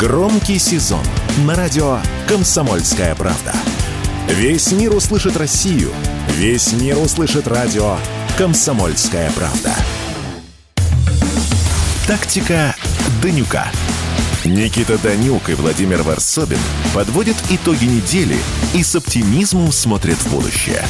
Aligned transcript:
Громкий 0.00 0.58
сезон 0.58 1.04
на 1.44 1.54
радио 1.54 1.98
«Комсомольская 2.26 3.14
правда». 3.14 3.52
Весь 4.28 4.72
мир 4.72 4.96
услышит 4.96 5.36
Россию. 5.36 5.92
Весь 6.36 6.72
мир 6.72 6.96
услышит 6.96 7.46
радио 7.46 7.98
«Комсомольская 8.38 9.30
правда». 9.32 9.74
Тактика 12.06 12.74
Данюка. 13.22 13.70
Никита 14.46 14.96
Данюк 14.96 15.50
и 15.50 15.54
Владимир 15.54 16.02
Варсобин 16.02 16.56
подводят 16.94 17.36
итоги 17.50 17.84
недели 17.84 18.38
и 18.72 18.82
с 18.82 18.96
оптимизмом 18.96 19.70
смотрят 19.70 20.16
в 20.16 20.30
будущее. 20.30 20.82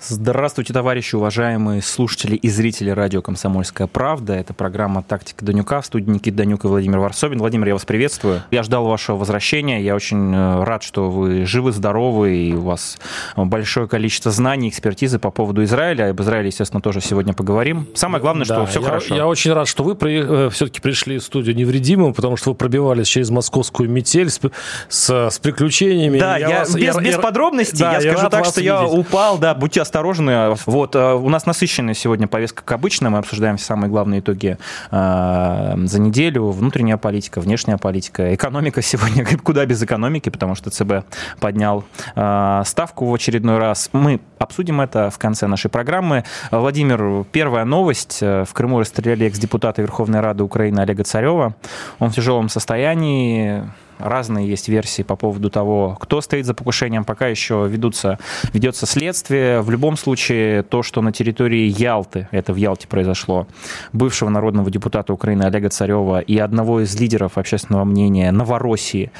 Здравствуйте, 0.00 0.72
товарищи, 0.72 1.16
уважаемые 1.16 1.82
слушатели 1.82 2.36
и 2.36 2.48
зрители 2.48 2.90
радио 2.90 3.20
«Комсомольская 3.20 3.88
правда». 3.88 4.34
Это 4.34 4.54
программа 4.54 5.02
«Тактика 5.02 5.44
Данюка» 5.44 5.80
в 5.80 5.86
студии 5.86 6.08
Никита 6.08 6.36
Данюк 6.36 6.64
и 6.64 6.68
Владимир 6.68 7.00
Варсобин. 7.00 7.38
Владимир, 7.38 7.66
я 7.66 7.72
вас 7.74 7.84
приветствую. 7.84 8.42
Я 8.52 8.62
ждал 8.62 8.86
вашего 8.86 9.16
возвращения. 9.16 9.82
Я 9.82 9.96
очень 9.96 10.32
э, 10.32 10.62
рад, 10.62 10.84
что 10.84 11.10
вы 11.10 11.44
живы, 11.46 11.72
здоровы, 11.72 12.36
и 12.36 12.54
у 12.54 12.60
вас 12.60 12.96
большое 13.36 13.88
количество 13.88 14.30
знаний, 14.30 14.68
экспертизы 14.68 15.18
по 15.18 15.32
поводу 15.32 15.64
Израиля. 15.64 16.10
Об 16.10 16.20
Израиле, 16.20 16.46
естественно, 16.46 16.80
тоже 16.80 17.00
сегодня 17.00 17.34
поговорим. 17.34 17.88
Самое 17.94 18.22
главное, 18.22 18.44
что 18.44 18.54
да, 18.54 18.66
все 18.66 18.78
я, 18.78 18.86
хорошо. 18.86 19.16
Я 19.16 19.26
очень 19.26 19.52
рад, 19.52 19.66
что 19.66 19.82
вы 19.82 19.96
при, 19.96 20.46
э, 20.46 20.50
все-таки 20.50 20.80
пришли 20.80 21.18
в 21.18 21.24
студию 21.24 21.56
невредимым, 21.56 22.14
потому 22.14 22.36
что 22.36 22.50
вы 22.50 22.54
пробивались 22.54 23.08
через 23.08 23.30
московскую 23.30 23.90
метель 23.90 24.30
с, 24.30 24.40
с, 24.88 25.28
с 25.28 25.38
приключениями. 25.40 26.20
Да, 26.20 26.38
я, 26.38 26.48
я 26.48 26.58
вас, 26.60 26.74
без, 26.76 26.94
я, 26.94 27.00
без 27.00 27.16
подробностей. 27.16 27.80
Да, 27.80 27.98
я, 27.98 28.00
я 28.00 28.12
скажу 28.12 28.30
так, 28.30 28.44
что 28.44 28.60
видеть. 28.60 28.72
я 28.72 28.86
упал, 28.86 29.38
да, 29.38 29.56
будьте 29.56 29.82
осторожны 29.82 29.87
осторожны. 29.88 30.54
Вот, 30.66 30.94
э, 30.94 31.14
у 31.14 31.28
нас 31.28 31.46
насыщенная 31.46 31.94
сегодня 31.94 32.28
повестка, 32.28 32.62
как 32.62 32.72
обычно. 32.72 33.10
Мы 33.10 33.18
обсуждаем 33.18 33.58
самые 33.58 33.90
главные 33.90 34.20
итоги 34.20 34.58
э, 34.90 35.74
за 35.76 36.00
неделю. 36.00 36.50
Внутренняя 36.50 36.98
политика, 36.98 37.40
внешняя 37.40 37.78
политика, 37.78 38.34
экономика 38.34 38.82
сегодня. 38.82 39.26
Куда 39.42 39.64
без 39.64 39.82
экономики, 39.82 40.28
потому 40.28 40.54
что 40.54 40.70
ЦБ 40.70 41.04
поднял 41.40 41.84
э, 42.14 42.62
ставку 42.66 43.06
в 43.06 43.14
очередной 43.14 43.58
раз. 43.58 43.88
Мы 43.92 44.20
обсудим 44.38 44.80
это 44.80 45.10
в 45.10 45.18
конце 45.18 45.46
нашей 45.46 45.70
программы. 45.70 46.24
Владимир, 46.50 47.24
первая 47.32 47.64
новость. 47.64 48.20
В 48.20 48.48
Крыму 48.52 48.80
расстреляли 48.80 49.26
экс-депутата 49.26 49.80
Верховной 49.80 50.20
Рады 50.20 50.44
Украины 50.44 50.80
Олега 50.80 51.04
Царева. 51.04 51.54
Он 51.98 52.10
в 52.10 52.14
тяжелом 52.14 52.48
состоянии 52.48 53.64
разные 53.98 54.48
есть 54.48 54.68
версии 54.68 55.02
по 55.02 55.16
поводу 55.16 55.50
того, 55.50 55.96
кто 56.00 56.20
стоит 56.20 56.46
за 56.46 56.54
покушением. 56.54 57.04
Пока 57.04 57.28
еще 57.28 57.66
ведутся, 57.68 58.18
ведется 58.52 58.86
следствие. 58.86 59.60
В 59.60 59.70
любом 59.70 59.96
случае, 59.96 60.62
то, 60.62 60.82
что 60.82 61.02
на 61.02 61.12
территории 61.12 61.68
Ялты, 61.68 62.28
это 62.30 62.52
в 62.52 62.56
Ялте 62.56 62.88
произошло, 62.88 63.46
бывшего 63.92 64.28
народного 64.28 64.70
депутата 64.70 65.12
Украины 65.12 65.42
Олега 65.44 65.68
Царева 65.68 66.20
и 66.20 66.38
одного 66.38 66.80
из 66.80 66.98
лидеров 66.98 67.38
общественного 67.38 67.84
мнения 67.84 68.30
Новороссии 68.32 69.10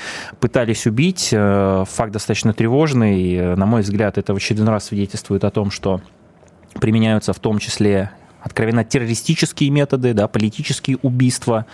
пытались 0.40 0.86
убить, 0.86 1.30
э, 1.32 1.84
факт 1.88 2.12
достаточно 2.12 2.52
тревожный. 2.52 3.56
На 3.56 3.66
мой 3.66 3.82
взгляд, 3.82 4.18
это 4.18 4.34
в 4.34 4.36
очередной 4.36 4.70
раз 4.70 4.86
свидетельствует 4.86 5.44
о 5.44 5.50
том, 5.50 5.70
что 5.70 6.00
применяются 6.80 7.32
в 7.32 7.38
том 7.38 7.58
числе 7.58 8.10
откровенно 8.40 8.84
террористические 8.84 9.70
методы, 9.70 10.14
да, 10.14 10.28
политические 10.28 10.98
убийства. 11.02 11.66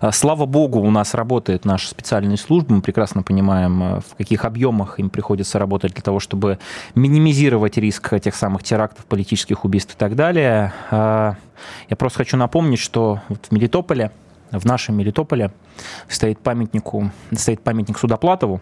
А, 0.00 0.12
слава 0.12 0.46
богу, 0.46 0.80
у 0.80 0.90
нас 0.90 1.14
работает 1.14 1.64
наша 1.64 1.88
специальная 1.88 2.36
служба, 2.36 2.74
мы 2.74 2.82
прекрасно 2.82 3.22
понимаем, 3.22 3.82
а, 3.82 4.00
в 4.00 4.16
каких 4.16 4.44
объемах 4.44 4.98
им 4.98 5.10
приходится 5.10 5.58
работать 5.58 5.94
для 5.94 6.02
того, 6.02 6.20
чтобы 6.20 6.58
минимизировать 6.94 7.76
риск 7.78 8.20
тех 8.20 8.34
самых 8.34 8.62
терактов, 8.62 9.04
политических 9.06 9.64
убийств 9.64 9.94
и 9.94 9.98
так 9.98 10.14
далее. 10.14 10.72
А, 10.90 11.36
я 11.88 11.96
просто 11.96 12.18
хочу 12.18 12.36
напомнить, 12.36 12.80
что 12.80 13.20
вот 13.28 13.46
в 13.48 13.52
Мелитополе, 13.52 14.10
в 14.50 14.64
нашем 14.64 14.96
Мелитополе 14.96 15.52
стоит, 16.08 16.40
памятнику, 16.40 17.10
стоит 17.32 17.62
памятник 17.62 17.98
Судоплатову. 17.98 18.60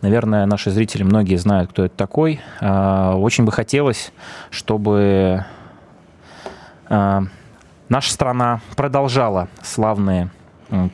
Наверное, 0.00 0.46
наши 0.46 0.70
зрители 0.70 1.02
многие 1.02 1.36
знают, 1.36 1.70
кто 1.70 1.84
это 1.84 1.94
такой. 1.94 2.40
Очень 2.60 3.44
бы 3.44 3.52
хотелось, 3.52 4.10
чтобы 4.48 5.18
Э, 5.28 5.57
наша 6.88 8.12
страна 8.12 8.60
продолжала 8.76 9.48
славные 9.62 10.30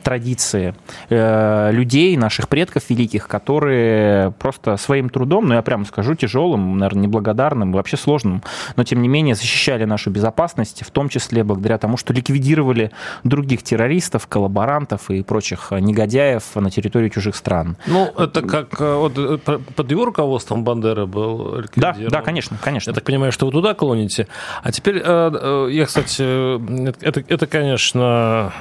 традиции 0.03 0.75
э, 1.09 1.71
людей, 1.71 2.15
наших 2.17 2.47
предков 2.49 2.89
великих, 2.89 3.27
которые 3.27 4.31
просто 4.31 4.77
своим 4.77 5.09
трудом, 5.09 5.47
ну 5.47 5.53
я 5.55 5.61
прямо 5.61 5.85
скажу, 5.85 6.15
тяжелым, 6.15 6.77
наверное, 6.77 7.03
неблагодарным, 7.03 7.71
вообще 7.71 7.97
сложным, 7.97 8.41
но 8.75 8.83
тем 8.83 9.01
не 9.01 9.07
менее 9.07 9.35
защищали 9.35 9.85
нашу 9.85 10.11
безопасность, 10.11 10.83
в 10.85 10.91
том 10.91 11.09
числе 11.09 11.43
благодаря 11.43 11.77
тому, 11.77 11.97
что 11.97 12.13
ликвидировали 12.13 12.91
других 13.23 13.63
террористов, 13.63 14.27
коллаборантов 14.27 15.09
и 15.09 15.23
прочих 15.23 15.71
негодяев 15.71 16.55
на 16.55 16.71
территории 16.71 17.09
чужих 17.09 17.35
стран. 17.35 17.77
Ну, 17.87 18.05
это 18.17 18.41
как 18.41 18.79
э, 18.79 18.95
вот, 18.95 19.13
э, 19.17 19.37
под 19.75 19.91
его 19.91 20.05
руководством 20.05 20.63
Бандера 20.63 21.05
был 21.05 21.63
Да, 21.75 21.95
да, 22.09 22.21
конечно, 22.21 22.57
конечно. 22.61 22.91
Я 22.91 22.95
так 22.95 23.03
понимаю, 23.03 23.31
что 23.31 23.45
вы 23.45 23.51
туда 23.51 23.73
клоните. 23.73 24.27
А 24.63 24.71
теперь, 24.71 24.97
я, 24.97 25.85
кстати, 25.85 27.01
это, 27.05 27.23
это 27.27 27.47
конечно, 27.47 28.53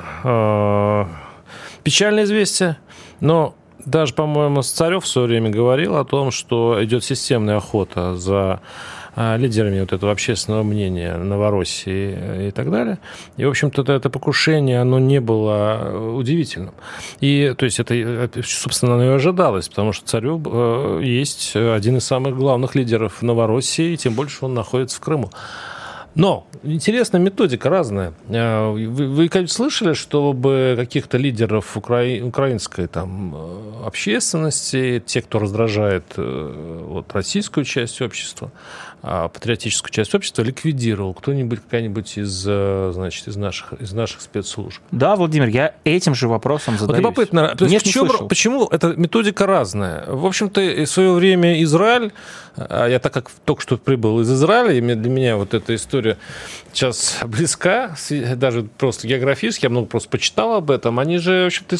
Печальное 1.85 2.25
известие, 2.25 2.79
но 3.21 3.55
даже, 3.85 4.15
по-моему, 4.15 4.63
Царев 4.63 5.05
в 5.05 5.07
свое 5.07 5.29
время 5.29 5.51
говорил 5.51 5.97
о 5.97 6.05
том, 6.05 6.31
что 6.31 6.83
идет 6.83 7.05
системная 7.05 7.59
охота 7.59 8.17
за 8.17 8.61
а, 9.17 9.37
лидерами 9.37 9.81
вот 9.81 9.93
этого 9.93 10.11
общественного 10.11 10.63
мнения 10.63 11.17
Новороссии 11.17 12.49
и 12.49 12.51
так 12.51 12.71
далее. 12.71 12.99
И, 13.37 13.45
в 13.45 13.51
общем-то, 13.51 13.83
это 13.93 14.11
покушение, 14.11 14.81
оно 14.81 14.99
не 14.99 15.21
было 15.21 16.15
удивительным. 16.17 16.75
И, 17.21 17.55
то 17.57 17.65
есть, 17.65 17.79
это, 17.79 18.31
собственно, 18.43 18.95
оно 18.95 19.05
и 19.05 19.09
ожидалось, 19.09 19.69
потому 19.69 19.93
что 19.93 20.07
Царев 20.07 20.41
э, 20.47 21.01
есть 21.05 21.55
один 21.55 21.99
из 21.99 22.05
самых 22.05 22.37
главных 22.37 22.75
лидеров 22.75 23.23
Новороссии, 23.23 23.93
и 23.93 23.97
тем 23.97 24.15
больше 24.15 24.45
он 24.47 24.55
находится 24.55 24.97
в 24.97 25.01
Крыму. 25.01 25.31
Но 26.15 26.47
интересная 26.63 27.21
методика 27.21 27.69
разная. 27.69 28.15
Э, 28.29 28.71
вы, 28.71 29.09
вы 29.09 29.29
конечно, 29.29 29.55
слышали, 29.57 29.95
чтобы 29.95 30.75
каких-то 30.77 31.19
лидеров 31.19 31.77
укра... 31.77 32.05
украинской 32.23 32.87
там, 32.87 33.35
э, 33.35 33.87
общественности, 33.87 35.03
те, 35.05 35.23
кто 35.23 35.41
раздражает 35.41 36.05
э, 36.17 36.85
вот, 36.89 37.13
российскую 37.13 37.65
часть 37.65 38.01
общества, 38.01 38.53
патриотическую 39.05 39.93
часть 39.93 40.15
общества 40.15 40.43
ликвидировал 40.43 41.13
кто-нибудь, 41.13 41.61
какая-нибудь 41.61 42.17
из, 42.17 42.45
э, 42.47 42.91
значит, 42.95 43.29
из, 43.29 43.37
наших, 43.37 43.75
из 43.75 43.93
наших 43.93 44.23
спецслужб. 44.23 44.81
Да, 44.93 45.15
Владимир, 45.17 45.49
я 45.49 45.75
этим 45.85 46.15
же 46.15 46.27
вопросом 46.27 46.79
задаюсь. 46.79 47.03
Вот 47.03 47.11
любопытно, 47.11 47.55
то 47.55 47.67
есть, 47.67 47.73
Нет, 47.73 47.83
чем, 47.83 48.29
почему 48.29 48.67
эта 48.67 48.95
методика 48.97 49.45
разная? 49.45 50.07
В 50.07 50.25
общем-то, 50.25 50.61
в 50.61 50.87
свое 50.87 51.13
время 51.13 51.63
Израиль, 51.63 52.13
а 52.57 52.87
я 52.87 52.99
так 52.99 53.13
как 53.13 53.31
только 53.45 53.61
что 53.61 53.77
прибыл 53.77 54.21
из 54.21 54.33
Израиля, 54.33 54.73
и 54.73 54.81
для 54.81 55.11
меня 55.11 55.37
вот 55.37 55.53
эта 55.53 55.75
история 55.75 56.17
сейчас 56.73 57.19
близка, 57.27 57.97
даже 58.37 58.63
просто 58.63 59.07
географически, 59.07 59.67
я 59.67 59.71
много 59.71 59.87
просто 59.87 60.09
почитал 60.09 60.55
об 60.55 60.71
этом, 60.71 60.99
они 60.99 61.19
же, 61.19 61.45
в 61.45 61.47
общем-то, 61.49 61.77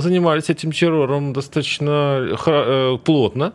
занимались 0.00 0.48
этим 0.48 0.72
террором 0.72 1.34
достаточно 1.34 2.36
э, 2.46 2.98
плотно. 3.04 3.52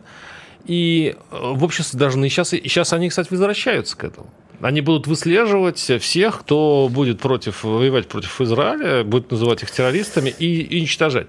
И 0.68 1.16
э, 1.30 1.52
в 1.54 1.64
обществе 1.64 1.98
должны 1.98 2.28
сейчас, 2.28 2.50
сейчас 2.50 2.92
они, 2.92 3.08
кстати, 3.08 3.28
возвращаются 3.30 3.96
к 3.96 4.04
этому. 4.04 4.28
Они 4.60 4.80
будут 4.80 5.06
выслеживать 5.06 5.78
всех, 5.78 6.40
кто 6.40 6.88
будет 6.90 7.20
против, 7.20 7.64
воевать 7.64 8.08
против 8.08 8.40
Израиля, 8.40 9.02
будет 9.02 9.30
называть 9.30 9.62
их 9.62 9.70
террористами 9.70 10.34
и, 10.38 10.60
и 10.60 10.80
уничтожать. 10.80 11.28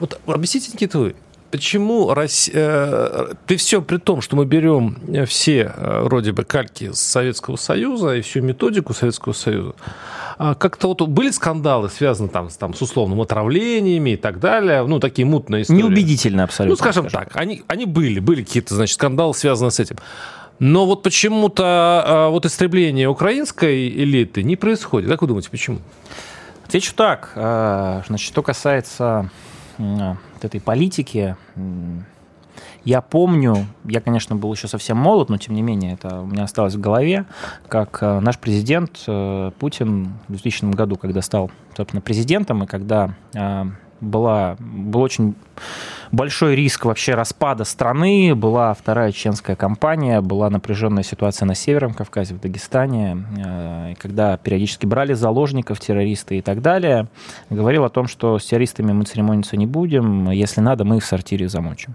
Вот 0.00 0.20
объясните, 0.26 0.70
Никита, 0.72 0.98
вы, 0.98 1.14
почему 1.52 2.12
Россия, 2.12 2.54
э, 2.56 3.34
при 3.46 3.56
все 3.56 3.82
при 3.82 3.98
том, 3.98 4.20
что 4.20 4.34
мы 4.34 4.46
берем 4.46 5.26
все 5.26 5.72
э, 5.76 6.00
вроде 6.02 6.32
бы 6.32 6.44
кальки 6.44 6.90
Советского 6.92 7.56
Союза 7.56 8.16
и 8.16 8.20
всю 8.22 8.40
методику 8.40 8.94
Советского 8.94 9.32
Союза, 9.32 9.74
как-то 10.36 10.88
вот 10.88 11.02
были 11.02 11.30
скандалы, 11.30 11.88
связанные 11.88 12.30
там, 12.30 12.50
с, 12.50 12.56
там, 12.56 12.74
с 12.74 12.82
условным 12.82 13.20
отравлениями 13.20 14.10
и 14.10 14.16
так 14.16 14.40
далее, 14.40 14.86
ну, 14.86 15.00
такие 15.00 15.26
мутные 15.26 15.62
истории. 15.62 15.78
Неубедительно 15.78 16.44
абсолютно. 16.44 16.72
Ну, 16.72 16.76
скажем, 16.76 17.08
скажем 17.08 17.28
так, 17.28 17.36
они, 17.36 17.62
они 17.66 17.86
были, 17.86 18.20
были 18.20 18.42
какие-то, 18.42 18.74
значит, 18.74 18.94
скандалы, 18.94 19.34
связанные 19.34 19.70
с 19.70 19.80
этим. 19.80 19.96
Но 20.58 20.86
вот 20.86 21.02
почему-то 21.02 21.64
а, 21.64 22.28
вот 22.28 22.46
истребление 22.46 23.08
украинской 23.08 23.88
элиты 23.88 24.42
не 24.42 24.56
происходит. 24.56 25.10
Как 25.10 25.22
вы 25.22 25.28
думаете, 25.28 25.50
почему? 25.50 25.78
Отвечу 26.66 26.94
так. 26.94 27.32
А, 27.34 28.02
значит, 28.06 28.26
что 28.26 28.42
касается 28.42 29.30
этой 30.40 30.60
политики, 30.60 31.36
я 32.84 33.00
помню, 33.00 33.66
я, 33.84 34.00
конечно, 34.00 34.36
был 34.36 34.52
еще 34.52 34.68
совсем 34.68 34.96
молод, 34.96 35.28
но 35.28 35.38
тем 35.38 35.54
не 35.54 35.62
менее 35.62 35.94
это 35.94 36.20
у 36.20 36.26
меня 36.26 36.44
осталось 36.44 36.74
в 36.74 36.80
голове, 36.80 37.26
как 37.68 37.98
э, 38.02 38.20
наш 38.20 38.38
президент 38.38 39.04
э, 39.06 39.50
Путин 39.58 40.14
в 40.28 40.32
2000 40.32 40.74
году, 40.74 40.96
когда 40.96 41.22
стал, 41.22 41.50
собственно, 41.76 42.00
президентом, 42.00 42.64
и 42.64 42.66
когда 42.66 43.14
э, 43.34 43.64
была, 44.00 44.56
был 44.58 45.00
очень 45.00 45.34
большой 46.12 46.54
риск 46.54 46.84
вообще 46.84 47.14
распада 47.14 47.64
страны. 47.64 48.34
Была 48.34 48.74
вторая 48.74 49.10
чеченская 49.12 49.56
кампания, 49.56 50.20
была 50.20 50.50
напряженная 50.50 51.02
ситуация 51.02 51.46
на 51.46 51.54
Северном 51.54 51.94
Кавказе, 51.94 52.34
в 52.34 52.40
Дагестане, 52.40 53.24
э, 53.44 53.94
когда 53.98 54.36
периодически 54.36 54.86
брали 54.86 55.14
заложников 55.14 55.80
террористы 55.80 56.38
и 56.38 56.42
так 56.42 56.62
далее. 56.62 57.08
Говорил 57.50 57.84
о 57.84 57.88
том, 57.88 58.06
что 58.06 58.38
с 58.38 58.44
террористами 58.44 58.92
мы 58.92 59.04
церемониться 59.04 59.56
не 59.56 59.66
будем, 59.66 60.30
если 60.30 60.60
надо, 60.60 60.84
мы 60.84 60.98
их 60.98 61.02
в 61.02 61.06
сортире 61.06 61.48
замочим. 61.48 61.94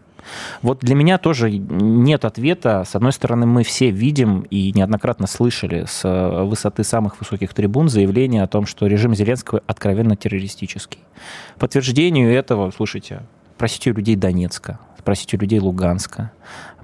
Вот 0.61 0.79
для 0.79 0.95
меня 0.95 1.17
тоже 1.17 1.51
нет 1.51 2.25
ответа. 2.25 2.83
С 2.85 2.95
одной 2.95 3.13
стороны, 3.13 3.45
мы 3.45 3.63
все 3.63 3.91
видим 3.91 4.41
и 4.49 4.73
неоднократно 4.73 5.27
слышали 5.27 5.85
с 5.87 6.03
э, 6.03 6.43
высоты 6.43 6.83
самых 6.83 7.19
высоких 7.19 7.53
трибун 7.53 7.87
заявление 7.87 8.43
о 8.43 8.47
том, 8.47 8.65
что 8.65 8.87
режим 8.87 9.15
Зеленского 9.15 9.61
откровенно 9.67 10.15
террористический. 10.15 10.99
Подтверждению 11.57 12.33
этого, 12.33 12.71
слушайте, 12.71 13.21
спросите 13.57 13.89
у 13.89 13.93
людей 13.95 14.15
Донецка, 14.15 14.79
спросите 14.99 15.35
у 15.35 15.39
людей 15.39 15.57
Луганска, 15.59 16.31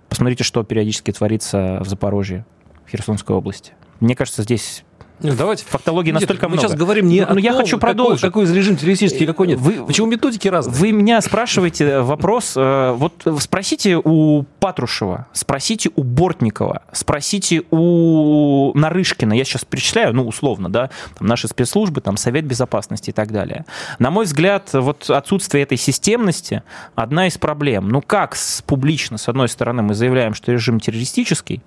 посмотрите, 0.09 0.43
что 0.43 0.63
периодически 0.63 1.11
творится 1.11 1.77
в 1.81 1.87
Запорожье, 1.87 2.47
в 2.87 2.89
Херсонской 2.89 3.35
области. 3.35 3.73
Мне 3.99 4.15
кажется, 4.15 4.41
здесь 4.41 4.83
давайте. 5.19 5.65
Фактологии 5.65 6.12
нет, 6.12 6.21
настолько 6.21 6.48
мы 6.48 6.54
много. 6.54 6.63
Мы 6.63 6.69
сейчас 6.69 6.80
говорим 6.80 7.07
не 7.07 7.19
но, 7.19 7.25
о 7.25 7.27
том, 7.30 7.38
я 7.38 7.54
хочу 7.54 7.77
продолжить. 7.77 8.21
Какой, 8.21 8.45
какой 8.45 8.57
режим 8.57 8.75
террористический, 8.75 9.25
какой 9.25 9.48
нет. 9.48 9.60
Вы, 9.60 9.86
Почему 9.86 10.07
методики 10.07 10.48
разные? 10.48 10.75
Вы 10.75 10.92
меня 10.92 11.21
спрашиваете 11.21 12.00
вопрос. 12.00 12.54
Э, 12.56 12.94
вот 12.94 13.13
спросите 13.39 13.98
у 14.04 14.44
Патрушева, 14.60 15.27
спросите 15.33 15.92
у 15.95 16.04
Бортникова, 16.04 16.83
спросите 16.92 17.63
у 17.71 18.71
Нарышкина. 18.75 19.33
Я 19.33 19.44
сейчас 19.44 19.65
перечисляю, 19.65 20.13
ну, 20.13 20.27
условно, 20.27 20.69
да, 20.69 20.89
там 21.18 21.27
наши 21.27 21.48
спецслужбы, 21.48 22.01
там 22.01 22.18
Совет 22.18 22.45
Безопасности 22.45 23.09
и 23.09 23.13
так 23.13 23.31
далее. 23.31 23.66
На 24.00 24.12
мой 24.12 24.25
взгляд, 24.25 24.69
вот 24.74 25.09
отсутствие 25.09 25.63
этой 25.63 25.77
системности 25.77 26.63
одна 26.95 27.27
из 27.27 27.38
проблем. 27.38 27.89
Ну, 27.89 28.01
как 28.01 28.36
публично, 28.66 29.18
с 29.18 29.27
одной 29.27 29.50
стороны, 29.50 29.83
мы 29.83 29.94
заявляем, 29.94 30.33
что 30.33 30.51
режим 30.51 30.80
террористический, 30.80 31.62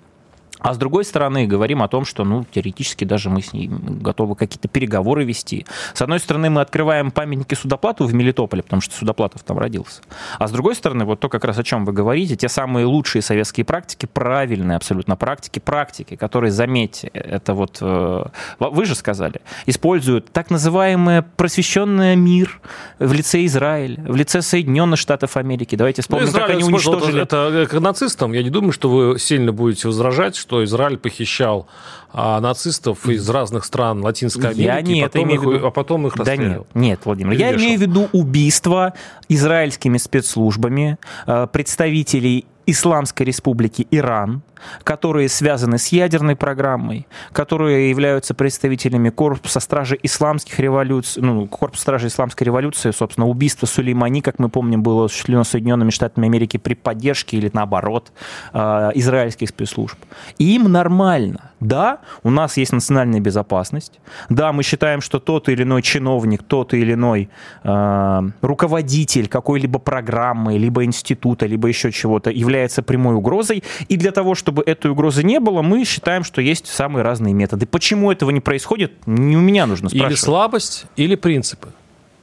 а 0.58 0.74
с 0.74 0.78
другой 0.78 1.04
стороны, 1.04 1.46
говорим 1.46 1.82
о 1.82 1.88
том, 1.88 2.04
что, 2.04 2.24
ну, 2.24 2.44
теоретически 2.44 3.04
даже 3.04 3.30
мы 3.30 3.42
с 3.42 3.52
ней 3.52 3.68
готовы 3.68 4.36
какие-то 4.36 4.68
переговоры 4.68 5.24
вести. 5.24 5.66
С 5.94 6.02
одной 6.02 6.18
стороны, 6.20 6.50
мы 6.50 6.60
открываем 6.60 7.10
памятники 7.10 7.54
Судоплату 7.54 8.04
в 8.06 8.14
Мелитополе, 8.14 8.62
потому 8.62 8.82
что 8.82 8.94
Судоплатов 8.94 9.42
там 9.42 9.58
родился. 9.58 10.02
А 10.38 10.48
с 10.48 10.50
другой 10.50 10.74
стороны, 10.74 11.04
вот 11.04 11.20
то, 11.20 11.28
как 11.28 11.44
раз 11.44 11.58
о 11.58 11.62
чем 11.62 11.84
вы 11.84 11.92
говорите, 11.92 12.36
те 12.36 12.48
самые 12.48 12.86
лучшие 12.86 13.22
советские 13.22 13.64
практики, 13.64 14.06
правильные 14.06 14.76
абсолютно 14.76 15.16
практики, 15.16 15.58
практики, 15.58 16.16
которые, 16.16 16.50
заметьте, 16.50 17.08
это 17.08 17.54
вот, 17.54 17.78
э, 17.80 18.24
вы 18.58 18.84
же 18.84 18.94
сказали, 18.94 19.40
используют 19.66 20.32
так 20.32 20.50
называемый 20.50 21.22
просвещенный 21.22 22.16
мир 22.16 22.60
в 22.98 23.12
лице 23.12 23.44
Израиля, 23.46 24.02
в 24.02 24.16
лице 24.16 24.42
Соединенных 24.42 24.98
Штатов 24.98 25.36
Америки. 25.36 25.76
Давайте 25.76 26.02
вспомним, 26.02 26.26
ну, 26.26 26.32
как 26.32 26.50
они 26.50 26.64
уничтожили... 26.64 27.22
Это 27.22 27.66
к 27.70 27.80
нацистам. 27.80 28.32
Я 28.32 28.42
не 28.42 28.50
думаю, 28.50 28.72
что 28.72 28.88
вы 28.88 29.18
сильно 29.18 29.52
будете 29.52 29.88
возражать, 29.88 30.36
что 30.46 30.62
Израиль 30.62 30.96
похищал 30.96 31.66
а, 32.12 32.40
нацистов 32.40 33.08
из 33.08 33.28
разных 33.28 33.64
стран 33.64 34.00
Латинской 34.00 34.50
Америки, 34.50 34.62
я 34.62 34.80
не 34.80 35.02
потом 35.02 35.28
их, 35.30 35.42
виду... 35.42 35.66
а 35.66 35.70
потом 35.72 36.06
их 36.06 36.14
расстрелял. 36.16 36.48
Да 36.48 36.58
нет, 36.58 36.66
нет, 36.74 37.00
Владимир, 37.04 37.32
Или 37.32 37.40
я 37.40 37.52
вешал. 37.52 37.66
имею 37.66 37.78
в 37.78 37.82
виду 37.82 38.08
убийство 38.12 38.94
израильскими 39.28 39.98
спецслужбами 39.98 40.98
а, 41.26 41.48
представителей 41.48 42.46
Исламской 42.64 43.26
Республики 43.26 43.88
Иран, 43.90 44.42
которые 44.84 45.28
связаны 45.28 45.78
с 45.78 45.88
ядерной 45.88 46.36
программой, 46.36 47.06
которые 47.32 47.90
являются 47.90 48.34
представителями 48.34 49.10
Корпуса 49.10 49.60
Стражи 49.60 49.98
Исламских 50.02 50.58
революций, 50.58 51.22
ну, 51.22 51.46
Корпуса 51.46 51.82
Стражи 51.82 52.08
Исламской 52.08 52.44
революции, 52.44 52.90
собственно, 52.90 53.26
убийство 53.26 53.66
Сулеймани, 53.66 54.20
как 54.20 54.38
мы 54.38 54.48
помним, 54.48 54.82
было 54.82 55.06
осуществлено 55.06 55.44
Соединенными 55.44 55.90
Штатами 55.90 56.26
Америки 56.26 56.56
при 56.56 56.74
поддержке 56.74 57.36
или 57.36 57.50
наоборот 57.52 58.12
а, 58.52 58.90
израильских 58.94 59.48
спецслужб. 59.48 59.98
Им 60.38 60.70
нормально. 60.70 61.50
Да, 61.60 62.00
у 62.22 62.30
нас 62.30 62.58
есть 62.58 62.72
национальная 62.72 63.20
безопасность. 63.20 63.98
Да, 64.28 64.52
мы 64.52 64.62
считаем, 64.62 65.00
что 65.00 65.18
тот 65.18 65.48
или 65.48 65.62
иной 65.62 65.80
чиновник, 65.82 66.42
тот 66.42 66.74
или 66.74 66.92
иной 66.92 67.30
э, 67.64 68.22
руководитель 68.42 69.26
какой-либо 69.26 69.78
программы, 69.78 70.58
либо 70.58 70.84
института, 70.84 71.46
либо 71.46 71.68
еще 71.68 71.92
чего-то 71.92 72.30
является 72.30 72.82
прямой 72.82 73.14
угрозой. 73.14 73.64
И 73.88 73.96
для 73.96 74.12
того, 74.12 74.34
чтобы 74.34 74.45
этой 74.66 74.90
угрозы 74.90 75.22
не 75.22 75.40
было, 75.40 75.62
мы 75.62 75.84
считаем, 75.84 76.24
что 76.24 76.40
есть 76.40 76.66
самые 76.66 77.02
разные 77.02 77.34
методы. 77.34 77.66
Почему 77.66 78.12
этого 78.12 78.30
не 78.30 78.40
происходит, 78.40 78.92
не 79.06 79.36
у 79.36 79.40
меня 79.40 79.66
нужно 79.66 79.88
спрашивать. 79.88 80.12
Или 80.12 80.18
слабость, 80.18 80.86
или 80.96 81.14
принципы. 81.14 81.68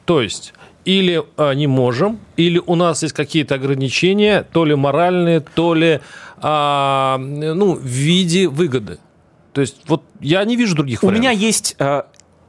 То 0.05 0.21
есть 0.21 0.53
или 0.85 1.23
а, 1.37 1.53
не 1.53 1.67
можем, 1.67 2.19
или 2.35 2.61
у 2.65 2.75
нас 2.75 3.03
есть 3.03 3.13
какие-то 3.13 3.55
ограничения, 3.55 4.45
то 4.51 4.65
ли 4.65 4.75
моральные, 4.75 5.39
то 5.39 5.73
ли 5.73 6.01
а, 6.37 7.17
ну, 7.17 7.75
в 7.75 7.85
виде 7.85 8.47
выгоды. 8.47 8.99
То 9.53 9.61
есть 9.61 9.77
вот 9.87 10.03
я 10.19 10.43
не 10.43 10.55
вижу 10.55 10.75
других 10.75 11.03
У 11.03 11.07
вариантов. 11.07 11.21
меня 11.21 11.39
есть 11.39 11.75
э, 11.77 12.03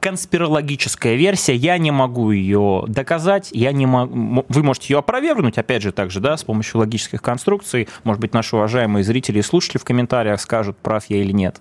конспирологическая 0.05 1.15
версия, 1.15 1.55
я 1.55 1.79
не 1.79 1.89
могу 1.89 2.29
ее 2.29 2.83
доказать, 2.87 3.49
я 3.51 3.71
не 3.71 3.87
могу, 3.87 4.45
вы 4.47 4.61
можете 4.61 4.93
ее 4.93 4.99
опровергнуть, 4.99 5.57
опять 5.57 5.81
же, 5.81 5.91
также, 5.91 6.19
да, 6.19 6.37
с 6.37 6.43
помощью 6.43 6.79
логических 6.79 7.23
конструкций, 7.23 7.87
может 8.03 8.21
быть, 8.21 8.31
наши 8.31 8.55
уважаемые 8.55 9.03
зрители 9.03 9.39
и 9.39 9.41
слушатели 9.41 9.79
в 9.79 9.83
комментариях 9.83 10.39
скажут, 10.39 10.77
прав 10.77 11.05
я 11.09 11.17
или 11.17 11.31
нет. 11.31 11.59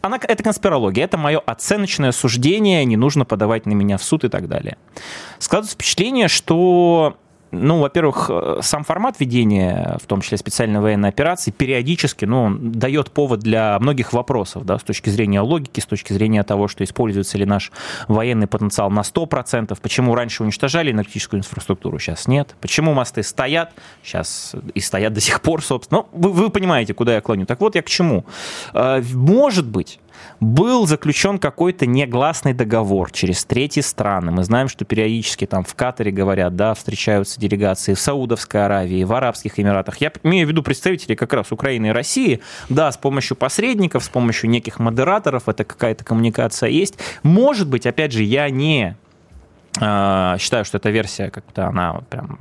Она, 0.00 0.18
это 0.20 0.42
конспирология, 0.42 1.04
это 1.04 1.18
мое 1.18 1.38
оценочное 1.38 2.10
суждение, 2.10 2.84
не 2.84 2.96
нужно 2.96 3.24
подавать 3.24 3.64
на 3.64 3.74
меня 3.74 3.96
в 3.96 4.02
суд 4.02 4.24
и 4.24 4.28
так 4.28 4.48
далее. 4.48 4.76
Складывается 5.38 5.76
впечатление, 5.76 6.26
что 6.26 7.16
ну, 7.50 7.80
во-первых, 7.80 8.30
э, 8.30 8.58
сам 8.62 8.84
формат 8.84 9.20
ведения, 9.20 9.98
в 10.02 10.06
том 10.06 10.20
числе 10.20 10.38
специальной 10.38 10.80
военной 10.80 11.08
операции, 11.08 11.50
периодически 11.50 12.24
ну, 12.24 12.54
дает 12.58 13.10
повод 13.10 13.40
для 13.40 13.78
многих 13.78 14.12
вопросов, 14.12 14.64
да, 14.64 14.78
с 14.78 14.82
точки 14.82 15.10
зрения 15.10 15.40
логики, 15.40 15.80
с 15.80 15.86
точки 15.86 16.12
зрения 16.12 16.42
того, 16.42 16.68
что 16.68 16.84
используется 16.84 17.38
ли 17.38 17.44
наш 17.44 17.72
военный 18.06 18.46
потенциал 18.46 18.90
на 18.90 19.00
100%, 19.00 19.76
почему 19.80 20.14
раньше 20.14 20.42
уничтожали 20.42 20.92
энергетическую 20.92 21.40
инфраструктуру, 21.40 21.98
сейчас 21.98 22.28
нет, 22.28 22.54
почему 22.60 22.92
мосты 22.92 23.22
стоят, 23.22 23.72
сейчас 24.02 24.54
и 24.74 24.80
стоят 24.80 25.12
до 25.12 25.20
сих 25.20 25.40
пор, 25.40 25.62
собственно. 25.62 26.04
Ну, 26.12 26.28
вы, 26.28 26.32
вы 26.32 26.50
понимаете, 26.50 26.94
куда 26.94 27.14
я 27.14 27.20
клоню. 27.20 27.46
Так 27.46 27.60
вот, 27.60 27.74
я 27.74 27.82
к 27.82 27.86
чему. 27.86 28.24
Э, 28.74 29.02
может 29.14 29.66
быть, 29.66 30.00
был 30.40 30.86
заключен 30.86 31.38
какой-то 31.38 31.86
негласный 31.86 32.52
договор 32.52 33.10
через 33.10 33.44
третьи 33.44 33.80
страны. 33.80 34.30
Мы 34.30 34.44
знаем, 34.44 34.68
что 34.68 34.84
периодически 34.84 35.46
там 35.46 35.64
в 35.64 35.74
Катаре, 35.74 36.10
говорят, 36.10 36.56
да, 36.56 36.74
встречаются 36.74 37.40
делегации 37.40 37.94
в 37.94 38.00
Саудовской 38.00 38.64
Аравии, 38.64 39.04
в 39.04 39.12
Арабских 39.12 39.58
Эмиратах. 39.58 39.98
Я 40.00 40.12
имею 40.22 40.46
в 40.46 40.50
виду 40.50 40.62
представителей 40.62 41.16
как 41.16 41.32
раз 41.32 41.52
Украины 41.52 41.86
и 41.86 41.90
России. 41.90 42.40
Да, 42.68 42.90
с 42.90 42.96
помощью 42.96 43.36
посредников, 43.36 44.04
с 44.04 44.08
помощью 44.08 44.50
неких 44.50 44.78
модераторов 44.78 45.48
это 45.48 45.64
какая-то 45.64 46.04
коммуникация 46.04 46.70
есть. 46.70 46.98
Может 47.22 47.68
быть, 47.68 47.86
опять 47.86 48.12
же, 48.12 48.22
я 48.22 48.48
не 48.50 48.96
а, 49.80 50.36
считаю, 50.38 50.64
что 50.64 50.78
эта 50.78 50.90
версия 50.90 51.30
как-то 51.30 51.66
она 51.66 52.00
прям 52.10 52.38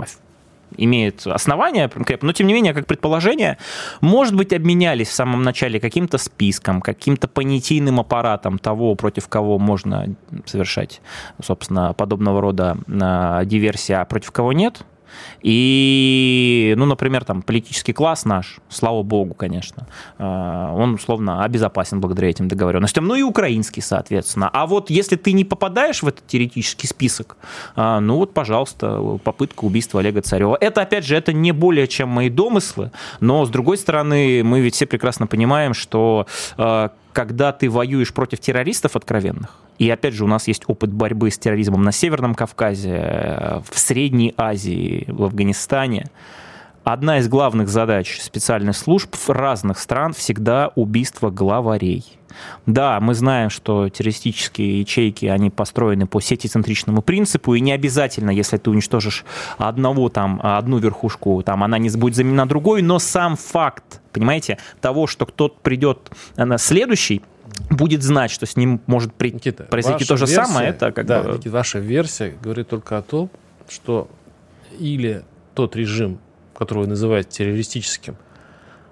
имеет 0.75 1.25
основания, 1.25 1.89
но 2.21 2.31
тем 2.33 2.47
не 2.47 2.53
менее, 2.53 2.73
как 2.73 2.85
предположение, 2.85 3.57
может 4.01 4.35
быть, 4.35 4.53
обменялись 4.53 5.09
в 5.09 5.13
самом 5.13 5.43
начале 5.43 5.79
каким-то 5.79 6.17
списком, 6.17 6.81
каким-то 6.81 7.27
понятийным 7.27 7.99
аппаратом 7.99 8.59
того, 8.59 8.95
против 8.95 9.27
кого 9.27 9.59
можно 9.59 10.15
совершать, 10.45 11.01
собственно, 11.41 11.93
подобного 11.93 12.41
рода 12.41 12.77
а, 12.87 13.45
диверсии, 13.45 13.93
а 13.93 14.05
против 14.05 14.31
кого 14.31 14.53
нет– 14.53 14.81
и, 15.41 16.73
ну, 16.77 16.85
например, 16.85 17.25
там 17.25 17.41
политический 17.41 17.93
класс 17.93 18.25
наш, 18.25 18.59
слава 18.69 19.03
богу, 19.03 19.33
конечно, 19.33 19.87
э, 20.17 20.23
он 20.23 20.95
условно 20.95 21.43
обезопасен 21.43 22.01
благодаря 22.01 22.29
этим 22.29 22.47
договоренностям. 22.47 23.07
Ну 23.07 23.15
и 23.15 23.21
украинский, 23.21 23.81
соответственно. 23.81 24.49
А 24.51 24.65
вот 24.65 24.89
если 24.89 25.15
ты 25.15 25.33
не 25.33 25.45
попадаешь 25.45 26.03
в 26.03 26.07
этот 26.07 26.27
теоретический 26.27 26.87
список, 26.87 27.37
э, 27.75 27.99
ну 27.99 28.17
вот, 28.17 28.33
пожалуйста, 28.33 29.19
попытка 29.23 29.65
убийства 29.65 29.99
Олега 29.99 30.21
Царева. 30.21 30.57
Это, 30.59 30.81
опять 30.81 31.05
же, 31.05 31.15
это 31.15 31.33
не 31.33 31.51
более 31.51 31.87
чем 31.87 32.09
мои 32.09 32.29
домыслы, 32.29 32.91
но, 33.19 33.45
с 33.45 33.49
другой 33.49 33.77
стороны, 33.77 34.43
мы 34.43 34.61
ведь 34.61 34.75
все 34.75 34.85
прекрасно 34.85 35.27
понимаем, 35.27 35.73
что 35.73 36.27
э, 36.57 36.89
когда 37.13 37.51
ты 37.51 37.69
воюешь 37.69 38.13
против 38.13 38.39
террористов 38.39 38.95
откровенных, 38.95 39.49
и 39.77 39.89
опять 39.89 40.13
же 40.13 40.23
у 40.23 40.27
нас 40.27 40.47
есть 40.47 40.63
опыт 40.67 40.91
борьбы 40.91 41.31
с 41.31 41.37
терроризмом 41.37 41.83
на 41.83 41.91
Северном 41.91 42.35
Кавказе, 42.35 42.99
э, 43.01 43.61
в 43.69 43.77
Средней 43.77 44.33
Азии, 44.37 45.05
в 45.07 45.23
Афганистане, 45.23 46.07
одна 46.83 47.19
из 47.19 47.27
главных 47.27 47.67
задач 47.67 48.19
специальных 48.21 48.77
служб 48.77 49.15
разных 49.27 49.79
стран 49.79 50.13
всегда 50.13 50.71
убийство 50.75 51.29
главарей. 51.29 52.05
Да, 52.65 52.99
мы 52.99 53.13
знаем, 53.13 53.49
что 53.49 53.89
террористические 53.89 54.81
ячейки, 54.81 55.25
они 55.25 55.49
построены 55.49 56.05
по 56.05 56.19
сетицентричному 56.21 57.01
принципу, 57.01 57.55
и 57.55 57.61
не 57.61 57.71
обязательно, 57.71 58.29
если 58.29 58.57
ты 58.57 58.69
уничтожишь 58.69 59.25
одного, 59.57 60.09
там, 60.09 60.39
одну 60.43 60.77
верхушку, 60.77 61.41
там, 61.43 61.63
она 61.63 61.77
не 61.77 61.89
будет 61.89 62.15
заменена 62.15 62.45
другой, 62.45 62.81
но 62.81 62.99
сам 62.99 63.35
факт, 63.35 64.01
понимаете, 64.11 64.57
того, 64.81 65.07
что 65.07 65.25
кто-то 65.25 65.55
придет 65.61 66.11
на 66.35 66.57
следующий, 66.57 67.21
будет 67.69 68.03
знать, 68.03 68.31
что 68.31 68.45
с 68.45 68.55
ним 68.55 68.81
может 68.87 69.13
при... 69.13 69.31
Никита, 69.31 69.63
произойти 69.63 70.05
то 70.05 70.17
же 70.17 70.25
версия, 70.25 70.45
самое, 70.45 70.69
это 70.69 70.91
как 70.91 71.05
да, 71.05 71.23
бы... 71.23 71.33
Никита, 71.33 71.51
ваша 71.51 71.79
версия 71.79 72.35
говорит 72.41 72.69
только 72.69 72.97
о 72.97 73.01
том, 73.01 73.29
что 73.69 74.07
или 74.79 75.23
тот 75.53 75.75
режим, 75.75 76.19
который 76.55 76.79
вы 76.79 76.87
называете 76.87 77.29
террористическим, 77.29 78.17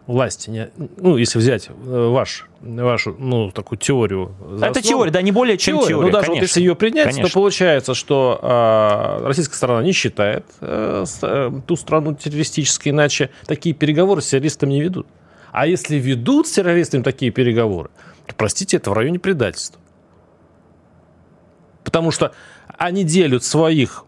власти, 0.07 0.49
не, 0.49 0.69
ну, 0.97 1.17
если 1.17 1.39
взять 1.39 1.69
э, 1.69 1.71
ваш, 2.09 2.47
вашу, 2.61 3.15
ну, 3.17 3.51
такую 3.51 3.79
теорию. 3.79 4.35
Это 4.61 4.81
теория, 4.81 5.11
да, 5.11 5.21
не 5.21 5.31
более 5.31 5.57
чем 5.57 5.77
теория. 5.77 5.89
теория 5.89 6.07
ну, 6.07 6.11
даже 6.11 6.27
конечно, 6.27 6.41
вот 6.41 6.47
если 6.47 6.59
ее 6.59 6.75
принять, 6.75 7.05
конечно. 7.05 7.27
то 7.27 7.33
получается, 7.33 7.93
что 7.93 8.39
э, 8.41 9.27
российская 9.27 9.55
сторона 9.55 9.83
не 9.83 9.93
считает 9.93 10.45
э, 10.61 11.05
э, 11.21 11.51
ту 11.65 11.75
страну 11.75 12.13
террористической, 12.13 12.91
иначе 12.91 13.31
такие 13.47 13.73
переговоры 13.73 14.21
с 14.21 14.27
террористами 14.27 14.73
не 14.73 14.81
ведут. 14.81 15.07
А 15.51 15.67
если 15.67 15.95
ведут 15.95 16.47
с 16.47 16.51
террористами 16.51 17.01
такие 17.01 17.31
переговоры, 17.31 17.89
простите, 18.33 18.77
это 18.77 18.89
в 18.89 18.93
районе 18.93 19.19
предательства. 19.19 19.79
Потому 21.83 22.11
что 22.11 22.33
они 22.77 23.03
делят 23.03 23.43
своих, 23.43 24.05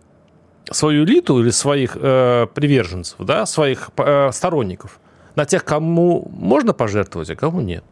свою 0.71 1.05
элиту 1.05 1.39
или 1.41 1.51
своих 1.51 1.95
э, 1.95 2.47
приверженцев, 2.53 3.19
да, 3.19 3.45
своих 3.45 3.91
э, 3.97 4.31
сторонников 4.31 4.99
на 5.35 5.45
тех, 5.45 5.63
кому 5.63 6.27
можно 6.31 6.73
пожертвовать, 6.73 7.29
а 7.29 7.35
кому 7.35 7.61
нет. 7.61 7.83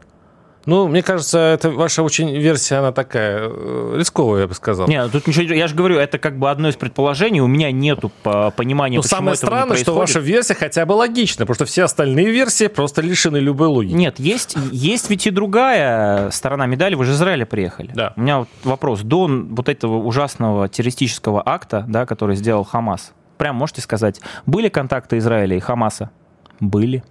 Ну, 0.66 0.88
мне 0.88 1.02
кажется, 1.02 1.38
это 1.38 1.70
ваша 1.70 2.02
очень 2.02 2.36
версия, 2.36 2.76
она 2.76 2.92
такая 2.92 3.38
э, 3.42 3.94
рисковая, 3.96 4.42
я 4.42 4.48
бы 4.48 4.54
сказал. 4.54 4.88
Нет, 4.88 5.10
тут 5.12 5.26
ничего, 5.26 5.54
я 5.54 5.68
же 5.68 5.74
говорю, 5.76 5.98
это 5.98 6.18
как 6.18 6.38
бы 6.38 6.50
одно 6.50 6.68
из 6.68 6.76
предположений, 6.76 7.40
у 7.40 7.46
меня 7.46 7.70
нету 7.70 8.10
понимания, 8.22 8.96
Но 8.96 9.02
почему 9.02 9.18
самое 9.18 9.34
этого 9.36 9.46
странное, 9.48 9.76
что 9.76 9.94
ваша 9.94 10.18
версия 10.18 10.54
хотя 10.54 10.84
бы 10.84 10.92
логична, 10.92 11.46
потому 11.46 11.54
что 11.54 11.64
все 11.66 11.84
остальные 11.84 12.30
версии 12.30 12.66
просто 12.66 13.00
лишены 13.00 13.36
любой 13.36 13.68
логики. 13.68 13.94
Нет, 13.94 14.18
есть, 14.18 14.56
есть 14.72 15.08
ведь 15.08 15.26
и 15.26 15.30
другая 15.30 16.30
сторона 16.30 16.66
медали, 16.66 16.96
вы 16.96 17.04
же 17.04 17.12
из 17.12 17.16
Израиля 17.16 17.46
приехали. 17.46 17.92
Да. 17.94 18.12
У 18.16 18.20
меня 18.20 18.40
вот 18.40 18.48
вопрос, 18.64 19.00
до 19.02 19.28
вот 19.28 19.68
этого 19.68 19.98
ужасного 19.98 20.68
террористического 20.68 21.42
акта, 21.46 21.84
да, 21.86 22.06
который 22.06 22.34
сделал 22.34 22.64
Хамас, 22.64 23.12
прям 23.38 23.54
можете 23.54 23.82
сказать, 23.82 24.20
были 24.46 24.68
контакты 24.68 25.18
Израиля 25.18 25.56
и 25.56 25.60
Хамаса? 25.60 26.10
Были. 26.58 27.04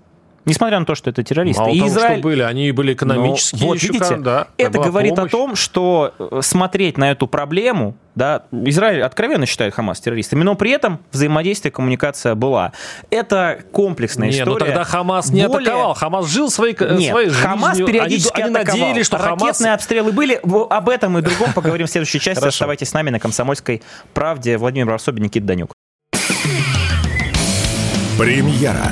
Несмотря 0.46 0.80
на 0.80 0.86
то, 0.86 0.94
что 0.94 1.10
это 1.10 1.24
террористы. 1.24 1.62
Мало 1.64 1.74
и 1.74 1.80
того, 1.80 1.90
Израиль... 1.90 2.20
что 2.20 2.24
были, 2.24 2.42
они 2.44 2.72
были 2.72 2.94
экономические. 2.94 3.62
Ну, 3.62 3.68
вот 3.68 3.78
еще, 3.78 3.94
видите, 3.94 4.18
да, 4.18 4.48
это 4.58 4.80
говорит 4.80 5.16
помощь. 5.16 5.28
о 5.28 5.32
том, 5.32 5.56
что 5.56 6.14
э, 6.20 6.40
смотреть 6.44 6.98
на 7.00 7.12
эту 7.12 7.28
проблему, 7.28 7.96
да, 8.14 8.44
Израиль 8.52 9.02
откровенно 9.02 9.48
считает 9.48 9.74
Хамас 9.74 10.00
террористами, 10.00 10.44
но 10.44 10.54
при 10.56 10.72
этом 10.72 11.00
взаимодействие, 11.12 11.72
коммуникация 11.72 12.36
была. 12.36 12.74
Это 13.10 13.60
комплексная 13.72 14.30
Нет, 14.30 14.46
ну 14.46 14.54
история. 14.54 14.66
ну 14.66 14.72
тогда 14.72 14.84
Хамас 14.84 15.30
не 15.32 15.48
Более... 15.48 15.70
атаковал, 15.70 15.94
Хамас 15.96 16.28
жил 16.28 16.52
своей, 16.52 16.76
Нет, 16.80 17.12
своей 17.12 17.30
жизнью. 17.30 17.50
Хамас 17.50 17.78
периодически 17.80 18.42
они, 18.42 18.56
атаковал. 18.56 18.76
Они 18.76 18.82
надеялись, 18.82 19.06
что 19.08 19.18
Ракетные 19.18 19.52
Хамас... 19.52 19.76
обстрелы 19.76 20.12
были. 20.12 20.40
Об 20.70 20.90
этом 20.90 21.18
и 21.18 21.22
другом 21.22 21.54
поговорим 21.54 21.88
в 21.88 21.90
следующей 21.90 22.20
части. 22.20 22.46
Оставайтесь 22.46 22.90
с 22.90 22.94
нами 22.94 23.10
на 23.10 23.20
«Комсомольской 23.20 23.82
правде». 24.14 24.58
Владимир 24.58 24.90
Варсобин, 24.92 25.24
Никита 25.24 25.48
Данюк. 25.48 25.72
Премьера 28.18 28.92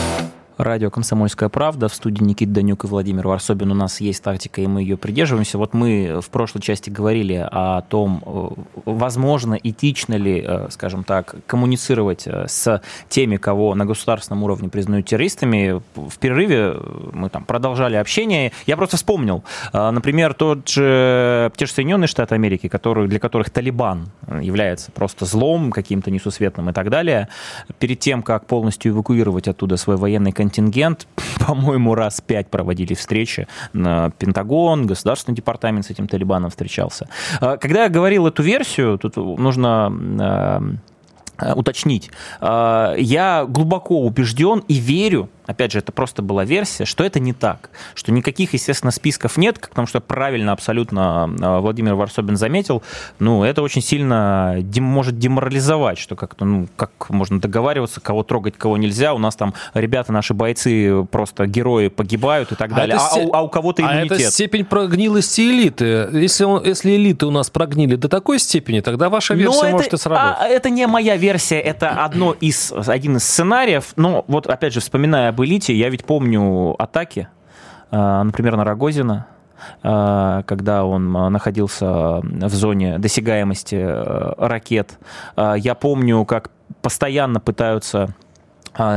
Радио 0.61 0.91
«Комсомольская 0.91 1.49
правда». 1.49 1.87
В 1.87 1.95
студии 1.95 2.23
Никита 2.23 2.51
Данюк 2.51 2.83
и 2.83 2.87
Владимир 2.87 3.27
Варсобин. 3.27 3.71
У 3.71 3.73
нас 3.73 3.99
есть 3.99 4.21
тактика, 4.21 4.61
и 4.61 4.67
мы 4.67 4.83
ее 4.83 4.95
придерживаемся. 4.95 5.57
Вот 5.57 5.73
мы 5.73 6.19
в 6.21 6.29
прошлой 6.29 6.61
части 6.61 6.91
говорили 6.91 7.47
о 7.51 7.81
том, 7.81 8.21
э, 8.23 8.49
возможно, 8.85 9.55
этично 9.55 10.13
ли, 10.13 10.45
э, 10.45 10.67
скажем 10.69 11.03
так, 11.03 11.33
коммуницировать 11.47 12.27
э, 12.27 12.45
с 12.47 12.79
теми, 13.09 13.37
кого 13.37 13.73
на 13.73 13.87
государственном 13.87 14.43
уровне 14.43 14.69
признают 14.69 15.07
террористами. 15.07 15.81
В 15.95 16.19
перерыве 16.19 16.75
мы 17.11 17.29
там 17.29 17.43
продолжали 17.43 17.95
общение. 17.95 18.51
Я 18.67 18.77
просто 18.77 18.97
вспомнил, 18.97 19.43
например, 19.73 20.35
тот 20.35 20.69
же, 20.69 21.51
те 21.55 21.65
же 21.65 21.71
Соединенные 21.71 22.07
Штаты 22.07 22.35
Америки, 22.35 22.67
которые, 22.67 23.07
для 23.07 23.19
которых 23.19 23.49
Талибан 23.49 24.11
является 24.39 24.91
просто 24.91 25.25
злом 25.25 25.71
каким-то 25.71 26.11
несусветным 26.11 26.69
и 26.69 26.73
так 26.73 26.91
далее. 26.91 27.29
Перед 27.79 27.99
тем, 27.99 28.21
как 28.21 28.45
полностью 28.45 28.91
эвакуировать 28.91 29.47
оттуда 29.47 29.77
свой 29.77 29.97
военный 29.97 30.31
контингент, 30.31 30.50
контингент, 30.51 31.07
по-моему, 31.47 31.95
раз 31.95 32.21
пять 32.21 32.49
проводили 32.49 32.93
встречи. 32.93 33.47
Пентагон, 33.73 34.85
Государственный 34.85 35.35
департамент 35.35 35.85
с 35.85 35.89
этим 35.89 36.07
Талибаном 36.07 36.49
встречался. 36.49 37.07
А, 37.39 37.57
когда 37.57 37.83
я 37.83 37.89
говорил 37.89 38.27
эту 38.27 38.43
версию, 38.43 38.97
тут 38.97 39.15
нужно 39.15 39.87
а, 40.19 40.63
а, 41.37 41.53
уточнить. 41.55 42.11
Я 42.41 43.45
глубоко 43.47 44.01
убежден 44.01 44.63
и 44.67 44.75
верю, 44.75 45.29
опять 45.45 45.71
же, 45.71 45.79
это 45.79 45.91
просто 45.91 46.21
была 46.21 46.45
версия, 46.45 46.85
что 46.85 47.03
это 47.03 47.19
не 47.19 47.33
так, 47.33 47.69
что 47.95 48.11
никаких, 48.11 48.53
естественно, 48.53 48.91
списков 48.91 49.37
нет, 49.37 49.59
потому 49.59 49.87
что 49.87 49.99
правильно 49.99 50.51
абсолютно 50.51 51.33
а, 51.41 51.59
Владимир 51.59 51.95
Варсобин 51.95 52.37
заметил, 52.37 52.83
ну, 53.19 53.43
это 53.43 53.61
очень 53.61 53.81
сильно 53.81 54.57
дем, 54.59 54.83
может 54.83 55.17
деморализовать, 55.17 55.97
что 55.97 56.15
как-то, 56.15 56.45
ну, 56.45 56.67
как 56.75 57.09
можно 57.09 57.39
договариваться, 57.39 58.01
кого 58.01 58.23
трогать, 58.23 58.57
кого 58.57 58.77
нельзя, 58.77 59.13
у 59.13 59.17
нас 59.17 59.35
там 59.35 59.53
ребята, 59.73 60.11
наши 60.11 60.33
бойцы, 60.33 61.05
просто 61.11 61.47
герои 61.47 61.87
погибают 61.87 62.51
и 62.51 62.55
так 62.55 62.71
а 62.71 62.75
далее, 62.75 62.97
а, 62.97 63.15
а, 63.15 63.39
а 63.39 63.41
у 63.41 63.49
кого-то 63.49 63.81
иммунитет. 63.81 64.11
А 64.11 64.15
это 64.15 64.31
степень 64.31 64.65
прогнилости 64.65 65.41
элиты. 65.41 66.09
Если, 66.13 66.43
он, 66.43 66.63
если 66.63 66.95
элиты 66.95 67.25
у 67.25 67.31
нас 67.31 67.49
прогнили 67.49 67.95
до 67.95 68.09
такой 68.09 68.39
степени, 68.39 68.81
тогда 68.81 69.09
ваша 69.09 69.33
версия 69.33 69.65
но 69.65 69.71
может 69.71 69.87
это, 69.87 69.95
и 69.95 69.99
сработать. 69.99 70.37
А, 70.39 70.47
это 70.47 70.69
не 70.69 70.87
моя 70.87 71.15
версия, 71.17 71.59
это 71.59 72.03
одно 72.03 72.33
из, 72.33 72.73
один 72.87 73.17
из 73.17 73.23
сценариев, 73.23 73.93
но 73.95 74.25
вот 74.27 74.47
опять 74.47 74.73
же, 74.73 74.79
вспоминая 74.79 75.30
об 75.31 75.41
элите, 75.41 75.73
я 75.73 75.89
ведь 75.89 76.05
помню 76.05 76.75
атаки, 76.77 77.27
э, 77.89 78.21
например, 78.23 78.57
на 78.57 78.63
Рогозина, 78.63 79.27
э, 79.81 80.43
когда 80.45 80.85
он 80.85 81.15
э, 81.15 81.29
находился 81.29 82.19
в 82.21 82.53
зоне 82.53 82.99
досягаемости 82.99 83.75
ракет. 84.37 84.99
Я 85.37 85.75
помню, 85.75 86.25
как 86.25 86.51
постоянно 86.81 87.39
пытаются 87.39 88.13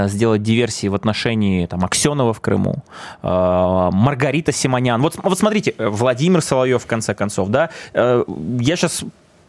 сделать 0.07 0.43
диверсии 0.43 0.87
в 0.87 0.95
отношении 0.95 1.67
там, 1.67 1.85
Аксенова 1.85 2.33
в 2.33 2.41
Крыму, 2.41 2.85
Маргарита 3.23 4.53
Симонян. 4.53 5.03
Вот, 5.03 5.17
вот 5.21 5.37
смотрите, 5.37 5.75
Владимир 5.79 6.43
Соловьев, 6.43 6.85
в 6.85 6.87
конце 6.87 7.13
концов, 7.13 7.49
да, 7.49 7.71
я 7.93 8.77
сейчас 8.77 9.05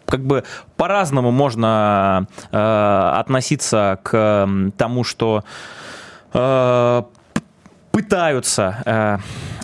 как 0.08 0.22
бы 0.22 0.44
по-разному 0.78 1.30
можно 1.30 2.26
относиться 2.50 4.00
к 4.02 4.50
тому, 4.78 5.04
что 5.04 5.44
пытаются 7.96 8.84
э, 8.86 9.18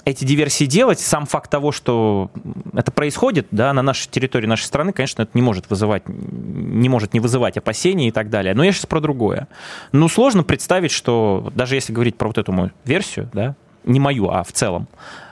эти 0.06 0.24
диверсии 0.24 0.64
делать. 0.64 1.02
Сам 1.02 1.26
факт 1.26 1.52
того, 1.52 1.74
что 1.74 2.32
это 2.74 2.90
происходит 2.90 3.48
да, 3.52 3.74
на 3.74 3.82
нашей 3.82 4.10
территории 4.10 4.48
нашей 4.48 4.64
страны, 4.64 4.94
конечно, 4.94 5.24
это 5.24 5.32
не 5.34 5.42
может 5.42 5.70
вызывать, 5.70 6.04
не 6.08 6.88
может 6.88 7.14
не 7.14 7.20
вызывать 7.20 7.58
опасений 7.58 8.08
и 8.08 8.12
так 8.12 8.30
далее. 8.30 8.54
Но 8.54 8.64
я 8.64 8.72
сейчас 8.72 8.86
про 8.86 9.02
другое. 9.02 9.50
Ну, 9.92 10.08
сложно 10.08 10.44
представить, 10.44 10.92
что 10.92 11.52
даже 11.56 11.76
если 11.76 11.92
говорить 11.92 12.16
про 12.16 12.28
вот 12.28 12.38
эту 12.38 12.54
мою 12.54 12.72
версию, 12.86 13.30
да, 13.34 13.56
не 13.84 14.00
мою, 14.00 14.30
а 14.30 14.44
в 14.44 14.54
целом, 14.54 14.88
э, 14.94 15.31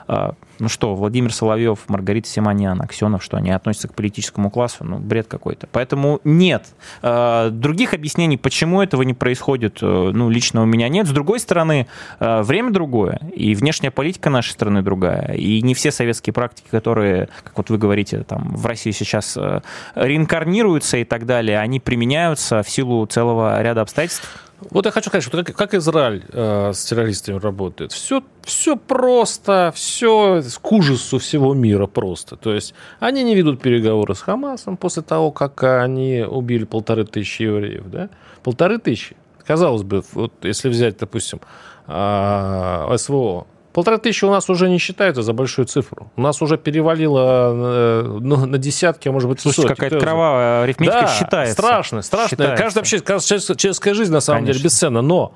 ну 0.60 0.68
что, 0.68 0.94
Владимир 0.94 1.32
Соловьев, 1.32 1.80
Маргарита 1.88 2.28
Симонян, 2.28 2.80
Аксенов, 2.80 3.24
что 3.24 3.38
они 3.38 3.50
относятся 3.50 3.88
к 3.88 3.94
политическому 3.94 4.50
классу, 4.50 4.84
ну, 4.84 4.98
бред 4.98 5.26
какой-то. 5.26 5.66
Поэтому 5.72 6.20
нет. 6.22 6.66
Э, 7.02 7.48
других 7.50 7.94
объяснений, 7.94 8.36
почему 8.36 8.82
этого 8.82 9.02
не 9.02 9.14
происходит, 9.14 9.78
э, 9.80 10.10
ну, 10.12 10.28
лично 10.28 10.62
у 10.62 10.66
меня 10.66 10.88
нет. 10.88 11.06
С 11.06 11.10
другой 11.10 11.40
стороны, 11.40 11.86
э, 12.20 12.42
время 12.42 12.70
другое, 12.70 13.20
и 13.34 13.54
внешняя 13.54 13.90
политика 13.90 14.30
нашей 14.30 14.50
страны 14.50 14.82
другая, 14.82 15.32
и 15.34 15.62
не 15.62 15.74
все 15.74 15.90
советские 15.90 16.34
практики, 16.34 16.66
которые, 16.70 17.28
как 17.42 17.56
вот 17.56 17.70
вы 17.70 17.78
говорите, 17.78 18.22
там, 18.22 18.54
в 18.54 18.66
России 18.66 18.90
сейчас 18.90 19.38
реинкарнируются 19.94 20.98
и 20.98 21.04
так 21.04 21.24
далее, 21.24 21.58
они 21.58 21.80
применяются 21.80 22.62
в 22.62 22.68
силу 22.68 23.06
целого 23.06 23.62
ряда 23.62 23.80
обстоятельств. 23.80 24.49
Вот 24.70 24.86
я 24.86 24.92
хочу 24.92 25.08
сказать, 25.08 25.24
что 25.24 25.42
как, 25.42 25.56
как 25.56 25.74
Израиль 25.74 26.24
э, 26.32 26.72
с 26.72 26.84
террористами 26.84 27.38
работает. 27.38 27.92
Все, 27.92 28.22
все 28.42 28.76
просто, 28.76 29.72
все 29.74 30.42
к 30.60 30.72
ужасу 30.72 31.18
всего 31.18 31.54
мира 31.54 31.86
просто. 31.86 32.36
То 32.36 32.52
есть 32.52 32.74
они 32.98 33.22
не 33.22 33.34
ведут 33.34 33.62
переговоры 33.62 34.14
с 34.14 34.20
Хамасом 34.20 34.76
после 34.76 35.02
того, 35.02 35.30
как 35.30 35.62
они 35.62 36.24
убили 36.28 36.64
полторы 36.64 37.04
тысячи 37.04 37.42
евреев. 37.42 37.90
Да? 37.90 38.10
Полторы 38.42 38.78
тысячи. 38.78 39.16
Казалось 39.46 39.82
бы, 39.82 40.02
вот 40.12 40.32
если 40.42 40.68
взять, 40.68 40.98
допустим, 40.98 41.40
а, 41.86 42.94
СВО, 42.96 43.46
Полторы 43.72 43.98
тысячи 43.98 44.24
у 44.24 44.30
нас 44.30 44.50
уже 44.50 44.68
не 44.68 44.78
считается 44.78 45.22
за 45.22 45.32
большую 45.32 45.66
цифру. 45.66 46.10
У 46.16 46.20
нас 46.20 46.42
уже 46.42 46.58
перевалило 46.58 47.52
э, 47.54 48.18
ну, 48.20 48.46
на 48.46 48.58
десятки, 48.58 49.08
а 49.08 49.12
может 49.12 49.28
быть, 49.28 49.40
Слушайте, 49.40 49.68
сотни. 49.68 49.74
какая-то 49.74 50.00
кровавая 50.04 50.62
арифметика 50.64 51.02
да, 51.02 51.08
считается. 51.08 51.52
страшно, 51.54 52.02
страшно. 52.02 52.30
Считается. 52.30 52.62
Каждая 52.62 52.82
вообще, 52.82 53.00
каждая 53.00 53.38
человеческая 53.38 53.94
жизнь, 53.94 54.12
на 54.12 54.20
самом 54.20 54.40
Конечно. 54.40 54.58
деле, 54.58 54.64
бесценна. 54.64 55.02
Но 55.02 55.34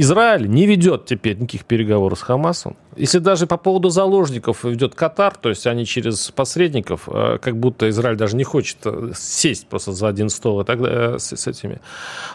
Израиль 0.00 0.48
не 0.48 0.66
ведет 0.66 1.06
теперь 1.06 1.36
никаких 1.36 1.64
переговоров 1.64 2.18
с 2.18 2.22
Хамасом. 2.22 2.76
Если 2.96 3.18
даже 3.18 3.46
по 3.46 3.56
поводу 3.56 3.90
заложников 3.90 4.62
ведет 4.64 4.94
Катар, 4.94 5.34
то 5.36 5.48
есть 5.48 5.66
они 5.66 5.86
через 5.86 6.30
посредников, 6.30 7.08
э, 7.08 7.38
как 7.40 7.56
будто 7.56 7.88
Израиль 7.88 8.16
даже 8.16 8.36
не 8.36 8.44
хочет 8.44 8.78
э, 8.84 9.10
сесть 9.16 9.66
просто 9.66 9.92
за 9.92 10.06
один 10.06 10.28
стол 10.28 10.60
и 10.60 10.64
так, 10.64 10.78
э, 10.80 11.18
с, 11.18 11.36
с 11.36 11.46
этими. 11.46 11.80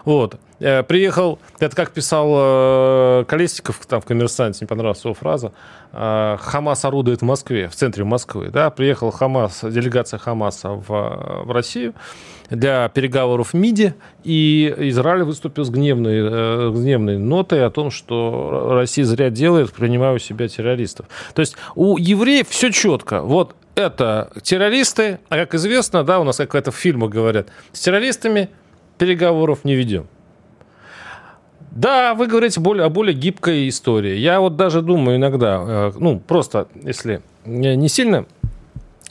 Вот. 0.05 0.35
Приехал, 0.59 1.39
это 1.59 1.75
как 1.75 1.91
писал 1.91 3.25
Колесников 3.25 3.85
там 3.85 3.99
в 3.99 4.05
«Коммерсанте», 4.05 4.59
не 4.61 4.67
понравилась 4.67 5.03
его 5.03 5.13
фраза, 5.13 5.51
Хамас 5.91 6.85
орудует 6.85 7.19
в 7.19 7.25
Москве, 7.25 7.67
в 7.67 7.75
центре 7.75 8.05
Москвы. 8.05 8.49
Да? 8.49 8.69
Приехал 8.69 9.11
Хамас, 9.11 9.59
делегация 9.61 10.19
Хамаса 10.19 10.69
в, 10.69 10.87
в 10.87 11.51
Россию, 11.51 11.93
для 12.55 12.89
переговоров 12.89 13.49
в 13.49 13.53
МИДе, 13.55 13.95
и 14.23 14.73
Израиль 14.77 15.23
выступил 15.23 15.65
с 15.65 15.69
гневной, 15.69 16.17
э, 16.17 16.71
гневной 16.71 17.17
нотой 17.17 17.65
о 17.65 17.69
том, 17.69 17.91
что 17.91 18.69
Россия 18.71 19.05
зря 19.05 19.29
делает, 19.29 19.73
принимая 19.73 20.13
у 20.13 20.19
себя 20.19 20.47
террористов. 20.47 21.07
То 21.33 21.41
есть 21.41 21.55
у 21.75 21.97
евреев 21.97 22.47
все 22.47 22.71
четко. 22.71 23.21
Вот 23.21 23.55
это 23.75 24.31
террористы, 24.41 25.19
а 25.29 25.37
как 25.37 25.55
известно, 25.55 26.03
да, 26.03 26.19
у 26.19 26.23
нас 26.23 26.37
как 26.37 26.55
это 26.55 26.71
в 26.71 26.75
фильмах 26.75 27.09
говорят, 27.09 27.47
с 27.71 27.79
террористами 27.79 28.49
переговоров 28.97 29.63
не 29.63 29.75
ведем. 29.75 30.07
Да, 31.71 32.13
вы 32.13 32.27
говорите 32.27 32.59
более, 32.59 32.85
о 32.85 32.89
более 32.89 33.15
гибкой 33.15 33.67
истории. 33.67 34.15
Я 34.15 34.39
вот 34.39 34.55
даже 34.55 34.83
думаю 34.83 35.17
иногда, 35.17 35.63
э, 35.65 35.91
ну, 35.97 36.19
просто, 36.19 36.67
если 36.75 37.21
не 37.45 37.89
сильно 37.89 38.25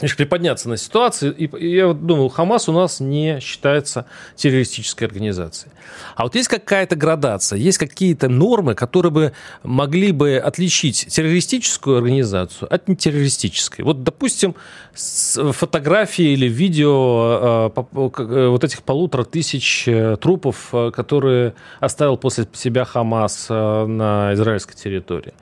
лишь 0.01 0.17
приподняться 0.17 0.69
на 0.69 0.77
ситуацию. 0.77 1.35
И, 1.35 1.47
и 1.47 1.77
я 1.77 1.89
вот 1.89 2.07
думал, 2.07 2.29
Хамас 2.29 2.69
у 2.69 2.73
нас 2.73 3.01
не 3.01 3.41
считается 3.41 4.07
террористической 4.37 5.07
организацией. 5.07 5.73
А 6.17 6.25
вот 6.25 6.35
есть 6.35 6.49
какая-то 6.49 6.97
градация, 6.97 7.59
есть 7.59 7.79
какие-то 7.79 8.29
нормы, 8.29 8.75
которые 8.75 9.13
бы 9.13 9.33
могли 9.63 10.13
бы 10.13 10.37
отличить 10.37 11.07
террористическую 11.09 11.99
организацию 11.99 12.73
от 12.73 12.89
нетеррористической. 12.89 13.85
Вот, 13.85 14.03
допустим, 14.03 14.55
фотографии 14.95 16.33
или 16.33 16.47
видео 16.47 17.71
э, 17.75 17.81
э, 17.95 18.49
вот 18.49 18.65
этих 18.65 18.83
полутора 18.83 19.25
тысяч 19.25 19.85
э, 19.87 20.17
трупов, 20.21 20.73
которые 20.93 21.55
оставил 21.81 22.17
после 22.17 22.47
себя 22.53 22.85
Хамас 22.85 23.49
на 23.49 24.33
израильской 24.35 24.75
территории. 24.75 25.35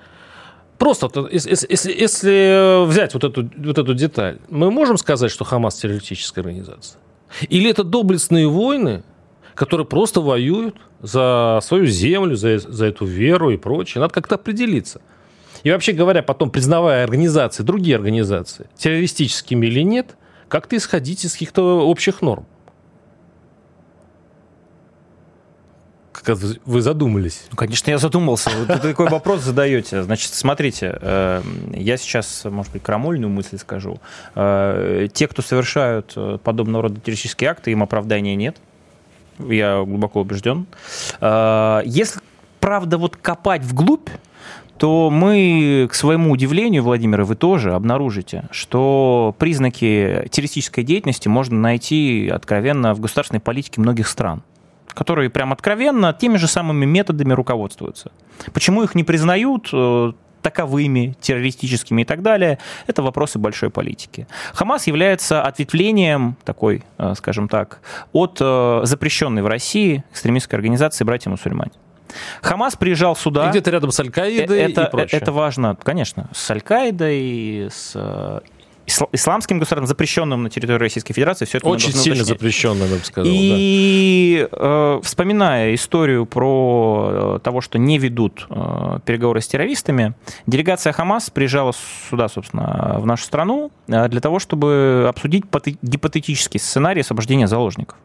Просто, 0.81 1.29
если, 1.31 1.67
если, 1.69 1.93
если 1.93 2.87
взять 2.87 3.13
вот 3.13 3.23
эту, 3.23 3.51
вот 3.55 3.77
эту 3.77 3.93
деталь, 3.93 4.39
мы 4.49 4.71
можем 4.71 4.97
сказать, 4.97 5.31
что 5.31 5.45
Хамас 5.45 5.75
террористическая 5.77 6.43
организация? 6.43 6.99
Или 7.51 7.69
это 7.69 7.85
доблестные 7.85 8.49
войны, 8.49 9.03
которые 9.55 9.87
просто 9.87 10.23
воюют 10.23 10.77
за 11.03 11.61
свою 11.63 11.85
землю, 11.85 12.35
за, 12.35 12.59
за 12.59 12.87
эту 12.87 13.05
веру 13.05 13.51
и 13.51 13.59
прочее? 13.59 14.01
Надо 14.01 14.15
как-то 14.15 14.37
определиться. 14.37 15.03
И 15.65 15.71
вообще 15.71 15.93
говоря, 15.93 16.23
потом 16.23 16.49
признавая 16.51 17.05
организации, 17.05 17.63
другие 17.63 17.97
организации, 17.97 18.67
террористическими 18.79 19.67
или 19.67 19.83
нет, 19.83 20.17
как-то 20.49 20.79
исходить 20.79 21.27
из 21.27 21.35
каких-то 21.35 21.87
общих 21.87 22.23
норм. 22.23 22.47
Как 26.23 26.39
вы 26.65 26.81
задумались. 26.83 27.45
Ну, 27.51 27.57
конечно, 27.57 27.91
я 27.91 27.99
задумался. 27.99 28.51
Вы 28.51 28.67
такой 28.67 29.09
вопрос 29.09 29.43
задаете. 29.43 30.03
Значит, 30.03 30.35
смотрите, 30.35 30.99
э, 31.01 31.43
я 31.75 31.97
сейчас, 31.97 32.45
может 32.45 32.73
быть, 32.73 32.83
крамольную 32.83 33.31
мысль 33.31 33.59
скажу. 33.59 34.01
Э, 34.35 35.09
те, 35.13 35.29
кто 35.29 35.43
совершают 35.43 36.13
э, 36.17 36.39
подобного 36.43 36.85
рода 36.85 37.01
террористические 37.01 37.51
акты, 37.51 37.73
им 37.73 37.83
оправдания 37.83 38.35
нет. 38.35 38.57
Я 39.39 39.83
глубоко 39.83 40.21
убежден. 40.21 40.67
Если, 41.23 42.21
правда, 42.61 42.99
вот 42.99 43.17
копать 43.17 43.63
вглубь, 43.63 44.11
то 44.77 45.09
мы, 45.11 45.89
к 45.91 45.95
своему 45.95 46.31
удивлению, 46.33 46.83
Владимир, 46.83 47.23
вы 47.23 47.37
тоже 47.37 47.73
обнаружите, 47.73 48.45
что 48.51 49.35
признаки 49.39 50.27
террористической 50.31 50.85
деятельности 50.85 51.29
можно 51.29 51.59
найти 51.59 52.29
откровенно 52.29 52.95
в 52.95 53.01
государственной 53.01 53.41
политике 53.41 53.81
многих 53.81 54.09
стран 54.09 54.43
которые 54.95 55.31
прям 55.31 55.53
откровенно 55.53 56.13
теми 56.13 56.37
же 56.37 56.47
самыми 56.47 56.85
методами 56.87 57.33
руководствуются. 57.33 58.13
Почему 58.53 58.83
их 58.83 58.95
не 58.95 59.05
признают 59.05 59.69
э, 59.73 60.13
таковыми, 60.43 61.17
террористическими 61.21 62.03
и 62.03 62.05
так 62.05 62.23
далее, 62.23 62.59
это 62.87 63.03
вопросы 63.03 63.39
большой 63.39 63.71
политики. 63.71 64.27
Хамас 64.55 64.87
является 64.87 65.43
ответвлением 65.43 66.37
такой, 66.45 66.85
э, 66.99 67.15
скажем 67.17 67.49
так, 67.49 67.81
от 68.13 68.39
э, 68.41 68.81
запрещенной 68.85 69.43
в 69.43 69.47
России 69.47 70.05
экстремистской 70.13 70.57
организации 70.57 71.05
«Братья-мусульмане». 71.05 71.73
Хамас 72.43 72.75
приезжал 72.75 73.15
сюда. 73.15 73.51
где-то 73.51 73.71
рядом 73.71 73.93
с 73.93 74.01
Аль-Каидой 74.01 74.59
это, 74.59 74.85
и 74.85 74.91
прочее. 74.91 75.21
Это 75.21 75.31
важно, 75.31 75.77
конечно, 75.81 76.29
с 76.33 76.51
Аль-Каидой, 76.51 77.69
с 77.71 78.43
исламским 79.13 79.59
государством, 79.59 79.87
запрещенным 79.87 80.43
на 80.43 80.51
территории 80.51 80.79
Российской 80.79 81.13
Федерации. 81.15 81.45
Все 81.45 81.59
это 81.59 81.69
Очень 81.69 81.93
сильно 81.93 82.25
запрещенным, 82.25 82.89
я 82.89 82.97
бы 82.97 83.05
сказал. 83.05 83.31
И 83.33 84.49
да. 84.51 84.59
э, 84.59 85.01
вспоминая 85.03 85.75
историю 85.75 86.27
про 86.27 87.37
э, 87.37 87.39
того, 87.43 87.61
что 87.61 87.79
не 87.79 87.99
ведут 87.99 88.47
э, 88.49 88.99
переговоры 89.05 89.41
с 89.41 89.49
террористами, 89.49 90.15
делегация 90.47 90.93
Хамас 90.93 91.31
приезжала 91.31 91.73
сюда, 92.09 92.29
собственно, 92.29 92.97
в 92.99 93.07
нашу 93.07 93.25
страну 93.25 93.71
э, 93.89 94.09
для 94.09 94.21
того, 94.21 94.39
чтобы 94.39 95.07
обсудить 95.09 95.45
гипотетический 95.83 96.61
сценарий 96.61 97.01
освобождения 97.01 97.47
заложников. 97.47 97.99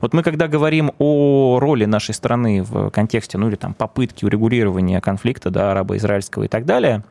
Вот 0.00 0.12
мы, 0.12 0.22
когда 0.22 0.48
говорим 0.48 0.92
о 0.98 1.58
роли 1.60 1.84
нашей 1.84 2.14
страны 2.14 2.62
в 2.62 2.90
контексте, 2.90 3.38
ну 3.38 3.48
или 3.48 3.56
там 3.56 3.74
попытки 3.74 4.24
урегулирования 4.24 5.00
конфликта, 5.00 5.50
да, 5.50 5.72
арабо-израильского 5.72 6.44
и 6.44 6.48
так 6.48 6.64
далее, 6.64 7.04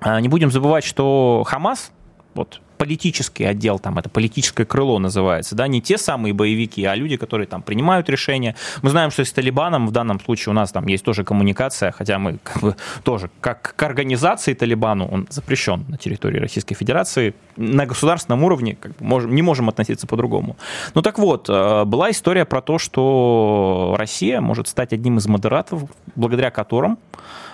э, 0.00 0.20
не 0.20 0.28
будем 0.28 0.50
забывать, 0.50 0.84
что 0.84 1.42
Хамас 1.46 1.92
вот 2.34 2.60
политический 2.82 3.44
отдел, 3.44 3.78
там 3.78 3.96
это 3.98 4.08
политическое 4.08 4.64
крыло 4.64 4.98
называется, 4.98 5.54
да, 5.54 5.68
не 5.68 5.80
те 5.80 5.96
самые 5.98 6.34
боевики, 6.34 6.84
а 6.84 6.96
люди, 6.96 7.16
которые 7.16 7.46
там 7.46 7.62
принимают 7.62 8.08
решения. 8.08 8.56
Мы 8.82 8.90
знаем, 8.90 9.12
что 9.12 9.24
с 9.24 9.30
Талибаном 9.30 9.86
в 9.86 9.92
данном 9.92 10.18
случае 10.18 10.50
у 10.50 10.52
нас 10.52 10.72
там 10.72 10.88
есть 10.88 11.04
тоже 11.04 11.22
коммуникация, 11.22 11.92
хотя 11.92 12.18
мы 12.18 12.38
как 12.42 12.60
бы 12.60 12.74
тоже 13.04 13.30
как 13.40 13.74
к 13.76 13.82
организации 13.84 14.54
Талибану 14.54 15.06
он 15.06 15.28
запрещен 15.30 15.84
на 15.86 15.96
территории 15.96 16.40
Российской 16.40 16.74
Федерации 16.74 17.34
на 17.56 17.86
государственном 17.86 18.42
уровне, 18.42 18.74
как 18.74 18.96
бы 18.96 19.04
можем, 19.04 19.32
не 19.32 19.42
можем 19.42 19.68
относиться 19.68 20.08
по-другому. 20.08 20.56
Ну 20.94 21.02
так 21.02 21.20
вот, 21.20 21.48
э, 21.48 21.84
была 21.84 22.10
история 22.10 22.44
про 22.44 22.60
то, 22.62 22.78
что 22.78 23.94
Россия 23.96 24.40
может 24.40 24.66
стать 24.66 24.92
одним 24.92 25.18
из 25.18 25.28
модераторов, 25.28 25.84
благодаря 26.16 26.50
которым 26.50 26.98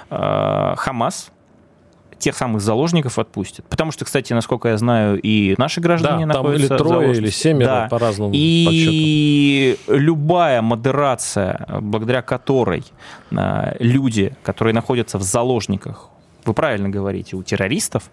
э, 0.09 0.75
Хамас 0.79 1.33
тех 2.19 2.37
самых 2.37 2.61
заложников 2.61 3.19
отпустят. 3.19 3.65
Потому 3.67 3.93
что, 3.93 4.05
кстати, 4.05 4.33
насколько 4.33 4.69
я 4.69 4.77
знаю, 4.77 5.21
и 5.21 5.55
наши 5.59 5.81
граждане 5.81 6.27
да, 6.27 6.35
находятся... 6.35 6.69
Там 6.69 6.77
или 6.77 6.83
трое, 6.83 7.13
или 7.13 7.31
семеро, 7.31 7.67
да. 7.67 7.89
по-разному 7.89 8.33
И 8.35 9.77
подсчетам. 9.87 10.01
любая 10.05 10.63
модерация, 10.63 11.67
благодаря 11.81 12.23
которой 12.23 12.85
а, 13.35 13.77
люди, 13.79 14.37
которые 14.43 14.75
находятся 14.75 15.19
в 15.19 15.23
заложниках, 15.23 16.09
вы 16.45 16.55
правильно 16.55 16.89
говорите, 16.89 17.37
у 17.37 17.43
террористов, 17.43 18.11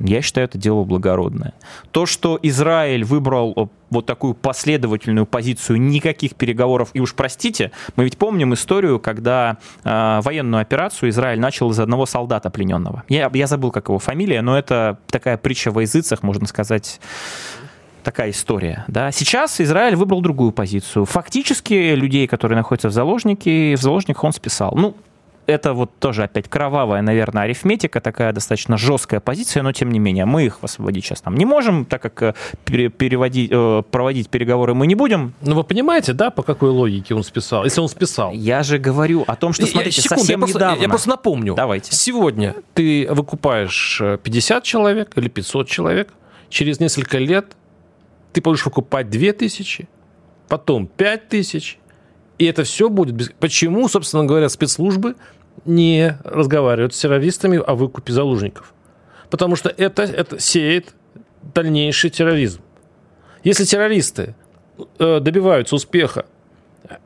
я 0.00 0.22
считаю, 0.22 0.46
это 0.46 0.58
дело 0.58 0.84
благородное. 0.84 1.54
То, 1.92 2.06
что 2.06 2.38
Израиль 2.42 3.04
выбрал 3.04 3.52
э, 3.56 3.66
вот 3.90 4.06
такую 4.06 4.34
последовательную 4.34 5.26
позицию 5.26 5.80
никаких 5.80 6.34
переговоров, 6.34 6.90
и 6.94 7.00
уж 7.00 7.14
простите, 7.14 7.70
мы 7.96 8.04
ведь 8.04 8.18
помним 8.18 8.54
историю, 8.54 8.98
когда 8.98 9.58
э, 9.84 10.20
военную 10.22 10.60
операцию 10.60 11.10
Израиль 11.10 11.38
начал 11.38 11.70
из 11.70 11.78
одного 11.78 12.06
солдата 12.06 12.50
плененного. 12.50 13.04
Я, 13.08 13.30
я 13.32 13.46
забыл, 13.46 13.70
как 13.70 13.88
его 13.88 13.98
фамилия, 13.98 14.42
но 14.42 14.58
это 14.58 14.98
такая 15.08 15.36
притча 15.36 15.70
во 15.70 15.82
языцах, 15.82 16.22
можно 16.22 16.46
сказать, 16.46 17.00
такая 18.04 18.30
история. 18.30 18.84
Да? 18.86 19.10
Сейчас 19.10 19.60
Израиль 19.60 19.96
выбрал 19.96 20.20
другую 20.20 20.52
позицию. 20.52 21.04
Фактически 21.06 21.94
людей, 21.94 22.28
которые 22.28 22.56
находятся 22.56 22.88
в 22.88 22.92
заложнике, 22.92 23.74
в 23.74 23.80
заложниках 23.80 24.22
он 24.22 24.32
списал. 24.32 24.74
Ну, 24.76 24.94
это 25.46 25.74
вот 25.74 25.98
тоже 25.98 26.24
опять 26.24 26.48
кровавая, 26.48 27.02
наверное, 27.02 27.44
арифметика, 27.44 28.00
такая 28.00 28.32
достаточно 28.32 28.76
жесткая 28.76 29.20
позиция, 29.20 29.62
но 29.62 29.72
тем 29.72 29.90
не 29.90 29.98
менее 29.98 30.24
мы 30.24 30.46
их 30.46 30.58
освободить 30.62 31.04
сейчас 31.04 31.20
там 31.20 31.34
не 31.36 31.44
можем, 31.44 31.84
так 31.84 32.02
как 32.02 32.22
э, 32.22 32.34
переводить, 32.64 33.50
э, 33.52 33.82
проводить 33.90 34.28
переговоры 34.28 34.74
мы 34.74 34.86
не 34.86 34.94
будем. 34.94 35.34
Ну 35.40 35.54
вы 35.54 35.64
понимаете, 35.64 36.12
да, 36.12 36.30
по 36.30 36.42
какой 36.42 36.70
логике 36.70 37.14
он 37.14 37.24
списал, 37.24 37.64
если 37.64 37.80
он 37.80 37.88
списал? 37.88 38.32
Я 38.32 38.62
же 38.62 38.78
говорю 38.78 39.24
о 39.26 39.36
том, 39.36 39.52
что, 39.52 39.66
смотрите, 39.66 39.96
я, 39.96 40.02
секунду, 40.02 40.20
совсем 40.20 40.40
я 40.40 40.46
просто, 40.46 40.58
недавно... 40.58 40.82
Я 40.82 40.88
просто 40.88 41.08
напомню. 41.08 41.54
Давайте. 41.54 41.94
Сегодня 41.94 42.54
ты 42.74 43.06
выкупаешь 43.10 44.00
50 44.22 44.62
э, 44.62 44.66
человек 44.66 45.12
или 45.16 45.28
500 45.28 45.68
человек, 45.68 46.12
через 46.48 46.80
несколько 46.80 47.18
лет 47.18 47.56
ты 48.32 48.40
будешь 48.40 48.64
выкупать 48.64 49.10
2000, 49.10 49.88
потом 50.48 50.86
5000, 50.86 51.78
И 52.38 52.44
это 52.46 52.64
все 52.64 52.88
будет... 52.88 53.14
Без... 53.14 53.30
Почему, 53.38 53.88
собственно 53.88 54.24
говоря, 54.24 54.48
спецслужбы 54.48 55.14
не 55.64 56.18
разговаривают 56.24 56.94
с 56.94 56.98
террористами 57.00 57.58
о 57.64 57.74
выкупе 57.74 58.12
заложников? 58.12 58.74
Потому 59.30 59.56
что 59.56 59.68
это, 59.68 60.02
это 60.02 60.38
сеет 60.38 60.94
дальнейший 61.54 62.10
терроризм. 62.10 62.60
Если 63.42 63.64
террористы 63.64 64.34
э, 64.98 65.20
добиваются 65.20 65.74
успеха, 65.74 66.26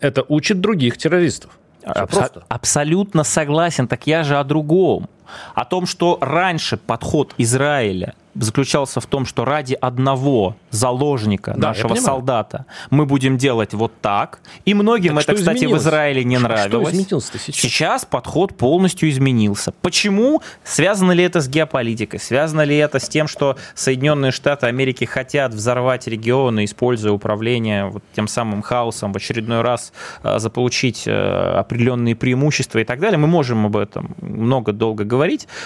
это 0.01 0.25
учит 0.29 0.61
других 0.61 0.97
террористов. 0.99 1.59
Абсо- 1.83 2.45
абсолютно 2.49 3.25
согласен. 3.25 3.89
Так 3.89 4.07
я 4.07 4.23
же 4.23 4.37
о 4.37 4.45
другом. 4.45 5.09
О 5.55 5.65
том, 5.65 5.87
что 5.87 6.19
раньше 6.21 6.77
подход 6.77 7.35
Израиля 7.39 8.15
заключался 8.35 9.01
в 9.01 9.07
том, 9.07 9.27
что 9.27 9.45
ради 9.45 9.75
одного 9.75 10.57
заложника, 10.71 11.55
да, 11.57 11.69
нашего 11.69 11.95
солдата, 11.95 12.67
мы 12.91 13.07
будем 13.07 13.37
делать 13.37 13.75
вот 13.75 13.93
так. 14.01 14.41
И 14.65 14.75
многим 14.75 15.15
так 15.17 15.25
это, 15.25 15.35
кстати, 15.35 15.59
изменилось? 15.59 15.83
в 15.83 15.85
Израиле 15.85 16.25
не 16.25 16.37
что, 16.37 16.45
нравилось. 16.45 17.07
Что 17.07 17.21
сейчас? 17.21 17.57
сейчас 17.57 18.05
подход 18.05 18.57
полностью 18.57 19.11
изменился. 19.11 19.73
Почему? 19.83 20.43
Связано 20.65 21.13
ли 21.13 21.25
это 21.25 21.41
с 21.41 21.49
геополитикой? 21.49 22.21
Связано 22.21 22.63
ли 22.63 22.77
это 22.77 22.99
с 22.99 23.09
тем, 23.09 23.29
что 23.29 23.57
Соединенные 23.75 24.33
Штаты 24.33 24.67
Америки 24.67 25.05
хотят 25.05 25.53
взорвать 25.55 26.07
регионы, 26.07 26.65
используя 26.65 27.13
управление 27.13 27.87
вот 27.87 28.05
тем 28.15 28.29
самым 28.29 28.63
хаосом, 28.63 29.13
в 29.13 29.17
очередной 29.17 29.63
раз 29.63 29.93
э, 30.23 30.39
заполучить 30.39 31.05
э, 31.07 31.13
определенные 31.13 32.15
преимущества 32.15 32.79
и 32.79 32.85
так 32.85 33.01
далее? 33.01 33.19
Мы 33.19 33.27
можем 33.27 33.67
об 33.67 33.77
этом 33.77 34.15
много 34.21 34.73
долго 34.73 35.05
говорить. 35.05 35.18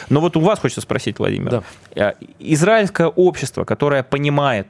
Но 0.09 0.21
вот 0.21 0.37
у 0.37 0.41
вас 0.41 0.59
хочется 0.59 0.81
спросить, 0.81 1.19
Владимир. 1.19 1.51
Да. 1.51 1.63
Э, 1.95 2.13
израильское 2.39 3.09
общество, 3.09 3.65
которое 3.65 4.03
понимает, 4.03 4.69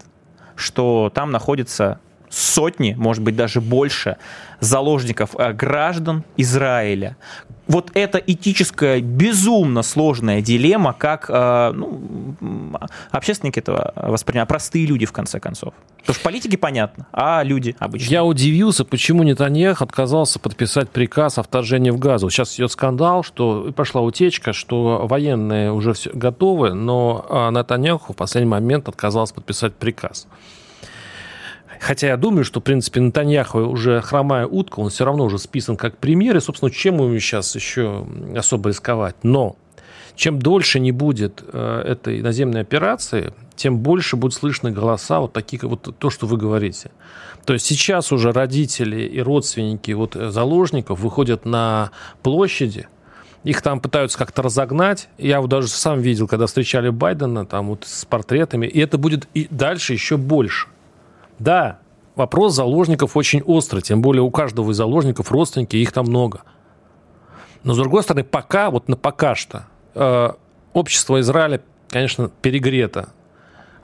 что 0.57 1.11
там 1.15 1.31
находится 1.31 2.01
сотни, 2.33 2.95
может 2.97 3.23
быть, 3.23 3.37
даже 3.37 3.61
больше 3.61 4.17
заложников 4.61 5.37
э, 5.39 5.53
граждан 5.53 6.25
Израиля. 6.37 7.17
Вот 7.69 7.91
это 7.95 8.19
этическая, 8.19 9.01
безумно 9.01 9.83
сложная 9.83 10.41
дилемма, 10.41 10.93
как 10.93 11.27
э, 11.29 11.73
ну, 11.75 12.75
общественники 13.11 13.61
этого 13.61 13.93
воспринимают, 13.97 14.49
простые 14.49 14.87
люди, 14.87 15.07
в 15.07 15.13
конце 15.13 15.39
концов. 15.41 15.75
Потому 16.01 16.15
что 16.15 16.25
политики 16.25 16.57
понятно, 16.57 17.07
а 17.13 17.43
люди 17.45 17.77
обычно. 17.79 18.11
Я 18.11 18.25
удивился, 18.25 18.85
почему 18.85 19.23
Нетаньях 19.23 19.83
отказался 19.83 20.41
подписать 20.41 20.91
приказ 20.91 21.39
о 21.39 21.45
вторжении 21.45 21.91
в 21.91 21.99
Газу. 21.99 22.29
Сейчас 22.29 22.57
идет 22.57 22.73
скандал, 22.73 23.23
что 23.23 23.73
пошла 23.77 24.01
утечка, 24.01 24.53
что 24.53 25.07
военные 25.07 25.73
уже 25.73 25.93
все 25.93 26.11
готовы, 26.13 26.75
но 26.75 27.25
а, 27.29 27.51
Нетаньяху 27.51 28.13
в 28.13 28.17
последний 28.17 28.51
момент 28.51 28.89
отказался 28.89 29.35
подписать 29.35 29.75
приказ. 29.75 30.27
Хотя 31.83 32.07
я 32.07 32.17
думаю, 32.17 32.45
что, 32.45 32.61
в 32.61 32.63
принципе, 32.63 33.01
Натаньяху 33.01 33.59
уже 33.59 34.01
хромая 34.03 34.47
утка, 34.47 34.79
он 34.79 34.91
все 34.91 35.05
равно 35.05 35.25
уже 35.25 35.41
списан 35.41 35.77
как 35.77 35.99
премьер, 35.99 36.37
и, 36.37 36.41
собственно, 36.41 36.71
чем 36.71 36.99
ему 36.99 37.19
сейчас 37.19 37.57
еще 37.57 38.07
особо 38.37 38.69
рисковать. 38.69 39.17
Но 39.25 39.57
чем 40.15 40.41
дольше 40.41 40.79
не 40.79 40.93
будет 40.93 41.43
э, 41.53 41.83
этой 41.85 42.23
наземной 42.23 42.61
операции, 42.61 43.35
тем 43.57 43.79
больше 43.79 44.15
будет 44.15 44.33
слышны 44.33 44.71
голоса, 44.71 45.19
вот 45.19 45.33
такие, 45.33 45.61
вот 45.63 45.97
то, 45.99 46.09
что 46.09 46.29
вы 46.29 46.37
говорите. 46.37 46.93
То 47.45 47.53
есть 47.53 47.67
сейчас 47.67 48.13
уже 48.13 48.31
родители 48.31 49.03
и 49.03 49.21
родственники 49.21 49.91
вот 49.91 50.15
заложников 50.15 51.01
выходят 51.01 51.45
на 51.45 51.91
площади, 52.23 52.87
их 53.43 53.61
там 53.61 53.81
пытаются 53.81 54.17
как-то 54.19 54.43
разогнать. 54.43 55.09
Я 55.19 55.41
вот 55.41 55.51
даже 55.51 55.67
сам 55.67 55.99
видел, 55.99 56.29
когда 56.29 56.47
встречали 56.47 56.91
Байдена 56.91 57.45
там 57.45 57.71
вот 57.71 57.83
с 57.85 58.05
портретами, 58.05 58.67
и 58.67 58.79
это 58.79 58.99
будет 58.99 59.27
и 59.35 59.49
дальше 59.51 59.95
еще 59.95 60.17
больше. 60.17 60.69
Да, 61.43 61.81
вопрос 62.15 62.55
заложников 62.55 63.17
очень 63.17 63.43
острый, 63.43 63.81
тем 63.81 64.01
более 64.01 64.23
у 64.23 64.31
каждого 64.31 64.71
из 64.71 64.77
заложников 64.77 65.33
родственники, 65.33 65.75
их 65.75 65.91
там 65.91 66.07
много. 66.07 66.43
Но, 67.65 67.75
с 67.75 67.77
другой 67.77 68.05
стороны, 68.05 68.23
пока, 68.23 68.71
вот 68.71 68.89
на 68.89 68.97
пока 68.97 69.35
что, 69.35 69.67
э, 69.97 70.31
общество 70.73 71.21
Израиля, 71.21 71.61
конечно, 71.89 72.29
перегрето. 72.29 73.09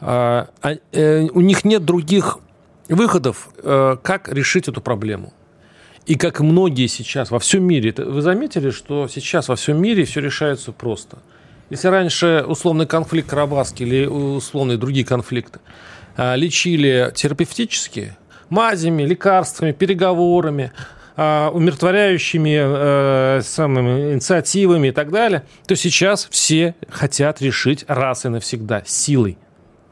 Э, 0.01 0.47
э, 0.93 1.23
у 1.33 1.41
них 1.41 1.65
нет 1.65 1.85
других 1.85 2.39
выходов, 2.89 3.49
э, 3.61 3.97
как 4.03 4.29
решить 4.29 4.69
эту 4.69 4.81
проблему. 4.81 5.33
И 6.07 6.15
как 6.15 6.39
многие 6.39 6.87
сейчас 6.87 7.33
во 7.33 7.41
всем 7.41 7.65
мире, 7.65 7.93
вы 7.97 8.23
заметили, 8.23 8.71
что 8.71 9.09
сейчас 9.09 9.49
во 9.49 9.57
всем 9.57 9.83
мире 9.83 10.05
все 10.05 10.21
решается 10.21 10.71
просто. 10.71 11.19
Если 11.71 11.89
раньше 11.89 12.45
условный 12.47 12.87
конфликт 12.87 13.29
Карабахский 13.29 13.85
или 13.85 14.07
условные 14.07 14.79
другие 14.79 15.05
конфликты 15.05 15.59
а, 15.59 15.71
лечили 16.19 17.13
терапевтически, 17.15 18.17
мазями, 18.51 19.05
лекарствами, 19.05 19.73
переговорами, 19.73 20.73
а, 21.21 21.51
умиротворяющими 21.53 23.39
э, 23.39 23.41
самыми 23.43 24.13
инициативами 24.13 24.89
и 24.89 24.93
так 24.93 25.11
далее, 25.11 25.43
то 25.67 25.75
сейчас 25.75 26.29
все 26.31 26.77
хотят 26.89 27.43
решить 27.43 27.85
раз 27.89 28.25
и 28.25 28.29
навсегда 28.29 28.83
силой. 28.87 29.37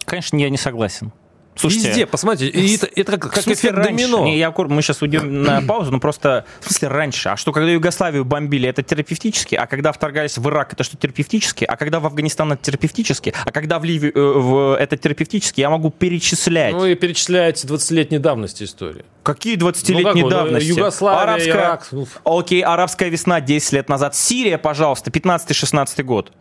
Конечно, 0.05 0.37
я 0.37 0.51
не 0.51 0.57
согласен. 0.57 1.13
Слушайте, 1.57 1.89
Везде, 1.89 2.07
посмотрите, 2.07 2.59
и 2.59 2.75
это, 2.75 2.89
это 2.95 3.13
как, 3.19 3.33
как 3.33 3.49
эффект 3.49 3.77
раньше? 3.77 3.91
домино. 3.91 4.25
Не, 4.25 4.39
я, 4.39 4.53
мы 4.57 4.83
сейчас 4.83 5.01
уйдем 5.01 5.43
на 5.43 5.63
паузу, 5.63 5.91
но 5.91 5.99
просто, 6.01 6.45
в 6.61 6.67
смысле, 6.67 6.89
раньше. 6.89 7.31
А 7.31 7.37
что, 7.37 7.51
когда 7.53 7.71
Югославию 7.71 8.25
бомбили, 8.27 8.69
это 8.69 8.83
терапевтически? 8.83 9.55
А 9.55 9.67
когда 9.67 9.93
вторгались 9.93 10.37
в 10.37 10.47
Ирак, 10.49 10.75
это 10.75 10.85
что, 10.85 10.97
терапевтически? 10.99 11.65
А 11.65 11.77
когда 11.77 11.99
в 11.99 12.07
Афганистан, 12.07 12.53
это 12.53 12.63
терапевтически? 12.63 13.33
А 13.43 13.51
когда 13.51 13.79
в 13.79 13.85
Ливию, 13.85 14.13
э, 14.15 14.39
в, 14.39 14.77
это 14.79 14.99
терапевтически? 14.99 15.61
Я 15.61 15.71
могу 15.71 15.91
перечислять. 15.91 16.75
Ну 16.75 16.85
и 16.85 16.95
перечисляете 16.95 17.67
20-летней 17.67 18.19
давности 18.19 18.65
истории. 18.65 19.05
Какие 19.23 19.57
20-летней 19.57 20.23
ну, 20.23 20.29
давности? 20.29 20.69
Югославия, 20.69 21.23
арабская... 21.23 21.53
Ирак. 21.53 21.89
Окей, 22.25 22.63
арабская 22.63 23.09
весна 23.09 23.41
10 23.41 23.73
лет 23.73 23.89
назад. 23.89 24.15
Сирия, 24.15 24.59
пожалуйста, 24.59 25.11
15-16 25.11 26.03
год. 26.03 26.33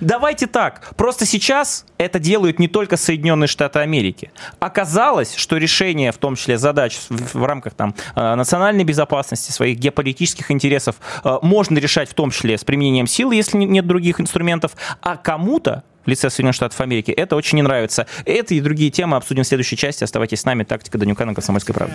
Давайте 0.00 0.46
так. 0.46 0.94
Просто 0.96 1.26
сейчас 1.26 1.84
это 1.98 2.18
делают 2.18 2.58
не 2.58 2.68
только 2.68 2.96
Соединенные 2.96 3.48
Штаты 3.48 3.80
Америки. 3.80 4.30
Оказалось, 4.60 5.34
что 5.34 5.56
решение, 5.56 6.12
в 6.12 6.18
том 6.18 6.36
числе 6.36 6.58
задач 6.58 6.98
в 7.08 7.44
рамках 7.44 7.74
там, 7.74 7.94
э, 8.14 8.34
национальной 8.34 8.84
безопасности, 8.84 9.52
своих 9.52 9.78
геополитических 9.78 10.50
интересов, 10.50 10.96
э, 11.24 11.38
можно 11.42 11.78
решать 11.78 12.10
в 12.10 12.14
том 12.14 12.30
числе 12.30 12.58
с 12.58 12.64
применением 12.64 13.06
силы, 13.06 13.34
если 13.34 13.58
нет 13.58 13.86
других 13.86 14.20
инструментов, 14.20 14.72
а 15.00 15.16
кому-то 15.16 15.84
в 16.04 16.08
лице 16.08 16.30
Соединенных 16.30 16.56
Штатов 16.56 16.80
Америки. 16.80 17.10
Это 17.10 17.36
очень 17.36 17.56
не 17.56 17.62
нравится. 17.62 18.06
Это 18.24 18.54
и 18.54 18.60
другие 18.60 18.90
темы 18.90 19.16
обсудим 19.16 19.44
в 19.44 19.46
следующей 19.46 19.76
части. 19.76 20.04
Оставайтесь 20.04 20.40
с 20.40 20.44
нами. 20.44 20.64
Тактика 20.64 20.98
Данюка 20.98 21.24
на 21.24 21.34
Комсомольской 21.34 21.74
правде. 21.74 21.94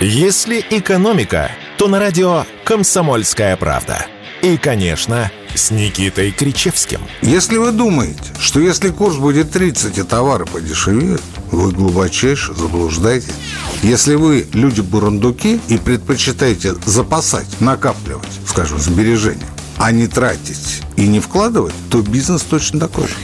Если 0.00 0.64
экономика, 0.70 1.50
то 1.78 1.88
на 1.88 2.00
радио 2.00 2.44
«Комсомольская 2.64 3.56
правда». 3.56 4.06
И, 4.42 4.56
конечно, 4.58 5.30
с 5.54 5.70
Никитой 5.70 6.30
Кричевским. 6.30 7.00
Если 7.22 7.56
вы 7.56 7.72
думаете, 7.72 8.22
что 8.38 8.60
если 8.60 8.90
курс 8.90 9.16
будет 9.16 9.50
30 9.50 9.98
и 9.98 10.02
товары 10.02 10.44
подешевеют, 10.46 11.22
вы 11.50 11.72
глубочайше 11.72 12.54
заблуждаетесь. 12.54 13.34
Если 13.82 14.14
вы 14.14 14.46
люди 14.52 14.82
бурундуки 14.82 15.60
и 15.68 15.78
предпочитаете 15.78 16.74
запасать, 16.84 17.46
накапливать, 17.60 18.28
скажем, 18.46 18.78
сбережения, 18.78 19.46
а 19.78 19.92
не 19.92 20.06
тратить 20.06 20.82
и 20.96 21.06
не 21.06 21.20
вкладывать, 21.20 21.74
то 21.90 22.02
бизнес 22.02 22.42
точно 22.42 22.80
такой 22.80 23.08
же. 23.08 23.14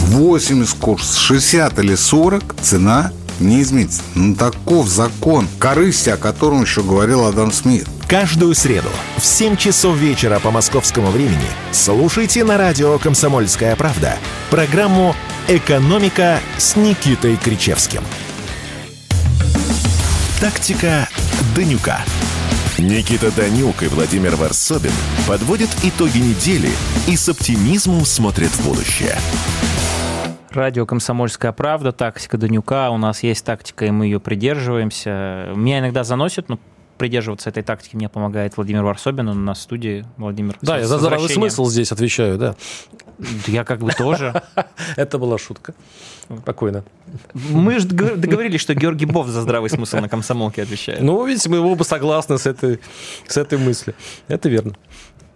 80 0.00 0.76
курс, 0.78 1.16
60 1.16 1.78
или 1.78 1.94
40 1.94 2.56
цена 2.62 3.12
не 3.38 3.62
изменится. 3.62 4.02
Ну, 4.14 4.34
таков 4.34 4.88
закон 4.88 5.48
корысти, 5.58 6.10
о 6.10 6.16
котором 6.16 6.62
еще 6.62 6.82
говорил 6.82 7.26
Адам 7.26 7.52
Смит. 7.52 7.86
Каждую 8.10 8.56
среду 8.56 8.88
в 9.18 9.24
7 9.24 9.54
часов 9.54 9.96
вечера 9.96 10.40
по 10.40 10.50
московскому 10.50 11.12
времени 11.12 11.46
слушайте 11.70 12.42
на 12.42 12.58
радио 12.58 12.98
«Комсомольская 12.98 13.76
правда» 13.76 14.16
программу 14.50 15.14
«Экономика» 15.46 16.40
с 16.58 16.74
Никитой 16.74 17.36
Кричевским. 17.36 18.02
Тактика 20.40 21.08
Данюка. 21.54 22.00
Никита 22.78 23.30
Данюк 23.30 23.84
и 23.84 23.86
Владимир 23.86 24.34
Варсобин 24.34 24.90
подводят 25.28 25.70
итоги 25.84 26.18
недели 26.18 26.72
и 27.06 27.14
с 27.14 27.28
оптимизмом 27.28 28.04
смотрят 28.04 28.50
в 28.50 28.66
будущее. 28.66 29.14
Радио 30.50 30.84
«Комсомольская 30.84 31.52
правда», 31.52 31.92
тактика 31.92 32.38
Данюка. 32.38 32.90
У 32.90 32.96
нас 32.98 33.22
есть 33.22 33.44
тактика, 33.44 33.86
и 33.86 33.92
мы 33.92 34.06
ее 34.06 34.18
придерживаемся. 34.18 35.52
Меня 35.54 35.78
иногда 35.78 36.02
заносит, 36.02 36.48
но 36.48 36.58
придерживаться 37.00 37.48
этой 37.48 37.62
тактики 37.62 37.96
мне 37.96 38.10
помогает 38.10 38.58
Владимир 38.58 38.84
Варсобин, 38.84 39.26
он 39.26 39.38
у 39.38 39.40
нас 39.40 39.58
в 39.58 39.62
студии. 39.62 40.04
Владимир, 40.18 40.58
Да, 40.60 40.76
я 40.76 40.86
за 40.86 40.98
здравый 40.98 41.30
смысл 41.30 41.64
здесь 41.64 41.92
отвечаю, 41.92 42.36
да. 42.36 42.56
Я 43.46 43.64
как 43.64 43.80
бы 43.80 43.90
тоже. 43.92 44.42
Это 44.96 45.16
была 45.16 45.38
шутка. 45.38 45.72
Спокойно. 46.42 46.84
Мы 47.32 47.78
же 47.78 47.88
договорились, 47.88 48.60
что 48.60 48.74
Георгий 48.74 49.06
Бов 49.06 49.28
за 49.28 49.40
здравый 49.40 49.70
смысл 49.70 49.96
на 49.96 50.10
комсомолке 50.10 50.62
отвечает. 50.62 51.00
Ну, 51.00 51.24
видите, 51.24 51.48
мы 51.48 51.58
оба 51.60 51.84
согласны 51.84 52.36
с 52.36 52.44
этой, 52.44 52.80
с 53.26 53.38
этой 53.38 53.56
мыслью. 53.56 53.94
Это 54.28 54.50
верно. 54.50 54.74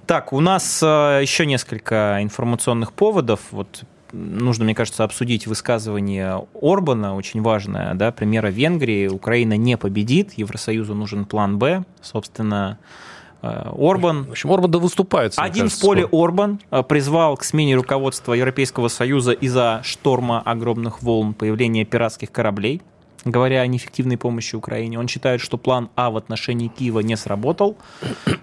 Так, 0.05 0.35
у 0.35 0.41
нас 0.41 0.83
э, 0.83 1.21
еще 1.23 1.47
несколько 1.47 2.19
информационных 2.21 2.93
поводов. 2.93 3.41
Вот 3.53 3.85
нужно, 4.15 4.65
мне 4.65 4.75
кажется, 4.75 5.05
обсудить 5.05 5.47
высказывание 5.47 6.47
Орбана, 6.61 7.17
очень 7.17 7.43
важное, 7.43 7.95
да, 7.95 8.13
примера 8.13 8.49
Венгрии. 8.49 9.09
Украина 9.09 9.57
не 9.57 9.77
победит, 9.77 10.33
Евросоюзу 10.35 10.95
нужен 10.95 11.25
план 11.25 11.59
«Б». 11.59 11.85
Собственно, 12.01 12.79
э, 13.43 13.71
Орбан... 13.77 14.25
В 14.25 14.31
общем, 14.31 14.53
Орбан 14.53 14.71
да 14.71 14.79
выступает. 14.79 15.35
Один 15.37 15.65
кажется, 15.65 15.79
в 15.79 15.87
поле 15.87 16.07
скоро. 16.07 16.25
Орбан 16.25 16.61
э, 16.71 16.83
призвал 16.83 17.37
к 17.37 17.45
смене 17.45 17.75
руководства 17.75 18.33
Европейского 18.33 18.89
Союза 18.89 19.33
из-за 19.33 19.81
шторма 19.83 20.41
огромных 20.41 21.03
волн 21.03 21.35
появления 21.35 21.85
пиратских 21.85 22.31
кораблей 22.31 22.83
говоря 23.25 23.61
о 23.63 23.67
неэффективной 23.67 24.17
помощи 24.17 24.55
Украине. 24.55 24.99
Он 24.99 25.09
считает, 25.09 25.41
что 25.41 25.59
план 25.59 25.91
А 25.97 26.11
в 26.11 26.17
отношении 26.17 26.69
Киева 26.69 27.01
не 27.01 27.17
сработал. 27.17 27.77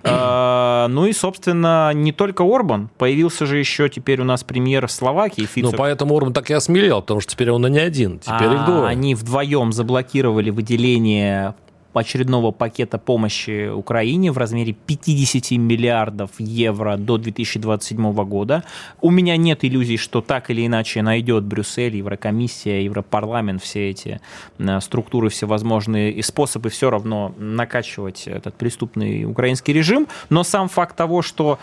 А, 0.03 0.87
ну 0.89 1.05
и, 1.05 1.13
собственно, 1.13 1.91
не 1.93 2.11
только 2.11 2.43
Орбан. 2.43 2.89
Появился 2.97 3.45
же 3.45 3.57
еще 3.57 3.87
теперь 3.87 4.19
у 4.19 4.23
нас 4.23 4.43
премьер 4.43 4.89
Словакии 4.89 5.43
Фицо. 5.43 5.71
Ну, 5.71 5.77
поэтому 5.77 6.17
Орбан 6.17 6.33
так 6.33 6.49
и 6.49 6.53
осмелел, 6.53 7.01
потому 7.01 7.21
что 7.21 7.31
теперь 7.31 7.51
он 7.51 7.65
и 7.67 7.69
не 7.69 7.79
один, 7.79 8.19
теперь 8.19 8.51
их 8.51 8.65
двое. 8.65 8.87
Они 8.87 9.15
вдвоем 9.15 9.71
заблокировали 9.71 10.49
выделение 10.49 11.55
очередного 11.99 12.51
пакета 12.51 12.97
помощи 12.97 13.69
Украине 13.69 14.31
в 14.31 14.37
размере 14.37 14.73
50 14.73 15.51
миллиардов 15.51 16.31
евро 16.39 16.97
до 16.97 17.17
2027 17.17 18.13
года. 18.25 18.63
У 19.01 19.09
меня 19.09 19.37
нет 19.37 19.63
иллюзий, 19.63 19.97
что 19.97 20.21
так 20.21 20.49
или 20.49 20.65
иначе 20.65 21.01
найдет 21.01 21.43
Брюссель, 21.43 21.97
Еврокомиссия, 21.97 22.81
Европарламент, 22.81 23.61
все 23.61 23.89
эти 23.89 24.21
э, 24.57 24.79
структуры 24.81 25.29
всевозможные 25.29 26.21
способы 26.23 26.69
все 26.69 26.89
равно 26.89 27.33
накачивать 27.37 28.27
этот 28.27 28.55
преступный 28.55 29.25
украинский 29.25 29.73
режим. 29.73 30.07
Но 30.29 30.43
сам 30.43 30.69
факт 30.69 30.95
того, 30.95 31.21
что, 31.21 31.59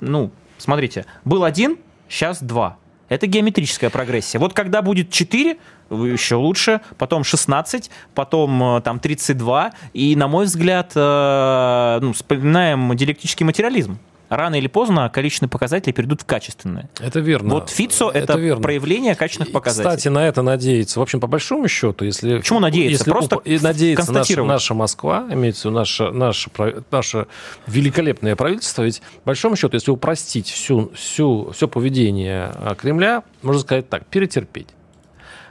ну, 0.00 0.30
смотрите, 0.58 1.06
был 1.24 1.44
один, 1.44 1.78
сейчас 2.08 2.42
два. 2.42 2.78
Это 3.08 3.26
геометрическая 3.26 3.90
прогрессия. 3.90 4.40
Вот 4.40 4.52
когда 4.52 4.82
будет 4.82 5.10
4, 5.10 5.56
еще 5.90 6.34
лучше, 6.34 6.80
потом 6.98 7.22
16, 7.22 7.90
потом 8.14 8.76
э, 8.78 8.80
там 8.80 8.98
32, 8.98 9.72
и, 9.92 10.16
на 10.16 10.26
мой 10.26 10.46
взгляд, 10.46 10.92
э, 10.94 11.98
ну, 12.02 12.12
вспоминаем 12.12 12.96
диалектический 12.96 13.46
материализм 13.46 13.98
рано 14.28 14.56
или 14.56 14.66
поздно 14.66 15.08
количественные 15.08 15.50
показатели 15.50 15.92
перейдут 15.92 16.22
в 16.22 16.24
качественные. 16.24 16.88
Это 17.00 17.20
верно. 17.20 17.54
Вот 17.54 17.70
ФИЦО 17.70 18.10
это, 18.10 18.18
это 18.18 18.38
верно. 18.38 18.62
проявление 18.62 19.14
качественных 19.14 19.52
показателей. 19.52 19.88
Кстати, 19.88 20.08
на 20.08 20.26
это 20.26 20.42
надеяться. 20.42 21.00
В 21.00 21.02
общем, 21.02 21.20
по 21.20 21.26
большому 21.26 21.68
счету, 21.68 22.04
если... 22.04 22.38
Почему 22.38 22.60
надеяться? 22.60 22.92
Если 22.92 23.10
Просто 23.10 23.36
и 23.44 23.58
надеяться 23.58 24.12
наша, 24.12 24.44
наша 24.44 24.74
Москва, 24.74 25.26
имеется 25.30 25.62
в 25.62 25.64
виду 25.66 25.78
наше, 25.78 26.10
наше, 26.10 26.50
наше 26.90 27.26
великолепное 27.66 28.36
правительство, 28.36 28.82
ведь 28.82 29.00
по 29.24 29.30
большому 29.30 29.56
счету, 29.56 29.74
если 29.74 29.90
упростить 29.90 30.48
всю, 30.48 30.90
всю, 30.94 31.50
все 31.52 31.68
поведение 31.68 32.50
а, 32.54 32.74
Кремля, 32.74 33.22
можно 33.42 33.60
сказать 33.60 33.88
так, 33.88 34.06
перетерпеть. 34.06 34.68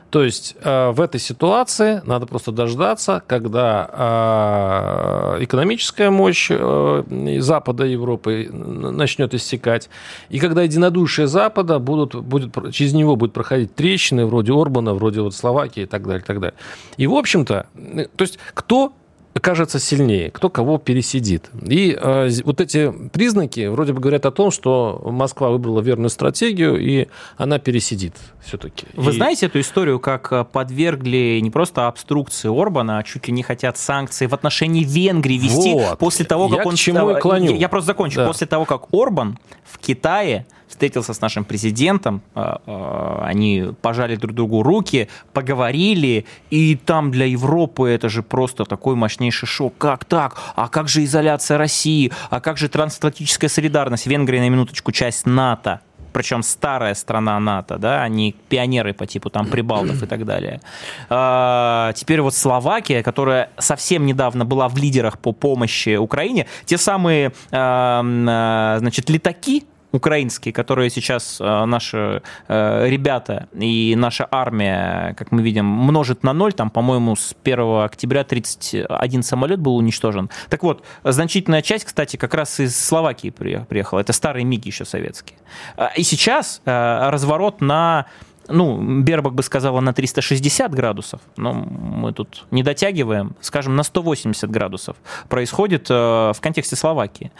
То 0.09 0.23
есть 0.23 0.55
э, 0.61 0.91
в 0.91 1.01
этой 1.01 1.19
ситуации 1.19 2.01
надо 2.05 2.25
просто 2.25 2.51
дождаться, 2.51 3.21
когда 3.27 5.37
э, 5.37 5.43
экономическая 5.43 6.09
мощь 6.09 6.49
э, 6.51 7.37
Запада 7.39 7.85
Европы 7.85 8.49
начнет 8.51 9.33
иссякать, 9.33 9.89
и 10.29 10.39
когда 10.39 10.63
единодушие 10.63 11.27
Запада 11.27 11.79
будут, 11.79 12.15
будет, 12.15 12.53
через 12.73 12.93
него 12.93 13.15
будут 13.15 13.33
проходить 13.33 13.75
трещины 13.75 14.25
вроде 14.25 14.53
Орбана, 14.53 14.93
вроде 14.93 15.21
вот 15.21 15.35
Словакии 15.35 15.83
и 15.83 15.85
так 15.85 16.03
далее, 16.03 16.21
и 16.21 16.25
так 16.25 16.39
далее. 16.39 16.57
И, 16.97 17.07
в 17.07 17.13
общем-то, 17.13 17.67
то 18.15 18.21
есть 18.21 18.39
кто 18.53 18.93
окажется 19.35 19.79
сильнее, 19.79 20.31
кто 20.31 20.49
кого 20.49 20.77
пересидит. 20.77 21.49
И 21.61 21.95
э, 21.99 22.29
вот 22.45 22.61
эти 22.61 22.89
признаки 23.09 23.67
вроде 23.67 23.91
бы 23.91 23.99
говорят 23.99 24.25
о 24.25 24.31
том, 24.31 24.49
что 24.49 25.01
Москва 25.05 25.49
выбрала 25.49 25.81
верную 25.81 26.09
стратегию, 26.09 26.79
и 26.79 27.07
она 27.35 27.59
пересидит 27.59 28.15
все-таки. 28.41 28.87
Вы 28.93 29.11
и... 29.11 29.15
знаете 29.15 29.47
эту 29.47 29.59
историю, 29.59 29.99
как 29.99 30.31
э, 30.31 30.45
подвергли 30.45 31.39
не 31.41 31.51
просто 31.51 31.87
обструкции 31.87 32.49
Орбана, 32.49 32.99
а 32.99 33.03
чуть 33.03 33.27
ли 33.27 33.33
не 33.33 33.43
хотят 33.43 33.77
санкции 33.77 34.25
в 34.25 34.33
отношении 34.33 34.85
Венгрии 34.85 35.37
вести 35.37 35.73
вот. 35.73 35.99
после 35.99 36.25
того, 36.25 36.47
как 36.47 36.59
я 36.59 36.63
он... 36.63 36.75
К 36.75 36.77
чему 36.77 37.09
я, 37.09 37.19
клоню. 37.19 37.51
Я, 37.51 37.57
я 37.57 37.69
просто 37.69 37.87
закончу. 37.87 38.17
Да. 38.17 38.27
После 38.27 38.47
того, 38.47 38.63
как 38.63 38.93
Орбан 38.93 39.37
в 39.65 39.79
Китае 39.79 40.45
встретился 40.75 41.13
с 41.13 41.21
нашим 41.21 41.45
президентом, 41.45 42.21
а, 42.33 42.61
а, 42.65 43.25
они 43.25 43.71
пожали 43.81 44.17
друг 44.17 44.35
другу 44.35 44.61
руки, 44.61 45.07
поговорили, 45.31 46.25
и 46.49 46.75
там 46.75 47.11
для 47.11 47.25
Европы 47.25 47.89
это 47.89 48.09
же 48.09 48.21
просто 48.21 48.65
такой 48.65 48.95
мощнейший 48.95 49.47
шок. 49.47 49.77
Как 49.77 50.03
так? 50.03 50.35
А 50.55 50.67
как 50.67 50.89
же 50.89 51.05
изоляция 51.05 51.57
России? 51.57 52.11
А 52.29 52.41
как 52.41 52.57
же 52.57 52.67
трансатлантическая 52.67 53.49
солидарность? 53.49 54.05
Венгрия, 54.05 54.41
на 54.41 54.49
минуточку, 54.49 54.91
часть 54.91 55.25
НАТО 55.25 55.79
причем 56.11 56.43
старая 56.43 56.93
страна 56.93 57.37
НАТО, 57.41 57.77
да, 57.77 58.01
они 58.01 58.33
пионеры 58.47 58.93
по 58.93 59.05
типу 59.05 59.29
там 59.29 59.47
Прибалтов 59.47 60.01
и 60.01 60.05
так 60.05 60.23
далее. 60.23 60.61
А, 61.09 61.91
теперь 61.91 62.21
вот 62.21 62.33
Словакия, 62.33 63.03
которая 63.03 63.49
совсем 63.57 64.05
недавно 64.05 64.45
была 64.45 64.69
в 64.69 64.77
лидерах 64.77 65.19
по 65.19 65.33
помощи 65.33 65.97
Украине, 65.97 66.47
те 66.63 66.77
самые, 66.77 67.33
а, 67.51 68.77
значит, 68.79 69.09
летаки, 69.09 69.65
украинские, 69.95 70.53
которые 70.53 70.89
сейчас 70.89 71.39
э, 71.39 71.65
наши 71.65 72.21
э, 72.47 72.87
ребята 72.87 73.47
и 73.53 73.95
наша 73.97 74.27
армия, 74.29 75.15
как 75.17 75.31
мы 75.31 75.41
видим, 75.41 75.65
множит 75.65 76.23
на 76.23 76.33
ноль. 76.33 76.53
Там, 76.53 76.69
по-моему, 76.69 77.15
с 77.15 77.35
1 77.43 77.83
октября 77.83 78.23
31 78.23 79.23
самолет 79.23 79.59
был 79.59 79.77
уничтожен. 79.77 80.29
Так 80.49 80.63
вот, 80.63 80.83
значительная 81.03 81.61
часть, 81.61 81.85
кстати, 81.85 82.17
как 82.17 82.33
раз 82.33 82.59
из 82.59 82.75
Словакии 82.77 83.29
приехала. 83.29 83.99
Это 83.99 84.13
старые 84.13 84.43
МиГи 84.43 84.67
еще 84.67 84.85
советские. 84.85 85.39
А, 85.77 85.91
и 85.95 86.03
сейчас 86.03 86.61
э, 86.65 87.09
разворот 87.09 87.61
на 87.61 88.05
ну, 88.47 89.01
Бербак 89.01 89.33
бы 89.33 89.41
сказала 89.41 89.79
на 89.79 89.93
360 89.93 90.71
градусов, 90.71 91.19
но 91.35 91.53
мы 91.53 92.13
тут 92.13 92.45
не 92.51 92.61
дотягиваем, 92.61 93.35
скажем, 93.41 93.75
на 93.75 93.81
180 93.81 94.51
градусов 94.51 94.97
происходит 95.29 95.89
в 95.89 96.37
контексте 96.41 96.75
Словакии 96.75 97.31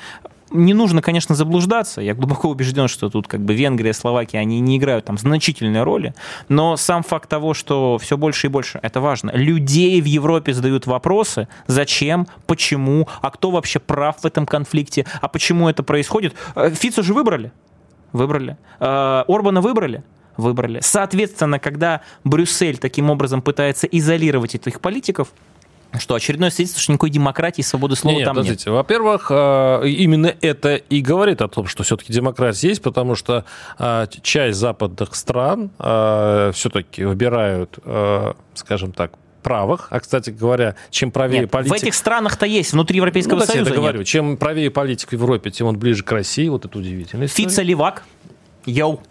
не 0.52 0.74
нужно, 0.74 1.02
конечно, 1.02 1.36
заблуждаться. 1.36 2.02
Я 2.02 2.14
глубоко 2.14 2.50
убежден, 2.50 2.88
что 2.88 3.10
тут 3.10 3.28
как 3.28 3.42
бы 3.42 3.54
Венгрия, 3.54 3.94
Словакия, 3.94 4.40
они 4.40 4.60
не 4.60 4.78
играют 4.78 5.06
там 5.06 5.18
значительной 5.18 5.84
роли. 5.84 6.14
Но 6.50 6.78
сам 6.78 7.04
факт 7.04 7.30
того, 7.30 7.54
что 7.54 7.98
все 7.98 8.18
больше 8.18 8.48
и 8.48 8.50
больше, 8.50 8.80
это 8.82 9.02
важно. 9.02 9.32
Людей 9.32 10.00
в 10.02 10.06
Европе 10.06 10.54
задают 10.54 10.86
вопросы, 10.86 11.48
зачем, 11.68 12.28
почему, 12.46 13.08
а 13.22 13.32
кто 13.32 13.52
вообще 13.52 13.80
прав 13.80 14.18
в 14.22 14.26
этом 14.26 14.46
конфликте, 14.46 15.06
а 15.22 15.28
почему 15.28 15.70
это 15.70 15.84
происходит. 15.84 16.36
Э, 16.56 16.70
Фицу 16.70 17.04
же 17.04 17.14
выбрали. 17.14 17.52
Выбрали. 18.14 18.58
Э, 18.80 19.24
Орбана 19.28 19.62
выбрали 19.62 20.04
выбрали. 20.38 20.80
Соответственно, 20.82 21.60
когда 21.60 22.02
Брюссель 22.24 22.78
таким 22.78 23.10
образом 23.10 23.42
пытается 23.42 23.88
изолировать 23.88 24.56
этих 24.56 24.82
политиков, 24.82 25.30
что 26.00 26.16
очередное 26.16 26.50
свидетельство, 26.50 26.82
что 26.82 26.92
никакой 26.94 27.10
демократии 27.10 27.62
и 27.62 27.64
свободы 27.64 27.96
слова 27.96 28.16
нет, 28.16 28.26
там 28.26 28.36
подождите. 28.36 28.70
нет. 28.70 28.76
Во-первых, 28.76 29.28
э, 29.30 29.88
именно 29.88 30.34
это 30.42 30.76
и 30.76 31.02
говорит 31.02 31.42
о 31.42 31.48
том, 31.48 31.68
что 31.68 31.84
все-таки 31.84 32.12
демократия 32.12 32.70
есть, 32.70 32.82
потому 32.82 33.16
что 33.16 33.46
э, 33.80 34.08
часть 34.22 34.58
западных 34.58 35.16
стран 35.16 35.72
э, 35.80 36.52
все-таки 36.54 37.04
выбирают, 37.04 37.78
скажем 38.54 38.92
так, 38.92 39.12
правых, 39.46 39.88
а, 39.92 40.00
кстати 40.00 40.32
говоря, 40.32 40.76
чем 40.90 41.12
правее 41.12 41.42
нет, 41.42 41.52
политик... 41.52 41.72
в 41.72 41.76
этих 41.76 41.94
странах-то 41.94 42.48
есть, 42.48 42.74
внутри 42.74 42.98
Европейского 42.98 43.40
ну, 43.40 43.46
Союза 43.46 43.70
я 43.70 43.76
говорю, 43.76 44.04
чем 44.04 44.38
правее 44.38 44.72
политик 44.72 45.10
в 45.10 45.14
Европе, 45.14 45.52
тем 45.52 45.68
он 45.68 45.78
ближе 45.78 46.04
к 46.04 46.12
России, 46.12 46.48
вот 46.48 46.66
это 46.66 46.76
удивительно. 46.76 47.28
Фица 47.28 47.62
Левак, 47.62 48.04
йоу. 48.66 49.02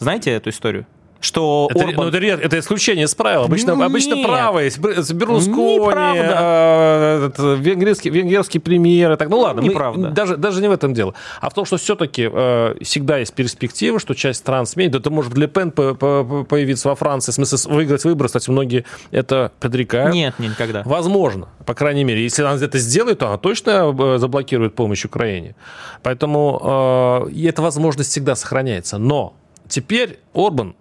Знаете 0.00 0.32
эту 0.32 0.50
историю? 0.50 0.84
Что 1.22 1.68
это, 1.70 1.84
Орбан... 1.84 2.10
ну, 2.10 2.16
это, 2.16 2.26
это 2.26 2.58
исключение 2.58 3.04
из 3.04 3.14
правил. 3.14 3.44
Обычно, 3.44 3.72
Нет. 3.72 3.86
обычно 3.86 4.16
правые. 4.22 4.70
Берускони, 4.70 6.20
э, 6.20 7.30
венгерский, 7.58 8.10
венгерский 8.10 8.58
премьер. 8.58 9.16
Так, 9.16 9.28
ну 9.28 9.38
ладно, 9.38 9.60
Неправда. 9.60 10.08
Мы, 10.08 10.10
даже, 10.10 10.36
даже 10.36 10.60
не 10.60 10.68
в 10.68 10.72
этом 10.72 10.94
дело. 10.94 11.14
А 11.40 11.50
в 11.50 11.54
том, 11.54 11.64
что 11.64 11.76
все-таки 11.76 12.28
э, 12.32 12.76
всегда 12.82 13.18
есть 13.18 13.34
перспектива, 13.34 13.98
что 13.98 14.14
часть 14.14 14.40
стран 14.40 14.66
сменит. 14.66 14.94
Это 14.94 15.10
может 15.10 15.36
Ле 15.36 15.46
Пен 15.46 15.70
появиться 15.70 16.88
во 16.88 16.94
Франции, 16.94 17.32
в 17.32 17.34
смысле 17.34 17.72
выиграть 17.72 18.04
выборы. 18.04 18.28
Кстати, 18.28 18.50
многие 18.50 18.84
это 19.10 19.52
предрекают. 19.60 20.14
Нет, 20.14 20.38
никогда. 20.38 20.82
Возможно, 20.84 21.48
по 21.64 21.74
крайней 21.74 22.04
мере. 22.04 22.22
Если 22.22 22.42
она 22.42 22.62
это 22.62 22.78
сделает, 22.78 23.20
то 23.20 23.28
она 23.28 23.38
точно 23.38 23.94
э, 23.96 24.18
заблокирует 24.18 24.74
помощь 24.74 25.04
Украине. 25.04 25.54
Поэтому 26.02 27.28
э, 27.30 27.48
эта 27.48 27.62
возможность 27.62 28.10
всегда 28.10 28.34
сохраняется. 28.34 28.98
Но 28.98 29.34
теперь 29.68 30.18
Орбан 30.34 30.74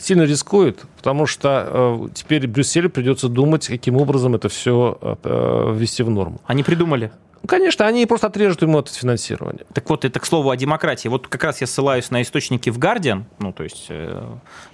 сильно 0.00 0.22
рискует, 0.22 0.82
потому 0.96 1.26
что 1.26 1.66
э, 1.70 2.08
теперь 2.14 2.46
Брюсселю 2.46 2.90
придется 2.90 3.28
думать, 3.28 3.66
каким 3.66 3.96
образом 3.96 4.34
это 4.34 4.48
все 4.48 4.98
э, 5.00 5.74
ввести 5.74 6.02
в 6.02 6.10
норму. 6.10 6.40
Они 6.46 6.62
придумали. 6.62 7.10
Конечно, 7.46 7.86
они 7.86 8.04
просто 8.06 8.26
отрежут 8.26 8.62
ему 8.62 8.80
это 8.80 8.92
финансирование. 8.92 9.64
Так 9.72 9.88
вот, 9.88 10.04
это 10.04 10.18
к 10.18 10.26
слову 10.26 10.50
о 10.50 10.56
демократии. 10.56 11.08
Вот 11.08 11.28
как 11.28 11.44
раз 11.44 11.60
я 11.60 11.66
ссылаюсь 11.66 12.10
на 12.10 12.22
источники 12.22 12.68
в 12.70 12.78
Guardian, 12.78 13.24
ну, 13.38 13.52
то 13.52 13.62
есть 13.62 13.86
э, 13.88 14.22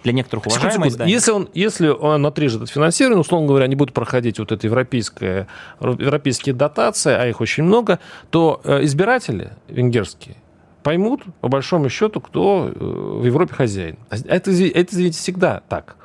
для 0.03 0.13
некоторых 0.13 0.47
уважаемые 0.47 0.89
издания. 0.89 1.13
Если 1.13 1.31
он, 1.31 1.49
если 1.53 1.89
он 1.89 2.25
отрежет 2.25 2.63
это 2.63 2.73
финансирование, 2.73 3.21
условно 3.21 3.49
говоря, 3.49 3.67
они 3.67 3.77
будут 3.77 3.95
проходить 3.95 4.39
вот 4.39 4.51
это 4.51 4.67
европейское, 4.67 5.47
европейские 5.81 6.55
дотации, 6.55 7.13
а 7.13 7.27
их 7.27 7.41
очень 7.41 7.65
много, 7.65 8.01
то 8.31 8.61
э, 8.65 8.85
избиратели 8.85 9.53
венгерские 9.69 10.37
поймут, 10.85 11.23
по 11.41 11.49
большому 11.49 11.89
счету, 11.89 12.21
кто 12.21 12.71
э, 12.73 12.79
в 12.79 13.25
Европе 13.25 13.55
хозяин. 13.55 13.97
А 14.11 14.17
это, 14.17 14.53
это, 14.53 14.95
извините, 14.95 15.19
всегда 15.19 15.63
так. 15.69 15.97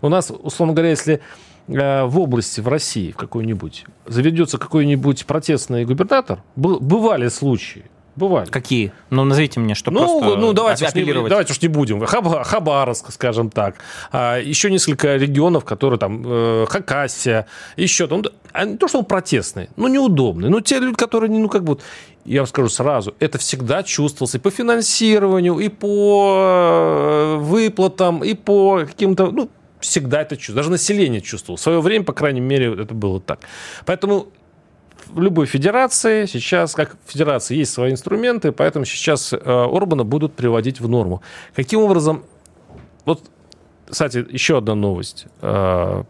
У 0.00 0.08
нас, 0.08 0.32
условно 0.36 0.74
говоря, 0.74 0.90
если 0.90 1.20
э, 1.68 2.04
в 2.04 2.18
области, 2.18 2.60
в 2.60 2.66
России, 2.66 3.12
в 3.12 3.16
какой-нибудь, 3.16 3.84
заведется 4.06 4.58
какой-нибудь 4.58 5.26
протестный 5.26 5.84
губернатор, 5.84 6.42
бывали 6.56 7.28
случаи, 7.28 7.84
Бывали. 8.16 8.48
Какие? 8.48 8.92
Ну, 9.10 9.24
назовите 9.24 9.58
мне, 9.58 9.74
что 9.74 9.90
ну, 9.90 10.20
просто 10.20 10.36
ну, 10.36 10.52
давайте 10.52 10.86
уж, 10.86 10.94
не, 10.94 11.28
давайте 11.28 11.52
уж 11.52 11.60
не 11.60 11.66
будем. 11.66 12.04
Хаб, 12.06 12.44
Хабаровск, 12.44 13.12
скажем 13.12 13.50
так. 13.50 13.76
А, 14.12 14.38
еще 14.38 14.70
несколько 14.70 15.16
регионов, 15.16 15.64
которые 15.64 15.98
там, 15.98 16.22
э, 16.24 16.66
Хакасия, 16.68 17.46
еще 17.76 18.06
там. 18.06 18.22
А 18.52 18.66
не 18.66 18.76
то, 18.76 18.86
что 18.86 19.00
он 19.00 19.04
протестный, 19.04 19.68
но 19.74 19.88
неудобный. 19.88 20.48
Но 20.48 20.60
те 20.60 20.78
люди, 20.78 20.94
которые, 20.94 21.28
ну, 21.28 21.48
как 21.48 21.64
бы, 21.64 21.78
я 22.24 22.40
вам 22.40 22.46
скажу 22.46 22.68
сразу, 22.68 23.14
это 23.20 23.38
всегда 23.38 23.82
чувствовалось 23.82 24.34
и 24.34 24.38
по 24.38 24.50
финансированию, 24.50 25.58
и 25.58 25.68
по 25.68 26.36
э, 26.38 27.36
выплатам, 27.36 28.24
и 28.24 28.34
по 28.34 28.84
каким-то, 28.86 29.30
ну, 29.30 29.50
всегда 29.80 30.22
это 30.22 30.36
чувствовалось. 30.36 30.66
Даже 30.66 30.70
население 30.70 31.20
чувствовало. 31.20 31.58
В 31.58 31.60
свое 31.60 31.80
время, 31.80 32.04
по 32.04 32.12
крайней 32.12 32.40
мере, 32.40 32.74
это 32.74 32.94
было 32.94 33.20
так. 33.20 33.40
Поэтому 33.84 34.28
в 35.08 35.20
любой 35.20 35.46
федерации 35.46 36.26
сейчас, 36.26 36.74
как 36.74 36.96
в 37.04 37.12
федерации 37.12 37.56
есть 37.56 37.72
свои 37.72 37.92
инструменты, 37.92 38.52
поэтому 38.52 38.84
сейчас 38.84 39.32
э, 39.32 39.36
Орбана 39.44 40.04
будут 40.04 40.34
приводить 40.34 40.80
в 40.80 40.88
норму. 40.88 41.22
Каким 41.54 41.80
образом... 41.80 42.24
Вот, 43.04 43.22
кстати, 43.86 44.24
еще 44.30 44.58
одна 44.58 44.74
новость. 44.74 45.26
Э, 45.42 46.04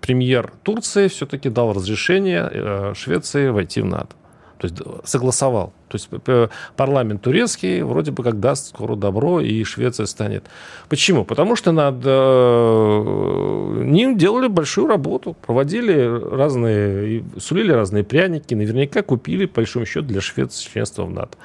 премьер 0.00 0.52
Турции 0.64 1.06
все-таки 1.06 1.48
дал 1.48 1.72
разрешение 1.72 2.50
э, 2.52 2.94
Швеции 2.96 3.48
войти 3.48 3.80
в 3.80 3.86
НАТО. 3.86 4.16
То 4.62 4.68
есть 4.68 4.80
согласовал. 5.04 5.72
То 5.88 5.96
есть 5.96 6.08
э, 6.28 6.48
парламент 6.76 7.22
турецкий 7.22 7.82
вроде 7.82 8.12
бы 8.12 8.22
как 8.22 8.38
даст 8.38 8.68
скоро 8.68 8.94
добро, 8.94 9.40
и 9.40 9.64
Швеция 9.64 10.06
станет. 10.06 10.44
Почему? 10.88 11.24
Потому 11.24 11.56
что 11.56 11.72
над 11.72 11.96
э, 12.04 13.82
ним 13.84 14.16
делали 14.16 14.46
большую 14.46 14.86
работу, 14.86 15.34
проводили 15.44 16.04
разные, 16.30 17.24
сулили 17.40 17.72
разные 17.72 18.04
пряники, 18.04 18.54
наверняка 18.54 19.02
купили, 19.02 19.46
по 19.46 19.56
большому 19.56 19.84
счету, 19.84 20.06
для 20.06 20.20
Швеции 20.20 20.70
членство 20.70 21.06
в 21.06 21.10
НАТО. 21.10 21.36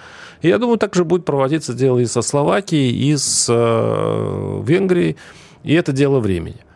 И 0.44 0.50
я 0.50 0.60
думаю, 0.60 0.78
так 0.78 0.94
же 0.94 1.04
будет 1.04 1.26
проводиться 1.26 1.74
дело 1.74 1.98
и 1.98 2.06
со 2.06 2.22
Словакией, 2.22 2.92
и 2.92 3.18
с 3.18 3.48
э, 3.50 4.62
Венгрией, 4.64 5.18
и 5.64 5.74
это 5.74 5.92
дело 5.92 6.20
времени. 6.20 6.67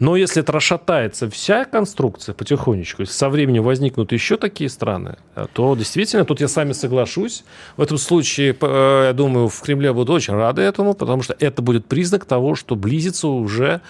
Но 0.00 0.16
если 0.16 0.42
это 0.42 0.52
расшатается 0.52 1.28
вся 1.28 1.66
конструкция 1.66 2.34
потихонечку, 2.34 3.02
если 3.02 3.12
со 3.12 3.28
временем 3.28 3.62
возникнут 3.62 4.12
еще 4.12 4.38
такие 4.38 4.70
страны, 4.70 5.18
э, 5.36 5.46
то 5.52 5.76
действительно, 5.76 6.24
тут 6.24 6.40
я 6.40 6.48
с 6.48 6.56
вами 6.56 6.72
соглашусь. 6.72 7.44
В 7.76 7.82
этом 7.82 7.98
случае, 7.98 8.56
э, 8.58 9.04
я 9.08 9.12
думаю, 9.12 9.48
в 9.48 9.60
Кремле 9.60 9.92
будут 9.92 10.08
очень 10.08 10.34
рады 10.34 10.62
этому, 10.62 10.94
потому 10.94 11.22
что 11.22 11.36
это 11.38 11.60
будет 11.60 11.84
признак 11.84 12.24
того, 12.24 12.54
что 12.54 12.76
близится 12.76 13.28
уже 13.28 13.82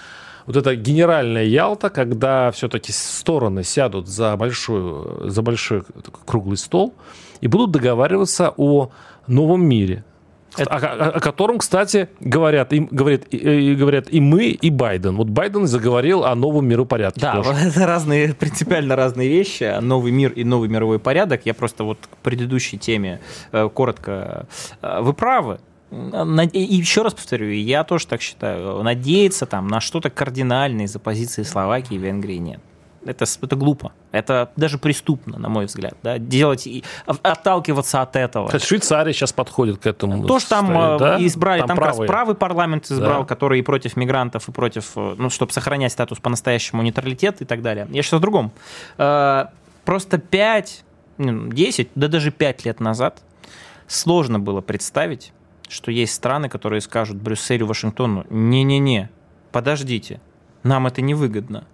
вот 0.47 0.57
эта 0.57 0.75
генеральная 0.75 1.45
Ялта, 1.45 1.91
когда 1.91 2.51
все-таки 2.51 2.91
стороны 2.91 3.63
сядут 3.63 4.09
за, 4.09 4.37
большой, 4.37 5.31
за 5.31 5.43
большой 5.43 5.85
круглый 6.27 6.57
стол 6.57 6.93
и 7.41 7.47
будут 7.47 7.71
договариваться 7.71 8.53
о 8.57 8.91
новом 9.29 9.65
мире, 9.65 10.05
это... 10.57 10.75
О, 10.75 11.11
о, 11.11 11.21
котором, 11.21 11.59
кстати, 11.59 12.09
говорят, 12.21 12.73
им, 12.73 12.89
говорят, 12.91 13.23
и, 13.31 13.37
и, 13.37 13.75
говорят 13.75 14.07
и 14.11 14.21
мы, 14.21 14.47
и 14.47 14.71
Байден. 14.71 15.17
Вот 15.17 15.29
Байден 15.29 15.67
заговорил 15.67 16.25
о 16.25 16.35
новом 16.35 16.67
миропорядке. 16.67 17.21
Да, 17.21 17.37
тоже. 17.37 17.51
это 17.67 17.87
разные, 17.87 18.35
принципиально 18.35 18.97
разные 18.97 19.29
вещи. 19.29 19.81
Новый 19.81 20.13
мир 20.13 20.33
и 20.33 20.45
новый 20.45 20.69
мировой 20.69 20.99
порядок. 20.99 21.43
Я 21.45 21.55
просто 21.55 21.85
вот 21.85 21.99
к 22.11 22.17
предыдущей 22.19 22.79
теме 22.79 23.21
э, 23.53 23.69
коротко. 23.73 24.47
Э, 24.83 25.01
вы 25.01 25.13
правы. 25.13 25.61
И 25.91 26.61
еще 26.61 27.03
раз 27.03 27.15
повторю, 27.15 27.51
я 27.51 27.83
тоже 27.83 28.07
так 28.07 28.21
считаю. 28.21 28.81
Надеяться 28.83 29.47
там 29.47 29.67
на 29.67 29.81
что-то 29.81 30.09
кардинальное 30.09 30.85
из-за 30.85 31.01
позиции 31.01 31.43
Словакии 31.43 31.95
и 31.95 31.99
Венгрии 31.99 32.37
нет. 32.37 32.61
Это, 33.05 33.25
это 33.25 33.57
глупо. 33.57 33.93
Это 34.13 34.51
даже 34.57 34.77
преступно, 34.77 35.39
на 35.39 35.49
мой 35.49 35.67
взгляд. 35.67 35.95
Да? 36.03 36.19
Делать 36.19 36.67
и 36.67 36.85
отталкиваться 37.07 38.03
от 38.03 38.15
этого. 38.15 38.51
Хоть 38.51 38.63
Швейцария 38.63 39.13
сейчас 39.13 39.33
подходит 39.33 39.79
к 39.79 39.87
этому. 39.87 40.27
То, 40.27 40.39
что 40.39 40.51
там 40.51 40.71
э, 40.71 40.99
да? 40.99 41.27
избрали, 41.27 41.61
там, 41.61 41.69
там 41.69 41.77
правый. 41.79 41.93
как 41.93 42.01
раз 42.01 42.09
правый 42.09 42.35
парламент 42.35 42.91
избрал, 42.91 43.23
да. 43.23 43.27
который 43.27 43.61
и 43.61 43.63
против 43.63 43.97
мигрантов, 43.97 44.49
и 44.49 44.53
против, 44.53 44.93
э, 44.97 45.15
ну, 45.17 45.31
чтобы 45.31 45.53
сохранять 45.53 45.93
статус 45.93 46.19
по-настоящему 46.19 46.83
нейтралитет 46.83 47.41
и 47.41 47.47
так 47.47 47.63
далее. 47.63 47.87
Я 47.91 48.03
сейчас 48.03 48.15
о 48.15 48.19
другом. 48.19 48.53
Э, 48.99 49.47
просто 49.87 50.19
5, 50.19 50.85
10, 51.19 51.89
да 51.95 52.09
даже 52.09 52.31
5 52.31 52.65
лет 52.67 52.81
назад 52.81 53.23
сложно 53.87 54.39
было 54.39 54.61
представить, 54.61 55.33
что 55.69 55.91
есть 55.91 56.13
страны, 56.13 56.51
которые 56.51 56.83
скажут 56.83 57.17
Брюсселю, 57.17 57.67
Вашингтону, 57.67 58.27
не-не-не, 58.29 59.09
подождите, 59.53 60.21
нам 60.63 60.87
это 60.87 61.01
невыгодно 61.01 61.65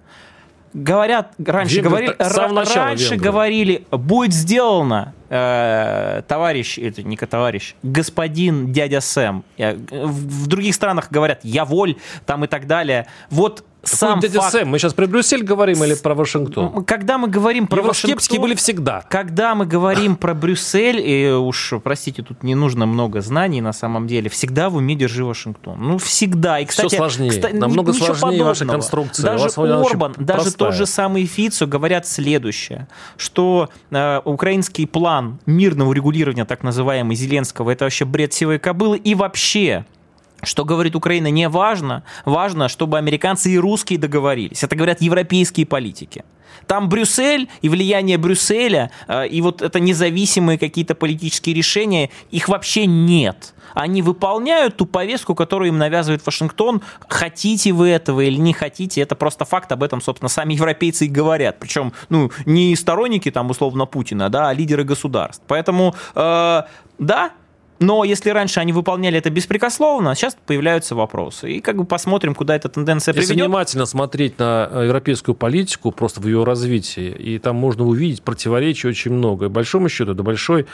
говорят, 0.77 1.33
раньше, 1.45 1.81
говорили, 1.81 2.15
раньше 2.19 3.11
Венгры. 3.11 3.19
говорили, 3.19 3.87
будет 3.91 4.35
сделано, 4.35 5.15
э, 5.31 6.23
товарищ, 6.29 6.79
это 6.79 7.03
не 7.03 7.17
товарищ, 7.17 7.75
господин 7.83 8.73
дядя 8.73 9.01
Сэм. 9.01 9.43
В 9.59 10.47
других 10.47 10.75
странах 10.75 11.11
говорят, 11.11 11.41
я 11.43 11.65
воль, 11.65 11.97
там 12.27 12.45
и 12.45 12.47
так 12.47 12.67
далее. 12.67 13.07
Вот 13.31 13.65
сам 13.89 14.21
дядя 14.21 14.41
факт... 14.41 14.53
Сэм? 14.53 14.69
Мы 14.69 14.79
сейчас 14.79 14.95
про 14.95 15.07
Брюссель 15.07 15.43
говорим 15.43 15.83
или 15.85 15.95
про 15.95 16.15
Вашингтон? 16.15 16.85
Когда 16.85 17.19
мы 17.19 17.29
говорим 17.29 17.67
про 17.67 17.83
Вашингтон... 17.83 18.41
были 18.41 18.55
всегда. 18.55 19.03
Когда 19.09 19.55
мы 19.55 19.67
говорим 19.67 20.17
про 20.17 20.35
Брюссель, 20.35 21.01
и 21.01 21.31
уж, 21.31 21.75
простите, 21.83 22.23
тут 22.23 22.43
не 22.43 22.55
нужно 22.55 22.87
много 22.87 23.21
знаний 23.21 23.61
на 23.61 23.73
самом 23.73 24.07
деле, 24.07 24.29
всегда 24.31 24.71
в 24.71 24.77
уме 24.77 24.95
держи 24.95 25.25
Вашингтон. 25.25 25.79
Ну, 25.81 25.99
всегда. 25.99 26.61
И, 26.61 26.65
кстати, 26.65 26.89
Все 26.89 26.97
сложнее. 26.97 27.31
Кстати, 27.31 27.55
Намного 27.55 27.93
сложнее 27.93 28.21
подобного. 28.21 28.49
ваша 28.49 28.65
конструкция. 28.67 29.25
Даже 29.25 29.47
Орбан, 29.47 30.15
даже 30.19 30.43
простая. 30.43 30.53
тот 30.53 30.75
же 30.75 30.87
самый 30.87 31.27
Фицо 31.27 31.67
говорят 31.67 32.07
следующее, 32.07 32.89
что 33.17 33.69
э, 33.91 34.21
украинский 34.25 34.87
план 34.87 35.39
мирного 35.47 35.93
регулирования, 35.93 36.45
так 36.45 36.63
называемый 36.63 37.17
Зеленского, 37.17 37.71
это 37.71 37.85
вообще 37.85 38.05
бред 38.05 38.33
сивой 38.33 38.59
кобылы, 38.59 38.99
и 38.99 39.15
вообще 39.15 39.85
что 40.47 40.65
говорит 40.65 40.97
Украина, 40.97 41.31
не 41.31 41.49
важно. 41.49 42.03
Важно, 42.25 42.69
чтобы 42.69 42.99
американцы 42.99 43.51
и 43.51 43.59
русские 43.59 43.99
договорились. 43.99 44.63
Это 44.63 44.77
говорят 44.77 45.01
европейские 45.01 45.67
политики. 45.67 46.25
Там 46.67 46.89
Брюссель 46.89 47.49
и 47.61 47.69
влияние 47.69 48.19
Брюсселя, 48.19 48.91
э, 49.09 49.29
и 49.29 49.41
вот 49.41 49.63
это 49.63 49.79
независимые 49.81 50.59
какие-то 50.59 50.95
политические 50.95 51.55
решения, 51.55 52.11
их 52.31 52.49
вообще 52.49 52.87
нет. 52.87 53.55
Они 53.75 54.01
выполняют 54.01 54.77
ту 54.77 54.87
повестку, 54.87 55.35
которую 55.35 55.69
им 55.69 55.79
навязывает 55.79 56.25
Вашингтон. 56.25 56.81
Хотите 57.09 57.73
вы 57.73 57.89
этого 57.89 58.23
или 58.23 58.37
не 58.37 58.55
хотите, 58.55 59.03
это 59.03 59.15
просто 59.15 59.45
факт, 59.45 59.71
об 59.71 59.83
этом, 59.83 60.01
собственно, 60.01 60.29
сами 60.29 60.55
европейцы 60.55 61.05
и 61.07 61.09
говорят. 61.09 61.59
Причем, 61.59 61.93
ну, 62.09 62.31
не 62.47 62.75
сторонники 62.75 63.31
там, 63.31 63.51
условно, 63.51 63.85
Путина, 63.85 64.31
да, 64.31 64.49
а 64.49 64.55
лидеры 64.55 64.85
государств. 64.85 65.43
Поэтому, 65.47 65.95
э, 66.15 66.63
да, 66.99 67.33
но 67.79 68.05
если 68.05 68.31
раньше 68.31 68.61
они 68.61 68.73
выполняли 68.73 69.19
это 69.19 69.31
беспрекословно, 69.31 70.15
сейчас 70.15 70.37
появляются 70.47 70.95
вопросы. 70.95 71.53
И 71.53 71.61
как 71.61 71.77
бы 71.77 71.85
посмотрим, 71.85 72.35
куда 72.35 72.57
эта 72.57 72.69
тенденция 72.69 73.13
приведет. 73.13 73.31
Если 73.31 73.43
внимательно 73.43 73.87
смотреть 73.87 74.39
на 74.39 74.69
э, 74.71 74.85
европейскую 74.87 75.35
политику, 75.35 75.93
просто 75.93 76.21
в 76.21 76.27
ее 76.27 76.45
развитии, 76.45 77.09
и 77.11 77.39
там 77.39 77.57
можно 77.57 77.85
увидеть 77.85 78.23
противоречий 78.23 78.89
очень 78.89 79.13
много. 79.13 79.47
И 79.47 79.49
большому 79.49 79.89
счету, 79.89 80.13
это 80.13 80.23
большой, 80.23 80.67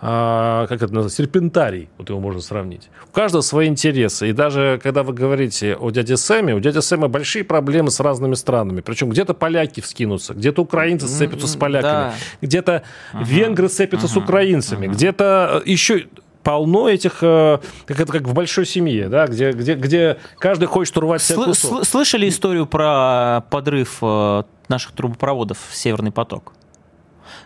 а, 0.00 0.66
как 0.66 0.82
это 0.82 0.92
называется, 0.92 1.16
серпентарий, 1.16 1.88
вот 1.98 2.08
его 2.08 2.20
можно 2.20 2.40
сравнить. 2.40 2.88
У 3.08 3.12
каждого 3.12 3.42
свои 3.42 3.68
интересы. 3.68 4.30
И 4.30 4.32
даже 4.32 4.80
когда 4.82 5.02
вы 5.02 5.12
говорите 5.12 5.76
о 5.76 5.90
дяде 5.90 6.16
Сэме, 6.16 6.54
у 6.54 6.60
дяди 6.60 6.80
Сэма 6.80 7.08
большие 7.08 7.44
проблемы 7.44 7.90
с 7.90 8.00
разными 8.00 8.34
странами. 8.34 8.80
Причем 8.80 9.10
где-то 9.10 9.34
поляки 9.34 9.80
вскинутся, 9.80 10.34
где-то 10.34 10.62
украинцы 10.62 11.06
сцепятся 11.06 11.46
с 11.46 11.56
поляками, 11.56 11.92
да. 11.92 12.14
где-то 12.42 12.82
ага. 13.12 13.24
венгры 13.24 13.68
сцепятся 13.68 14.06
ага. 14.06 14.14
с 14.14 14.16
украинцами, 14.16 14.86
ага. 14.86 14.94
где-то 14.94 15.62
еще 15.64 16.06
полно 16.42 16.88
этих, 16.88 17.18
э, 17.22 17.58
как 17.86 18.00
это 18.00 18.12
как 18.12 18.22
в 18.22 18.34
большой 18.34 18.66
семье, 18.66 19.08
да, 19.08 19.26
где, 19.26 19.52
где, 19.52 19.74
где 19.74 20.18
каждый 20.38 20.66
хочет 20.66 20.96
урвать 20.96 21.22
себе 21.22 21.44
кусок. 21.44 21.84
Слышали 21.84 22.28
историю 22.28 22.66
про 22.66 23.44
подрыв 23.50 23.98
э, 24.02 24.42
наших 24.68 24.92
трубопроводов 24.92 25.58
«Северный 25.72 26.12
поток»? 26.12 26.52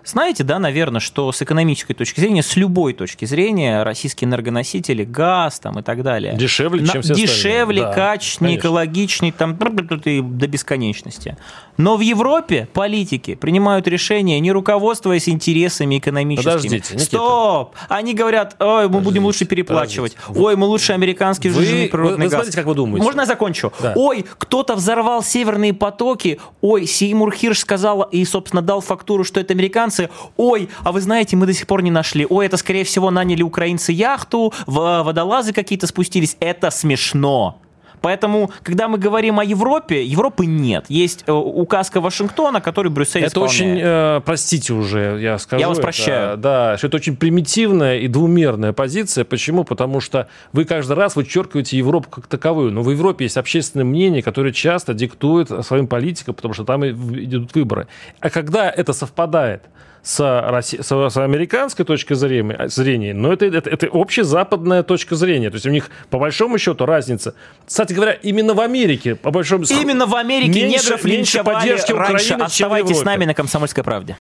Знаете, 0.05 0.45
да, 0.45 0.59
наверное, 0.59 1.01
что 1.01 1.33
с 1.33 1.42
экономической 1.42 1.95
точки 1.95 2.21
зрения, 2.21 2.42
с 2.42 2.57
любой 2.57 2.92
точки 2.92 3.25
зрения, 3.25 3.83
российские 3.83 4.29
энергоносители, 4.29 5.05
газ 5.05 5.61
там 5.61 5.79
и 5.79 5.83
так 5.83 6.03
далее. 6.03 6.35
Дешевле, 6.37 6.87
чем 6.87 7.03
все 7.03 7.14
Дешевле, 7.14 7.83
да, 7.83 7.92
качественнее, 7.92 8.59
экологичнее, 8.59 9.33
там, 9.33 9.57
до 9.57 10.47
бесконечности. 10.47 11.37
Но 11.76 11.97
в 11.97 12.01
Европе 12.01 12.68
политики 12.72 13.35
принимают 13.35 13.89
решения, 13.89 14.39
не 14.41 14.53
руководствуясь 14.53 15.28
интересами 15.28 15.99
экономическими. 15.99 16.53
Подождите, 16.53 16.95
Никита. 16.95 17.05
Стоп! 17.05 17.74
Они 17.89 18.14
говорят, 18.14 18.57
ой, 18.59 18.66
мы 18.66 18.89
Подождите, 18.89 19.05
будем 19.05 19.24
лучше 19.24 19.45
переплачивать. 19.47 20.14
Подождите. 20.14 20.45
Ой, 20.45 20.57
мы 20.57 20.66
лучше 20.66 20.93
американский 20.93 21.49
вы, 21.49 21.89
природный 21.91 22.16
вы, 22.16 22.24
вы 22.24 22.28
газ. 22.28 22.33
знаете, 22.33 22.57
как 22.57 22.66
вы 22.66 22.74
думаете? 22.74 23.05
Можно 23.05 23.20
я 23.22 23.26
закончу? 23.26 23.72
Да. 23.80 23.95
Ой, 23.97 24.24
кто-то 24.39 24.74
взорвал 24.74 25.22
северные 25.22 25.72
потоки. 25.72 26.41
Ой, 26.61 26.87
Сеймур 26.87 27.33
Хирш 27.33 27.61
сказал 27.61 28.03
и, 28.03 28.24
собственно, 28.24 28.62
дал 28.62 28.80
фактуру, 28.80 29.24
что 29.24 29.41
это 29.41 29.55
американский 29.55 29.72
американцы, 29.73 30.11
ой, 30.37 30.68
а 30.85 30.93
вы 30.93 31.01
знаете, 31.01 31.37
мы 31.37 31.47
до 31.47 31.55
сих 31.55 31.66
пор 31.66 31.83
не 31.83 31.91
нашли, 31.91 32.27
ой, 32.29 32.47
это, 32.47 32.57
скорее 32.57 32.85
всего, 32.85 33.11
наняли 33.11 33.43
украинцы 33.43 33.93
яхту, 33.93 34.53
водолазы 34.66 35.53
какие-то 35.53 35.87
спустились. 35.87 36.37
Это 36.41 36.70
смешно. 36.70 37.59
Поэтому, 38.03 38.50
когда 38.62 38.88
мы 38.88 38.98
говорим 38.98 39.38
о 39.38 39.44
Европе, 39.44 40.05
Европы 40.05 40.44
нет. 40.44 40.84
Есть 40.88 41.24
э, 41.26 41.32
указка 41.32 42.00
Вашингтона, 42.00 42.61
который 42.61 42.90
Брюссель 42.90 43.22
Это 43.22 43.28
исполняет. 43.28 43.55
очень, 43.55 43.80
э, 43.80 44.20
простите 44.24 44.72
уже, 44.72 45.18
я 45.20 45.38
скажу. 45.38 45.61
Я 45.61 45.68
вас 45.68 45.78
прощаю. 45.78 46.36
да, 46.36 46.76
что 46.76 46.88
это 46.88 46.96
очень 46.96 47.16
примитивная 47.16 47.98
и 47.98 48.09
двумерная 48.09 48.72
позиция. 48.72 49.24
Почему? 49.24 49.64
Потому 49.64 50.00
что 50.00 50.28
вы 50.53 50.64
каждый 50.64 50.96
раз 50.96 51.16
вычеркиваете 51.16 51.78
Европу 51.78 52.11
как 52.11 52.26
таковую. 52.26 52.72
Но 52.72 52.82
в 52.82 52.90
Европе 52.90 53.24
есть 53.24 53.36
общественное 53.36 53.84
мнение, 53.84 54.22
которое 54.22 54.53
часто 54.53 54.94
диктует 54.94 55.48
своим 55.64 55.86
политикам, 55.86 56.34
потому 56.34 56.55
что 56.55 56.64
там 56.64 56.84
идут 56.84 57.55
выборы. 57.55 57.86
А 58.20 58.30
когда 58.30 58.68
это 58.68 58.92
совпадает 58.92 59.62
с, 60.03 60.20
Росси... 60.50 60.82
с, 60.82 61.11
с 61.11 61.16
американской 61.16 61.84
точки 61.84 62.14
зрения, 62.14 62.68
зрения 62.68 63.14
но 63.14 63.32
это, 63.32 63.46
это, 63.46 63.70
это 63.70 63.88
общезападная 63.92 64.82
точка 64.82 65.14
зрения. 65.14 65.50
То 65.50 65.57
есть 65.57 65.66
у 65.66 65.70
них, 65.70 65.90
по 66.11 66.18
большому 66.18 66.59
счету, 66.59 66.84
разница. 66.86 67.34
Кстати 67.66 67.92
говоря, 67.92 68.12
именно 68.12 68.55
в 68.55 68.61
Америке, 68.61 69.14
по 69.14 69.30
большому 69.30 69.64
счету... 69.64 69.80
Именно 69.80 70.07
в 70.07 70.14
Америке 70.14 70.62
меньше, 70.62 70.84
негров 70.84 71.05
меньше 71.05 71.44
поддержки 71.44 71.92
раньше. 71.92 72.34
Украины, 72.34 72.42
Оставайтесь 72.42 72.98
с 72.98 73.05
нами 73.05 73.24
на 73.24 73.34
«Комсомольской 73.34 73.84
правде». 73.84 74.16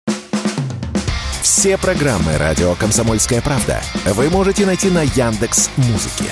Все 1.42 1.76
программы 1.78 2.36
«Радио 2.38 2.74
Комсомольская 2.74 3.40
правда» 3.40 3.80
вы 4.06 4.28
можете 4.28 4.66
найти 4.66 4.90
на 4.90 5.02
Яндекс 5.02 5.70
Музыке. 5.76 6.24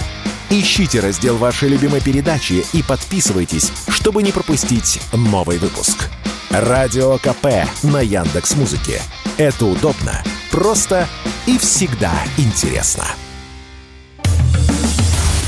Ищите 0.51 1.01
раздел 1.01 1.36
вашей 1.36 1.68
любимой 1.68 2.01
передачи 2.01 2.64
и 2.72 2.82
подписывайтесь, 2.82 3.70
чтобы 3.88 4.22
не 4.22 4.32
пропустить 4.32 5.01
новый 5.12 5.59
выпуск. 5.59 6.09
Радио 6.51 7.18
КП 7.18 7.68
на 7.82 8.01
Яндекс 8.01 8.57
Музыке. 8.57 9.03
Это 9.39 9.66
удобно, 9.66 10.14
просто 10.51 11.07
и 11.47 11.59
всегда 11.59 12.11
интересно. 12.36 13.05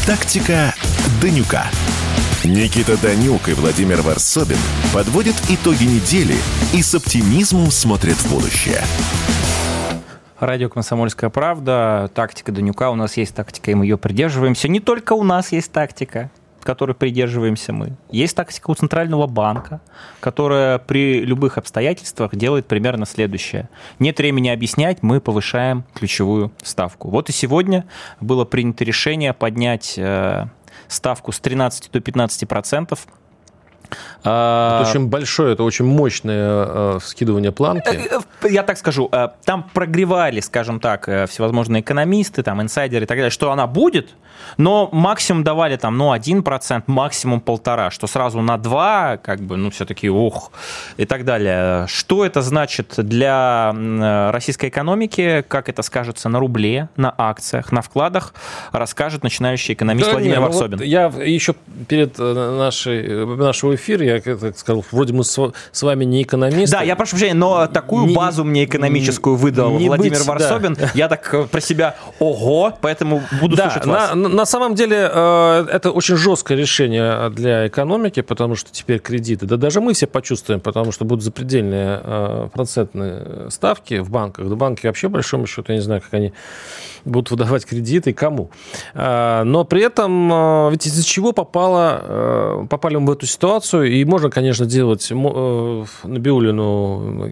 Тактика 0.07 0.72
Данюка. 1.20 1.64
Никита 2.45 2.97
Данюк 3.03 3.49
и 3.49 3.53
Владимир 3.53 4.01
Варсобин 4.03 4.59
подводят 4.95 5.34
итоги 5.49 5.82
недели 5.82 6.36
и 6.72 6.82
с 6.82 6.95
оптимизмом 6.95 7.72
смотрят 7.72 8.14
в 8.14 8.30
будущее. 8.30 8.80
Радио 10.38 10.68
«Комсомольская 10.68 11.28
правда», 11.28 12.09
тактика 12.14 12.53
Данюка. 12.53 12.93
У 12.93 12.95
нас 12.95 13.16
есть 13.16 13.34
тактика, 13.34 13.72
и 13.72 13.74
мы 13.74 13.86
ее 13.86 13.99
придерживаемся. 13.99 14.68
Не 14.68 14.78
только 14.78 15.14
у 15.14 15.24
нас 15.24 15.51
есть 15.51 15.72
тактика 15.72 16.30
которой 16.64 16.92
придерживаемся 16.92 17.72
мы. 17.72 17.96
Есть 18.11 18.36
тактика 18.36 18.70
у 18.70 18.74
Центрального 18.74 19.26
банка, 19.26 19.80
которая 20.20 20.78
при 20.78 21.24
любых 21.24 21.58
обстоятельствах 21.58 22.34
делает 22.36 22.66
примерно 22.66 23.06
следующее. 23.06 23.68
Нет 23.98 24.18
времени 24.18 24.48
объяснять, 24.48 25.02
мы 25.02 25.20
повышаем 25.20 25.84
ключевую 25.94 26.52
ставку. 26.62 27.11
Вот 27.11 27.28
и 27.28 27.32
сегодня 27.32 27.86
было 28.20 28.44
принято 28.44 28.84
решение 28.84 29.32
поднять 29.32 29.94
э, 29.96 30.46
ставку 30.88 31.32
с 31.32 31.40
13 31.40 31.90
до 31.90 32.00
15 32.00 32.48
процентов 32.48 33.06
это 34.20 34.86
очень 34.88 35.07
большое, 35.07 35.55
это 35.55 35.62
очень 35.62 35.84
мощное 35.84 36.66
э, 36.68 36.99
скидывание 37.03 37.53
планки. 37.53 37.88
Э, 37.88 38.20
э, 38.43 38.49
я 38.51 38.62
так 38.62 38.78
скажу, 38.78 39.09
э, 39.11 39.28
там 39.45 39.68
прогревали, 39.72 40.41
скажем 40.41 40.80
так, 40.80 41.09
всевозможные 41.28 41.82
экономисты, 41.82 42.43
там, 42.43 42.61
инсайдеры 42.62 43.05
и 43.05 43.07
так 43.07 43.16
далее, 43.16 43.30
что 43.30 43.51
она 43.51 43.66
будет, 43.66 44.11
но 44.57 44.88
максимум 44.93 45.45
давали 45.45 45.76
там, 45.76 45.97
ну, 45.97 46.14
1%, 46.14 46.84
максимум 46.86 47.41
полтора, 47.41 47.91
что 47.91 48.07
сразу 48.07 48.41
на 48.41 48.59
2, 48.59 49.18
как 49.18 49.41
бы, 49.41 49.57
ну, 49.57 49.70
все-таки, 49.70 50.09
ух, 50.11 50.53
и 50.97 51.07
так 51.07 51.24
далее. 51.24 51.86
Что 51.88 52.24
это 52.24 52.43
значит 52.43 52.95
для 52.97 53.72
российской 54.32 54.68
экономики, 54.68 55.45
как 55.49 55.68
это 55.68 55.82
скажется 55.82 56.28
на 56.28 56.38
рубле, 56.38 56.88
на 56.97 57.14
акциях, 57.16 57.72
на 57.72 57.82
вкладах, 57.82 58.34
расскажет 58.72 59.22
начинающий 59.22 59.74
экономист 59.74 60.07
да, 60.07 60.12
Владимир 60.12 60.36
нет, 60.36 60.41
ну 60.41 60.47
Варсобин. 60.47 60.78
Вот 60.78 60.86
я 60.86 61.07
еще 61.07 61.55
перед 61.88 62.18
нашей, 62.18 63.26
нашего 63.36 63.74
эфира, 63.74 63.80
я 63.89 64.20
так 64.20 64.59
сказал, 64.59 64.85
вроде 64.91 65.12
мы 65.12 65.24
с, 65.24 65.53
с 65.72 65.83
вами 65.83 66.05
не 66.05 66.22
экономисты. 66.22 66.76
Да, 66.76 66.83
я 66.83 66.97
прошу 66.97 67.12
прощения, 67.12 67.35
но 67.35 67.66
такую 67.66 68.07
не, 68.07 68.14
базу 68.14 68.45
мне 68.45 68.64
экономическую 68.64 69.37
выдал 69.37 69.78
не 69.78 69.89
Владимир 69.89 70.18
быть, 70.18 70.26
Варсобин. 70.26 70.74
Да. 70.74 70.91
Я 70.95 71.09
так 71.09 71.33
э, 71.35 71.45
про 71.45 71.61
себя, 71.61 71.97
ого, 72.18 72.74
поэтому 72.81 73.22
буду 73.41 73.57
да, 73.57 73.70
слушать 73.70 73.87
вас. 73.87 74.14
На, 74.14 74.28
на 74.28 74.47
самом 74.47 74.74
деле 74.74 75.11
э, 75.12 75.66
это 75.72 75.91
очень 75.91 76.16
жесткое 76.16 76.59
решение 76.59 77.31
для 77.31 77.66
экономики, 77.68 78.20
потому 78.22 78.57
что 78.57 78.70
теперь 78.72 78.99
кредиты, 78.99 79.47
да 79.47 79.57
даже 79.57 79.81
мы 79.81 79.95
все 79.95 80.07
почувствуем, 80.07 80.61
потому 80.61 80.93
что 80.93 81.05
будут 81.05 81.24
запредельные 81.24 82.01
э, 82.03 82.49
процентные 82.53 83.51
ставки 83.51 83.99
в 83.99 84.11
банках. 84.11 84.49
Да 84.49 84.57
банки 84.57 84.87
вообще, 84.87 85.09
большому 85.09 85.47
счету, 85.47 85.72
я 85.72 85.78
не 85.78 85.83
знаю, 85.83 86.01
как 86.01 86.14
они 86.14 86.33
будут 87.05 87.31
выдавать 87.31 87.64
кредиты 87.64 88.11
и 88.11 88.12
кому. 88.12 88.51
Но 88.95 89.66
при 89.68 89.83
этом, 89.83 90.70
ведь 90.70 90.87
из-за 90.87 91.03
чего 91.05 91.33
попало, 91.33 92.66
попали 92.68 92.97
мы 92.97 93.07
в 93.07 93.12
эту 93.12 93.26
ситуацию, 93.26 93.70
и 93.75 94.05
можно, 94.05 94.31
конечно, 94.31 94.66
делать 94.66 95.11
Набиулину 95.11 95.31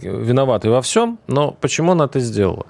виноватой 0.02 0.70
во 0.70 0.80
всем, 0.80 1.18
но 1.26 1.54
почему 1.60 1.92
она 1.92 2.06
это 2.06 2.20
сделала? 2.20 2.66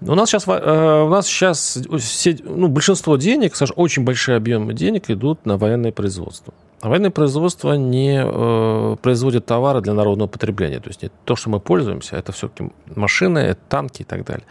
У 0.00 0.14
нас 0.14 0.30
сейчас, 0.30 0.44
э, 0.46 1.02
у 1.04 1.08
нас 1.08 1.26
сейчас 1.26 1.78
все, 1.98 2.38
ну, 2.44 2.68
большинство 2.68 3.16
денег, 3.16 3.56
Саша, 3.56 3.72
очень 3.74 4.04
большие 4.04 4.36
объемы 4.36 4.72
денег 4.72 5.10
идут 5.10 5.46
на 5.46 5.56
военное 5.56 5.92
производство. 5.92 6.54
А 6.80 6.88
военное 6.88 7.10
производство 7.10 7.72
не 7.72 8.22
э, 8.24 8.96
производит 9.02 9.46
товары 9.46 9.80
для 9.80 9.94
народного 9.94 10.28
потребления. 10.28 10.78
То 10.78 10.88
есть 10.88 11.02
не 11.02 11.10
то, 11.24 11.34
что 11.34 11.50
мы 11.50 11.58
пользуемся, 11.58 12.16
это 12.16 12.30
все-таки 12.30 12.70
машины, 12.94 13.38
это 13.38 13.60
танки 13.68 14.02
и 14.02 14.04
так 14.04 14.24
далее. 14.24 14.44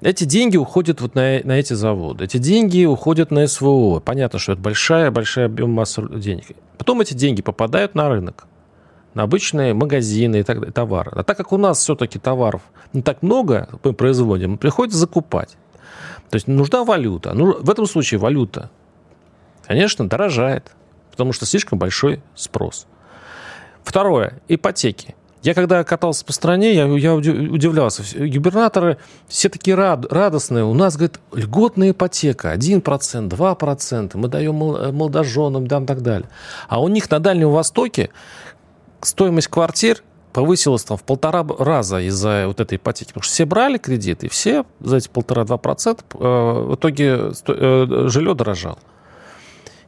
Эти 0.00 0.24
деньги 0.24 0.56
уходят 0.56 1.00
вот 1.00 1.14
на, 1.14 1.40
на 1.44 1.52
эти 1.52 1.72
заводы. 1.72 2.24
Эти 2.24 2.38
деньги 2.38 2.84
уходят 2.84 3.30
на 3.30 3.46
СВО. 3.46 4.00
Понятно, 4.00 4.38
что 4.38 4.52
это 4.52 4.60
большая-большая 4.60 5.46
объем 5.46 5.70
масса 5.70 6.02
денег. 6.02 6.46
Потом 6.78 7.00
эти 7.00 7.14
деньги 7.14 7.42
попадают 7.42 7.94
на 7.94 8.08
рынок 8.08 8.46
на 9.14 9.22
обычные 9.22 9.74
магазины 9.74 10.40
и 10.40 10.42
так 10.42 10.58
далее, 10.58 10.72
товары. 10.72 11.12
А 11.14 11.22
так 11.22 11.36
как 11.36 11.52
у 11.52 11.56
нас 11.56 11.78
все-таки 11.78 12.18
товаров 12.18 12.62
не 12.92 13.02
так 13.02 13.22
много 13.22 13.68
мы 13.82 13.92
производим, 13.92 14.58
приходится 14.58 14.98
закупать. 14.98 15.56
То 16.30 16.36
есть 16.36 16.48
нужна 16.48 16.84
валюта. 16.84 17.32
Ну, 17.32 17.62
в 17.62 17.70
этом 17.70 17.86
случае 17.86 18.18
валюта, 18.18 18.70
конечно, 19.66 20.08
дорожает, 20.08 20.72
потому 21.10 21.32
что 21.32 21.46
слишком 21.46 21.78
большой 21.78 22.22
спрос. 22.34 22.86
Второе. 23.84 24.40
Ипотеки. 24.48 25.14
Я 25.44 25.52
когда 25.52 25.84
катался 25.84 26.24
по 26.24 26.32
стране, 26.32 26.74
я, 26.74 26.86
я 26.86 27.14
удивлялся. 27.14 28.02
Губернаторы 28.16 28.96
все 29.28 29.50
такие 29.50 29.76
рад, 29.76 30.10
радостные. 30.10 30.64
У 30.64 30.72
нас, 30.72 30.96
говорит, 30.96 31.20
льготная 31.34 31.90
ипотека. 31.90 32.54
1%, 32.54 33.28
2%. 33.28 34.10
Мы 34.14 34.28
даем 34.28 34.54
молодоженам, 34.54 35.66
да, 35.66 35.82
и 35.82 35.84
так 35.84 36.00
далее. 36.00 36.30
А 36.66 36.80
у 36.80 36.88
них 36.88 37.10
на 37.10 37.20
Дальнем 37.20 37.50
Востоке 37.50 38.08
стоимость 39.02 39.48
квартир 39.48 40.02
повысилась 40.32 40.82
там 40.82 40.96
в 40.96 41.04
полтора 41.04 41.44
раза 41.58 42.00
из-за 42.00 42.44
вот 42.46 42.60
этой 42.60 42.76
ипотеки. 42.76 43.08
Потому 43.08 43.24
что 43.24 43.34
все 43.34 43.44
брали 43.44 43.76
кредиты, 43.76 44.30
все 44.30 44.64
за 44.80 44.96
эти 44.96 45.08
полтора-два 45.08 45.58
процента 45.58 46.04
э, 46.14 46.16
в 46.18 46.74
итоге 46.74 47.32
э, 47.46 48.06
жилье 48.08 48.34
дорожало. 48.34 48.78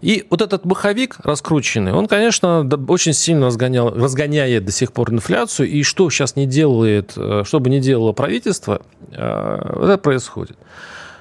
И 0.06 0.24
вот 0.30 0.40
этот 0.40 0.64
маховик 0.64 1.16
раскрученный, 1.24 1.92
он, 1.92 2.06
конечно, 2.06 2.60
очень 2.86 3.12
сильно 3.12 3.46
разгонял, 3.46 3.90
разгоняет 3.90 4.64
до 4.64 4.70
сих 4.70 4.92
пор 4.92 5.12
инфляцию. 5.12 5.68
И 5.68 5.82
что 5.82 6.08
сейчас 6.10 6.36
не 6.36 6.46
делает, 6.46 7.14
э, 7.16 7.42
что 7.44 7.58
бы 7.58 7.70
ни 7.70 7.80
делало 7.80 8.12
правительство, 8.12 8.82
это 9.10 9.98
происходит. 10.00 10.56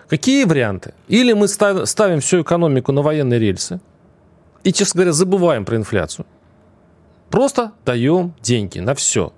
Какие 0.07 0.43
варианты? 0.43 0.93
Или 1.07 1.33
мы 1.33 1.47
ставим 1.47 2.19
всю 2.19 2.43
экономику 2.43 2.91
на 2.91 3.01
военные 3.01 3.39
рельсы 3.39 3.79
и, 4.63 4.71
честно 4.71 4.99
говоря, 4.99 5.13
забываем 5.13 5.65
про 5.65 5.77
инфляцию. 5.77 6.27
Просто 7.31 7.71
даем 7.85 8.35
деньги 8.43 8.77
на 8.77 8.93
все. 8.93 9.33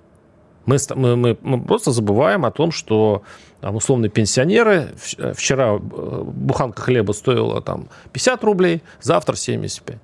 Мы, 0.68 0.76
мы, 1.16 1.38
мы 1.40 1.64
просто 1.64 1.92
забываем 1.92 2.44
о 2.44 2.50
том, 2.50 2.72
что 2.72 3.22
там, 3.62 3.76
условные 3.76 4.10
пенсионеры, 4.10 4.90
вчера 5.34 5.76
э, 5.76 5.78
буханка 5.78 6.82
хлеба 6.82 7.12
стоила 7.12 7.62
там 7.62 7.88
50 8.12 8.44
рублей, 8.44 8.82
завтра 9.00 9.34
75. 9.34 9.96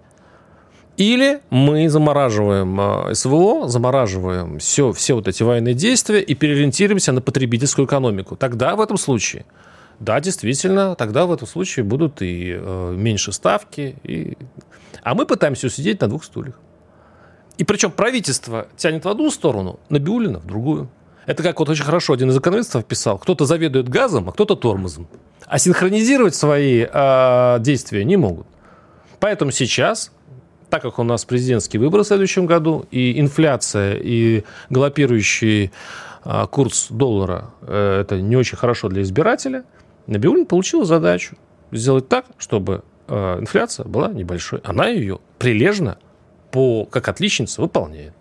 Или 0.96 1.42
мы 1.50 1.90
замораживаем 1.90 2.80
э, 2.80 3.14
СВО, 3.14 3.68
замораживаем 3.68 4.58
все, 4.58 4.92
все 4.92 5.12
вот 5.12 5.28
эти 5.28 5.42
военные 5.42 5.74
действия 5.74 6.22
и 6.22 6.34
переориентируемся 6.34 7.12
на 7.12 7.20
потребительскую 7.20 7.86
экономику. 7.86 8.34
Тогда 8.34 8.74
в 8.74 8.80
этом 8.80 8.96
случае, 8.96 9.44
да, 10.00 10.18
действительно, 10.18 10.94
тогда 10.94 11.26
в 11.26 11.32
этом 11.32 11.46
случае 11.46 11.84
будут 11.84 12.22
и 12.22 12.56
э, 12.58 12.94
меньше 12.96 13.32
ставки. 13.32 13.96
И... 14.02 14.38
А 15.02 15.14
мы 15.14 15.26
пытаемся 15.26 15.68
сидеть 15.68 16.00
на 16.00 16.08
двух 16.08 16.24
стульях. 16.24 16.58
И 17.58 17.64
причем 17.64 17.90
правительство 17.90 18.66
тянет 18.76 19.04
в 19.04 19.08
одну 19.08 19.30
сторону, 19.30 19.78
Набиулина 19.88 20.40
в 20.40 20.46
другую. 20.46 20.88
Это 21.26 21.42
как 21.42 21.58
вот 21.58 21.68
очень 21.68 21.84
хорошо 21.84 22.12
один 22.12 22.30
из 22.30 22.38
экономистов 22.38 22.84
писал. 22.84 23.18
Кто-то 23.18 23.46
заведует 23.46 23.88
газом, 23.88 24.28
а 24.28 24.32
кто-то 24.32 24.56
тормозом. 24.56 25.08
А 25.46 25.58
синхронизировать 25.58 26.34
свои 26.34 26.86
э, 26.90 27.56
действия 27.60 28.04
не 28.04 28.16
могут. 28.16 28.46
Поэтому 29.20 29.52
сейчас, 29.52 30.12
так 30.68 30.82
как 30.82 30.98
у 30.98 31.02
нас 31.02 31.24
президентские 31.24 31.80
выборы 31.80 32.02
в 32.02 32.06
следующем 32.06 32.46
году, 32.46 32.86
и 32.90 33.18
инфляция, 33.18 33.94
и 33.94 34.44
галопирующий 34.68 35.70
а, 36.24 36.46
курс 36.46 36.88
доллара 36.90 37.50
э, 37.62 38.00
это 38.00 38.20
не 38.20 38.36
очень 38.36 38.56
хорошо 38.56 38.88
для 38.88 39.02
избирателя, 39.02 39.64
Набиулин 40.06 40.46
получила 40.46 40.84
задачу 40.84 41.36
сделать 41.70 42.08
так, 42.08 42.26
чтобы 42.38 42.82
э, 43.08 43.40
инфляция 43.40 43.86
была 43.86 44.08
небольшой. 44.08 44.60
Она 44.64 44.88
ее 44.88 45.20
прилежно, 45.38 45.98
по, 46.54 46.84
как 46.84 47.08
отличница, 47.08 47.60
выполняет. 47.60 48.12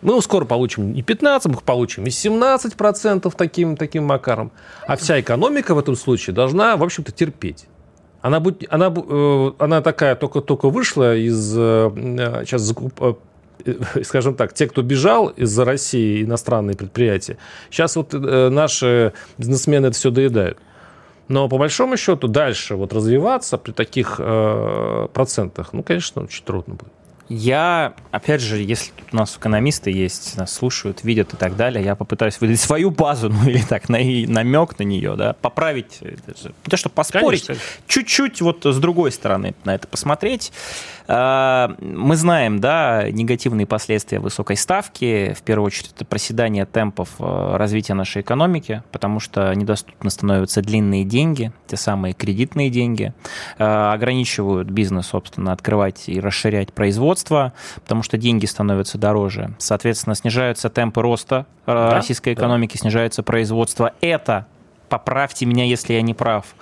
Мы 0.00 0.22
скоро 0.22 0.44
получим 0.44 0.92
не 0.92 1.02
15, 1.02 1.52
мы 1.52 1.60
получим 1.60 2.04
и 2.04 2.10
17 2.10 2.76
процентов 2.76 3.34
таким, 3.34 3.76
таким 3.76 4.04
макаром. 4.04 4.52
А 4.86 4.96
вся 4.96 5.18
экономика 5.18 5.74
в 5.74 5.78
этом 5.78 5.96
случае 5.96 6.34
должна, 6.34 6.76
в 6.76 6.84
общем-то, 6.84 7.10
терпеть. 7.10 7.66
Она, 8.22 8.38
будет, 8.38 8.64
она, 8.70 8.94
э, 8.94 9.50
она 9.58 9.82
такая 9.82 10.14
только-только 10.14 10.70
вышла 10.70 11.16
из... 11.16 11.52
Сейчас 11.52 12.62
закуп, 12.62 13.18
скажем 14.04 14.36
так, 14.36 14.54
те, 14.54 14.68
кто 14.68 14.82
бежал 14.82 15.28
из-за 15.30 15.64
России, 15.64 16.22
иностранные 16.22 16.76
предприятия, 16.76 17.38
сейчас 17.70 17.96
вот 17.96 18.12
наши 18.12 19.14
бизнесмены 19.36 19.86
это 19.86 19.96
все 19.96 20.10
доедают. 20.12 20.58
Но 21.26 21.48
по 21.48 21.58
большому 21.58 21.96
счету 21.96 22.28
дальше 22.28 22.76
вот 22.76 22.92
развиваться 22.92 23.58
при 23.58 23.72
таких 23.72 24.16
э, 24.18 25.08
процентах, 25.12 25.72
ну, 25.72 25.82
конечно, 25.82 26.22
очень 26.22 26.44
трудно 26.44 26.74
будет. 26.74 26.92
Я, 27.28 27.94
опять 28.10 28.42
же, 28.42 28.58
если 28.58 28.90
тут 28.90 29.08
у 29.12 29.16
нас 29.16 29.36
экономисты 29.36 29.90
есть, 29.90 30.36
нас 30.36 30.52
слушают, 30.52 31.04
видят 31.04 31.32
и 31.32 31.36
так 31.36 31.56
далее, 31.56 31.82
я 31.82 31.96
попытаюсь 31.96 32.40
выдать 32.40 32.60
свою 32.60 32.90
базу, 32.90 33.30
ну 33.30 33.48
или 33.48 33.62
так, 33.62 33.88
на, 33.88 33.98
намек 33.98 34.78
на 34.78 34.82
нее, 34.82 35.16
да, 35.16 35.32
поправить, 35.32 36.00
не 36.02 36.70
то, 36.70 36.76
что 36.76 36.90
поспорить, 36.90 37.48
чуть-чуть 37.86 38.40
вот 38.42 38.64
с 38.64 38.78
другой 38.78 39.10
стороны 39.12 39.54
на 39.64 39.74
это 39.74 39.88
посмотреть. 39.88 40.52
А, 41.06 41.74
мы 41.80 42.16
знаем, 42.16 42.60
да, 42.60 43.10
негативные 43.10 43.66
последствия 43.66 44.20
высокой 44.20 44.56
ставки. 44.56 45.34
В 45.34 45.42
первую 45.42 45.66
очередь, 45.66 45.92
это 45.94 46.04
проседание 46.04 46.64
темпов 46.64 47.10
э, 47.18 47.56
развития 47.56 47.94
нашей 47.94 48.22
экономики, 48.22 48.82
потому 48.90 49.20
что 49.20 49.52
недоступны 49.54 50.10
становятся 50.10 50.62
длинные 50.62 51.04
деньги, 51.04 51.52
те 51.66 51.76
самые 51.76 52.14
кредитные 52.14 52.70
деньги, 52.70 53.12
а, 53.58 53.92
ограничивают 53.92 54.68
бизнес, 54.70 55.06
собственно, 55.06 55.52
открывать 55.52 56.08
и 56.08 56.20
расширять 56.20 56.72
производство, 56.72 57.52
потому 57.76 58.02
что 58.02 58.16
деньги 58.16 58.46
становятся 58.46 58.96
дороже. 58.96 59.54
Соответственно, 59.58 60.14
снижаются 60.14 60.70
темпы 60.70 61.02
роста 61.02 61.46
э, 61.66 61.72
да, 61.72 61.90
российской 61.94 62.32
экономики, 62.34 62.74
да. 62.74 62.80
снижается 62.80 63.22
производство. 63.22 63.92
Это, 64.00 64.46
поправьте 64.88 65.46
меня, 65.46 65.64
если 65.64 65.94
я 65.94 66.02
не 66.02 66.14
прав, 66.14 66.54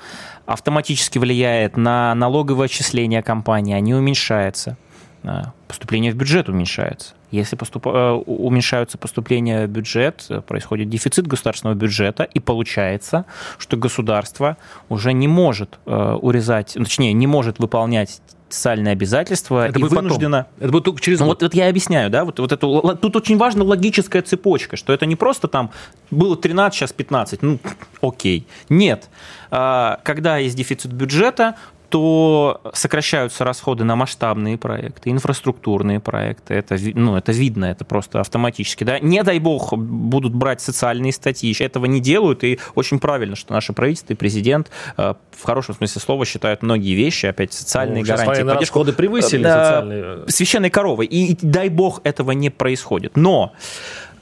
автоматически 0.47 1.19
влияет 1.19 1.77
на 1.77 2.15
налоговое 2.15 2.67
отчисление 2.67 3.23
компании, 3.23 3.75
они 3.75 3.95
уменьшаются. 3.95 4.77
А, 5.25 5.53
поступление 5.69 6.13
в 6.13 6.17
бюджет 6.17 6.49
уменьшается. 6.49 7.15
Если 7.31 7.57
поступ... 7.57 7.87
Э, 7.87 8.11
уменьшаются 8.11 8.99
поступления 8.99 9.67
в 9.67 9.71
бюджет, 9.71 10.29
происходит 10.47 10.89
дефицит 10.89 11.27
государственного 11.27 11.77
бюджета, 11.77 12.25
и 12.25 12.41
получается, 12.41 13.25
что 13.59 13.77
государство 13.77 14.57
уже 14.89 15.13
не 15.13 15.29
может 15.29 15.79
э, 15.87 16.19
урезать, 16.21 16.75
точнее, 16.75 17.13
не 17.13 17.27
может 17.27 17.59
выполнять 17.59 18.21
социальные 18.53 18.93
обязательства 18.93 19.69
это 19.69 19.79
и 19.79 19.83
вынуждена... 19.83 20.45
Потом. 20.45 20.65
Это 20.65 20.73
будет 20.73 20.85
только 20.85 21.01
через 21.01 21.21
ну, 21.21 21.27
вот, 21.27 21.43
вот 21.43 21.55
я 21.55 21.69
объясняю, 21.69 22.11
да, 22.11 22.25
вот, 22.25 22.39
вот 22.39 22.53
это, 22.53 22.97
тут 22.97 23.17
очень 23.17 23.37
важна 23.37 23.65
логическая 23.65 24.23
цепочка, 24.23 24.77
что 24.77 24.93
это 24.93 25.07
не 25.07 25.17
просто 25.17 25.49
там 25.49 25.71
было 26.11 26.37
13, 26.37 26.79
сейчас 26.79 26.93
15, 26.93 27.43
ну, 27.43 27.59
окей. 28.01 28.47
Нет. 28.69 29.09
А, 29.51 30.01
когда 30.03 30.39
есть 30.39 30.57
дефицит 30.57 30.93
бюджета, 30.93 31.57
то 31.93 32.63
сокращаются 32.73 33.45
расходы 33.45 33.85
на 33.85 33.97
масштабные 33.97 34.57
проекты, 34.57 35.11
инфраструктурные 35.11 36.01
проекты. 36.01 36.55
Это, 36.55 36.79
ну, 36.95 37.17
это 37.17 37.33
видно, 37.33 37.67
это 37.67 37.85
просто 37.85 38.19
автоматически. 38.19 38.83
Да? 38.83 38.99
Не 38.99 39.23
дай 39.23 39.39
бог 39.39 39.75
будут 39.75 40.35
брать 40.35 40.63
социальные 40.63 41.13
статьи. 41.13 41.55
Этого 41.61 41.85
не 41.85 42.01
делают, 42.01 42.45
и 42.45 42.59
очень 42.75 42.99
правильно, 42.99 43.37
что 43.37 43.53
наше 43.53 43.75
правительство 43.75 44.15
и 44.15 44.17
президент 44.17 44.71
э, 44.97 45.13
в 45.33 45.45
хорошем 45.45 45.75
смысле 45.75 46.01
слова 46.01 46.25
считают 46.25 46.63
многие 46.63 46.95
вещи, 46.95 47.27
опять 47.27 47.53
социальные 47.53 48.05
ну, 48.05 48.09
гарантии. 48.09 48.43
Поддержку, 48.43 48.79
расходы 48.79 48.95
превысили 48.95 49.43
да, 49.43 49.65
социальные. 49.65 50.29
Священной 50.29 50.71
коровы. 50.71 51.05
И, 51.05 51.33
и 51.33 51.39
дай 51.43 51.69
бог 51.69 52.01
этого 52.05 52.31
не 52.31 52.49
происходит. 52.49 53.19
Но 53.19 53.53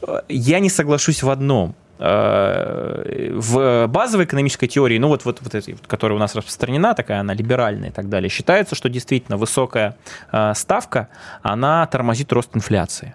э, 0.03 0.23
я 0.29 0.59
не 0.59 0.71
соглашусь 0.71 1.23
в 1.23 1.31
одном– 1.31 1.77
в 2.01 3.87
базовой 3.89 4.25
экономической 4.25 4.67
теории, 4.67 4.99
ну 4.99 5.09
вот, 5.09 5.27
вот, 5.27 5.43
вот 5.43 5.55
этой, 5.55 5.77
которая 5.87 6.17
у 6.17 6.21
нас 6.21 6.35
распространена, 6.35 6.95
такая 6.95 7.21
она 7.21 7.35
либеральная 7.35 7.91
и 7.91 7.93
так 7.93 8.09
далее, 8.09 8.31
считается, 8.31 8.75
что 8.75 8.89
действительно 8.89 9.37
высокая 9.37 9.97
э, 10.33 10.55
ставка, 10.55 11.09
она 11.43 11.87
тормозит 11.87 12.33
рост 12.33 12.57
инфляции. 12.57 13.15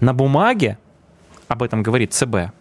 На 0.00 0.12
бумаге, 0.12 0.78
об 1.46 1.62
этом 1.62 1.84
говорит 1.84 2.12
ЦБ, 2.12 2.52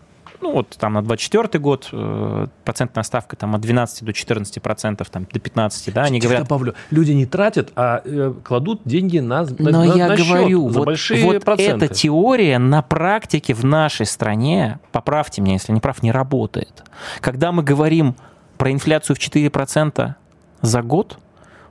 ну 0.41 0.51
вот 0.53 0.69
там 0.77 0.93
на 0.93 1.01
24 1.01 1.59
год 1.59 1.89
э, 1.91 2.47
процентная 2.63 3.03
ставка 3.03 3.35
там 3.35 3.55
от 3.55 3.61
12 3.61 4.05
до 4.05 4.13
14 4.13 4.61
процентов, 4.61 5.09
там 5.09 5.25
до 5.31 5.39
15, 5.39 5.93
да, 5.93 6.03
они 6.03 6.19
говорят... 6.19 6.43
Добавлю, 6.43 6.75
люди 6.91 7.11
не 7.11 7.25
тратят, 7.25 7.71
а 7.75 8.01
э, 8.05 8.33
кладут 8.43 8.81
деньги 8.85 9.19
на, 9.19 9.43
на 9.43 9.49
Но 9.59 9.85
на, 9.85 9.95
я 9.95 10.07
на 10.07 10.15
говорю, 10.15 10.67
счет, 10.67 10.75
вот, 10.77 10.85
большие 10.85 11.25
вот 11.25 11.43
проценты. 11.43 11.85
эта 11.85 11.93
теория 11.93 12.59
на 12.59 12.81
практике 12.81 13.53
в 13.53 13.63
нашей 13.65 14.05
стране, 14.05 14.79
поправьте 14.91 15.41
меня, 15.41 15.53
если 15.53 15.71
не 15.71 15.79
прав, 15.79 16.03
не 16.03 16.11
работает. 16.11 16.83
Когда 17.19 17.51
мы 17.51 17.63
говорим 17.63 18.15
про 18.57 18.71
инфляцию 18.71 19.15
в 19.15 19.19
4 19.19 19.49
процента 19.49 20.15
за 20.61 20.81
год, 20.81 21.19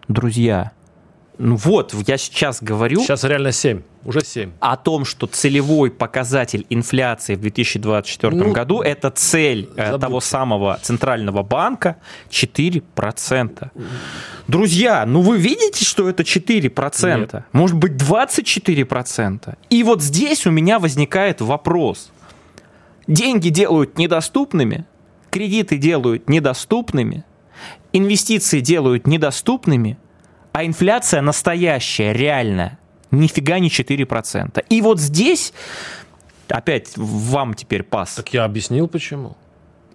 друзья, 0.08 0.72
ну 1.38 1.56
вот, 1.56 1.94
я 2.06 2.16
сейчас 2.16 2.62
говорю... 2.62 3.00
Сейчас 3.00 3.24
реально 3.24 3.52
7, 3.52 3.82
уже 4.04 4.24
7. 4.24 4.52
О 4.58 4.76
том, 4.76 5.04
что 5.04 5.26
целевой 5.26 5.90
показатель 5.90 6.64
инфляции 6.70 7.34
в 7.34 7.40
2024 7.40 8.34
ну, 8.34 8.52
году– 8.52 8.80
это 8.82 9.10
цель 9.10 9.68
э, 9.76 9.86
забудьте. 9.86 9.98
того 9.98 10.20
самого 10.20 10.78
Центрального 10.82 11.42
банка 11.42 11.96
4%. 12.30 13.68
Друзья, 14.48 15.04
ну 15.04 15.20
вы 15.20 15.36
видите, 15.36 15.84
что 15.84 16.08
это 16.08 16.22
4%? 16.22 17.18
Нет. 17.18 17.34
Может 17.52 17.76
быть, 17.76 17.92
24%? 17.92 19.58
И 19.68 19.82
вот 19.82 20.02
здесь 20.02 20.46
у 20.46 20.50
меня 20.50 20.78
возникает 20.78 21.42
вопрос. 21.42 22.10
Деньги 23.06 23.50
делают 23.50 23.98
недоступными, 23.98 24.86
кредиты 25.30 25.76
делают 25.76 26.30
недоступными, 26.30 27.24
инвестиции 27.92 28.60
делают 28.60 29.06
недоступными– 29.06 29.98
а 30.56 30.64
инфляция 30.64 31.20
настоящая, 31.20 32.14
реальная, 32.14 32.78
нифига 33.10 33.58
не 33.58 33.68
4%. 33.68 34.64
И 34.70 34.80
вот 34.80 34.98
здесь, 34.98 35.52
опять 36.48 36.94
вам 36.96 37.52
теперь 37.52 37.82
пас. 37.82 38.14
Так 38.14 38.32
я 38.32 38.44
объяснил, 38.44 38.88
почему. 38.88 39.36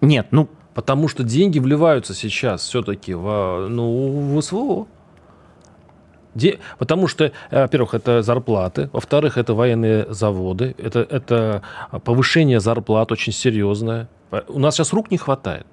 Нет, 0.00 0.28
ну... 0.30 0.48
Потому 0.72 1.08
что 1.08 1.24
деньги 1.24 1.58
вливаются 1.58 2.14
сейчас 2.14 2.62
все-таки 2.62 3.12
в, 3.12 3.66
ну, 3.68 4.36
в 4.36 4.40
СВО. 4.40 4.86
Де... 6.36 6.60
Потому 6.78 7.08
что, 7.08 7.32
во-первых, 7.50 7.94
это 7.94 8.22
зарплаты, 8.22 8.88
во-вторых, 8.92 9.38
это 9.38 9.54
военные 9.54 10.06
заводы, 10.14 10.76
это, 10.78 11.00
это 11.00 11.62
повышение 12.04 12.60
зарплат 12.60 13.10
очень 13.10 13.32
серьезное. 13.32 14.08
У 14.46 14.60
нас 14.60 14.76
сейчас 14.76 14.92
рук 14.92 15.10
не 15.10 15.18
хватает. 15.18 15.66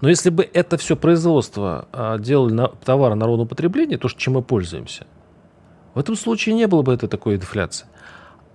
Но 0.00 0.08
если 0.08 0.30
бы 0.30 0.48
это 0.52 0.76
все 0.78 0.96
производство 0.96 1.88
а, 1.92 2.18
делали 2.18 2.52
на 2.52 2.68
товары 2.68 3.14
народного 3.14 3.48
потребления, 3.48 3.98
то, 3.98 4.08
чем 4.08 4.34
мы 4.34 4.42
пользуемся, 4.42 5.06
в 5.94 5.98
этом 5.98 6.16
случае 6.16 6.54
не 6.54 6.66
было 6.66 6.82
бы 6.82 6.94
это 6.94 7.08
такой 7.08 7.36
инфляции. 7.36 7.86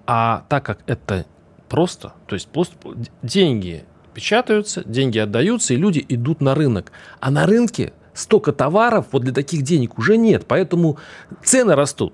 А 0.08 0.46
так 0.50 0.66
как 0.66 0.80
это 0.88 1.26
просто, 1.70 2.14
то 2.28 2.36
есть 2.36 2.48
просто 2.48 2.76
деньги 3.22 3.86
печатаются, 4.14 4.84
деньги 4.86 5.20
отдаются, 5.20 5.74
и 5.74 5.78
люди 5.78 6.04
идут 6.08 6.42
на 6.42 6.56
рынок. 6.56 6.92
А 7.20 7.32
на 7.32 7.46
рынке 7.46 7.94
столько 8.14 8.54
товаров 8.54 9.08
вот 9.12 9.24
для 9.24 9.34
таких 9.34 9.62
денег 9.62 9.98
уже 10.00 10.18
нет, 10.18 10.46
поэтому 10.48 10.98
цены 11.44 11.76
растут 11.76 12.14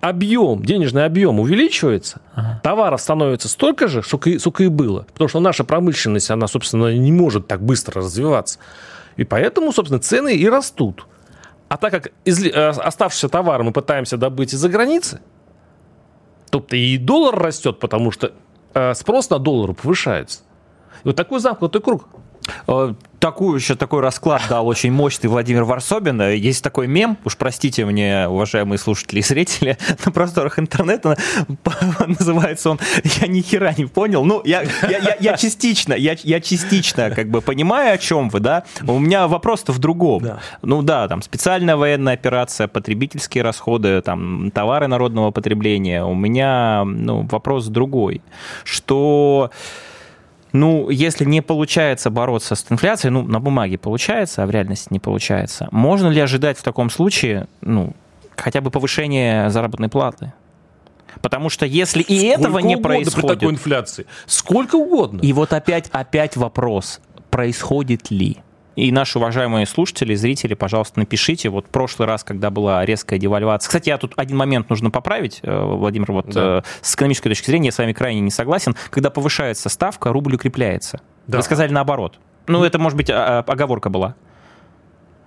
объем, 0.00 0.64
денежный 0.64 1.04
объем 1.04 1.40
увеличивается, 1.40 2.20
ага. 2.34 2.60
товаров 2.62 3.00
становится 3.00 3.48
столько 3.48 3.88
же, 3.88 4.02
сколько 4.02 4.30
и, 4.30 4.38
сколько 4.38 4.64
и 4.64 4.68
было. 4.68 5.06
Потому 5.12 5.28
что 5.28 5.40
наша 5.40 5.64
промышленность, 5.64 6.30
она, 6.30 6.46
собственно, 6.46 6.94
не 6.96 7.12
может 7.12 7.46
так 7.46 7.62
быстро 7.62 8.02
развиваться. 8.02 8.58
И 9.16 9.24
поэтому, 9.24 9.72
собственно, 9.72 10.00
цены 10.00 10.34
и 10.34 10.48
растут. 10.48 11.06
А 11.68 11.76
так 11.76 11.92
как 11.92 12.12
из, 12.24 12.44
э, 12.44 12.50
оставшийся 12.50 13.28
товар 13.28 13.62
мы 13.62 13.72
пытаемся 13.72 14.16
добыть 14.16 14.54
из-за 14.54 14.68
границы, 14.68 15.20
то 16.50 16.64
и 16.70 16.98
доллар 16.98 17.38
растет, 17.38 17.78
потому 17.78 18.10
что 18.10 18.32
э, 18.74 18.94
спрос 18.94 19.30
на 19.30 19.38
доллар 19.38 19.74
повышается. 19.74 20.40
И 21.04 21.08
вот 21.08 21.16
такой 21.16 21.40
замкнутый 21.40 21.80
круг. 21.80 22.08
Э, 22.66 22.94
такую 23.20 23.56
еще 23.56 23.76
такой 23.76 24.00
расклад 24.00 24.42
дал 24.48 24.66
очень 24.66 24.90
мощный 24.90 25.28
Владимир 25.28 25.64
Варсобин. 25.64 26.20
Есть 26.32 26.64
такой 26.64 26.88
мем, 26.88 27.18
уж 27.24 27.36
простите 27.36 27.84
мне, 27.84 28.26
уважаемые 28.28 28.78
слушатели 28.78 29.20
и 29.20 29.22
зрители, 29.22 29.78
на 30.04 30.10
просторах 30.10 30.58
интернета 30.58 31.16
называется 32.06 32.70
он 32.70 32.80
«Я 33.20 33.28
ни 33.28 33.42
хера 33.42 33.74
не 33.76 33.84
понял». 33.84 34.24
Ну, 34.24 34.42
я, 34.44 34.62
я, 34.82 34.98
я, 34.98 35.16
я 35.20 35.36
частично, 35.36 35.94
я, 35.94 36.16
я 36.22 36.40
частично 36.40 37.10
как 37.10 37.28
бы 37.28 37.40
понимаю, 37.42 37.94
о 37.94 37.98
чем 37.98 38.30
вы, 38.30 38.40
да. 38.40 38.64
У 38.86 38.98
меня 38.98 39.28
вопрос-то 39.28 39.72
в 39.72 39.78
другом. 39.78 40.22
Да. 40.22 40.38
Ну 40.62 40.82
да, 40.82 41.06
там 41.06 41.22
специальная 41.22 41.76
военная 41.76 42.14
операция, 42.14 42.68
потребительские 42.68 43.44
расходы, 43.44 44.00
там 44.00 44.50
товары 44.50 44.86
народного 44.86 45.30
потребления. 45.30 46.04
У 46.04 46.14
меня 46.14 46.84
ну, 46.84 47.28
вопрос 47.30 47.66
другой, 47.66 48.22
что 48.64 49.50
ну, 50.52 50.90
если 50.90 51.24
не 51.24 51.40
получается 51.40 52.10
бороться 52.10 52.54
с 52.54 52.66
инфляцией, 52.70 53.12
ну, 53.12 53.22
на 53.22 53.40
бумаге 53.40 53.78
получается, 53.78 54.42
а 54.42 54.46
в 54.46 54.50
реальности 54.50 54.88
не 54.90 54.98
получается, 54.98 55.68
можно 55.70 56.08
ли 56.08 56.20
ожидать 56.20 56.58
в 56.58 56.62
таком 56.62 56.90
случае, 56.90 57.46
ну, 57.60 57.94
хотя 58.36 58.60
бы 58.60 58.70
повышение 58.70 59.50
заработной 59.50 59.88
платы? 59.88 60.32
Потому 61.22 61.50
что 61.50 61.66
если 61.66 62.02
и 62.02 62.30
Сколько 62.30 62.40
этого 62.40 62.58
не 62.58 62.76
происходит... 62.76 63.28
при 63.28 63.34
такой 63.34 63.52
инфляции. 63.52 64.06
Сколько 64.26 64.76
угодно. 64.76 65.20
И 65.20 65.32
вот 65.32 65.52
опять, 65.52 65.88
опять 65.90 66.36
вопрос, 66.36 67.00
происходит 67.30 68.10
ли? 68.10 68.38
И 68.80 68.92
наши 68.92 69.18
уважаемые 69.18 69.66
слушатели, 69.66 70.14
зрители, 70.14 70.54
пожалуйста, 70.54 71.00
напишите. 71.00 71.50
Вот 71.50 71.66
прошлый 71.66 72.08
раз, 72.08 72.24
когда 72.24 72.48
была 72.48 72.82
резкая 72.86 73.18
девальвация. 73.18 73.68
Кстати, 73.68 73.90
я 73.90 73.98
тут 73.98 74.14
один 74.16 74.38
момент 74.38 74.70
нужно 74.70 74.90
поправить, 74.90 75.40
э, 75.42 75.62
Владимир. 75.62 76.10
Вот 76.12 76.30
да. 76.30 76.58
э, 76.58 76.62
с 76.80 76.94
экономической 76.94 77.28
точки 77.28 77.50
зрения 77.50 77.66
я 77.66 77.72
с 77.72 77.78
вами 77.78 77.92
крайне 77.92 78.20
не 78.20 78.30
согласен. 78.30 78.74
Когда 78.88 79.10
повышается 79.10 79.68
ставка, 79.68 80.14
рубль 80.14 80.36
укрепляется. 80.36 81.02
Да. 81.26 81.36
Вы 81.36 81.44
сказали 81.44 81.70
наоборот. 81.70 82.18
Ну, 82.46 82.64
это, 82.64 82.78
может 82.78 82.96
быть, 82.96 83.10
а, 83.10 83.44
а, 83.46 83.52
оговорка 83.52 83.90
была. 83.90 84.14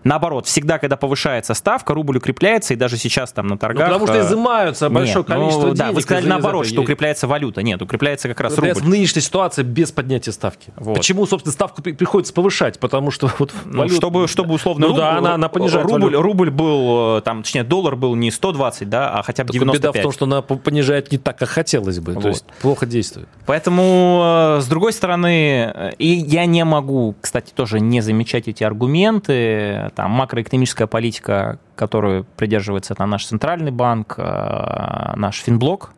Наоборот, 0.04 0.48
всегда, 0.48 0.80
когда 0.80 0.98
повышается 0.98 1.54
ставка, 1.54 1.94
рубль 1.94 2.18
укрепляется, 2.18 2.74
и 2.74 2.78
даже 2.78 2.98
сейчас 2.98 3.32
там 3.32 3.48
на 3.48 3.58
торгах... 3.58 3.88
Ну, 3.88 3.94
потому 3.94 4.08
что 4.08 4.22
изымаются 4.22 4.90
большое 4.90 5.18
Нет, 5.20 5.28
количество 5.28 5.68
ну, 5.68 5.74
денег. 5.74 5.78
Да, 5.78 5.92
вы 5.92 6.02
сказали 6.02 6.28
наоборот, 6.28 6.68
что 6.68 6.82
укрепляется 6.82 7.28
валюта. 7.28 7.64
Нет, 7.64 7.82
укрепляется 7.82 8.28
как 8.28 8.40
раз 8.42 8.58
рубль. 8.58 8.74
В 8.74 8.88
нынешней 8.88 9.22
ситуации 9.22 9.64
без 9.64 9.92
поднятия 9.92 10.32
ставки. 10.32 10.72
Вот. 10.76 10.96
Почему, 10.96 11.26
собственно, 11.26 11.54
ставку 11.54 11.82
приходится 11.82 12.34
повышать? 12.34 12.80
Потому 12.80 13.12
что 13.12 13.32
вот 13.40 13.54
ну, 13.66 13.90
чтобы, 13.90 14.28
чтобы 14.28 14.54
условно... 14.54 14.88
Ну 14.88 14.88
рубль, 14.90 15.02
да, 15.02 15.18
она, 15.18 15.34
она 15.36 15.50
понижает 15.50 15.86
рубль, 15.86 16.16
рубль 16.16 16.50
был, 16.50 17.18
э, 17.18 17.22
там, 17.22 17.44
точнее, 17.44 17.64
доллар 17.64 17.96
был 17.96 18.16
не 18.16 18.32
120, 18.32 18.90
да, 18.90 19.12
а 19.12 19.24
хотя 19.24 19.44
бы 19.44 19.54
Только 19.54 19.66
95. 19.66 19.92
беда 19.92 20.00
в 20.00 20.04
том, 20.04 20.12
что 20.12 20.26
она 20.26 20.42
понижает 20.42 21.12
не 21.12 21.18
так, 21.18 21.38
как 21.38 21.50
хотелось 21.50 22.00
бы. 22.00 22.14
Вот. 22.14 22.24
То 22.24 22.30
есть 22.30 22.46
плохо 22.62 22.86
действует. 22.86 23.28
Поэтому, 23.46 24.58
э, 24.58 24.62
с 24.62 24.68
другой 24.68 24.94
стороны, 24.94 25.72
э, 25.74 25.92
и 25.98 26.08
я 26.08 26.46
не 26.46 26.64
могу, 26.66 27.16
кстати, 27.22 27.52
тоже 27.54 27.80
не 27.80 28.02
замечать 28.02 28.48
эти 28.48 28.64
аргументы, 28.64 29.92
там, 29.96 30.12
макроэкономические 30.12 30.64
экономическая 30.64 30.88
политика, 30.88 31.60
которую 31.76 32.26
придерживается 32.38 32.94
это 32.94 33.06
наш 33.06 33.26
центральный 33.26 33.72
банк, 33.72 34.16
э, 34.18 35.14
наш 35.16 35.38
Финблок, 35.38 35.92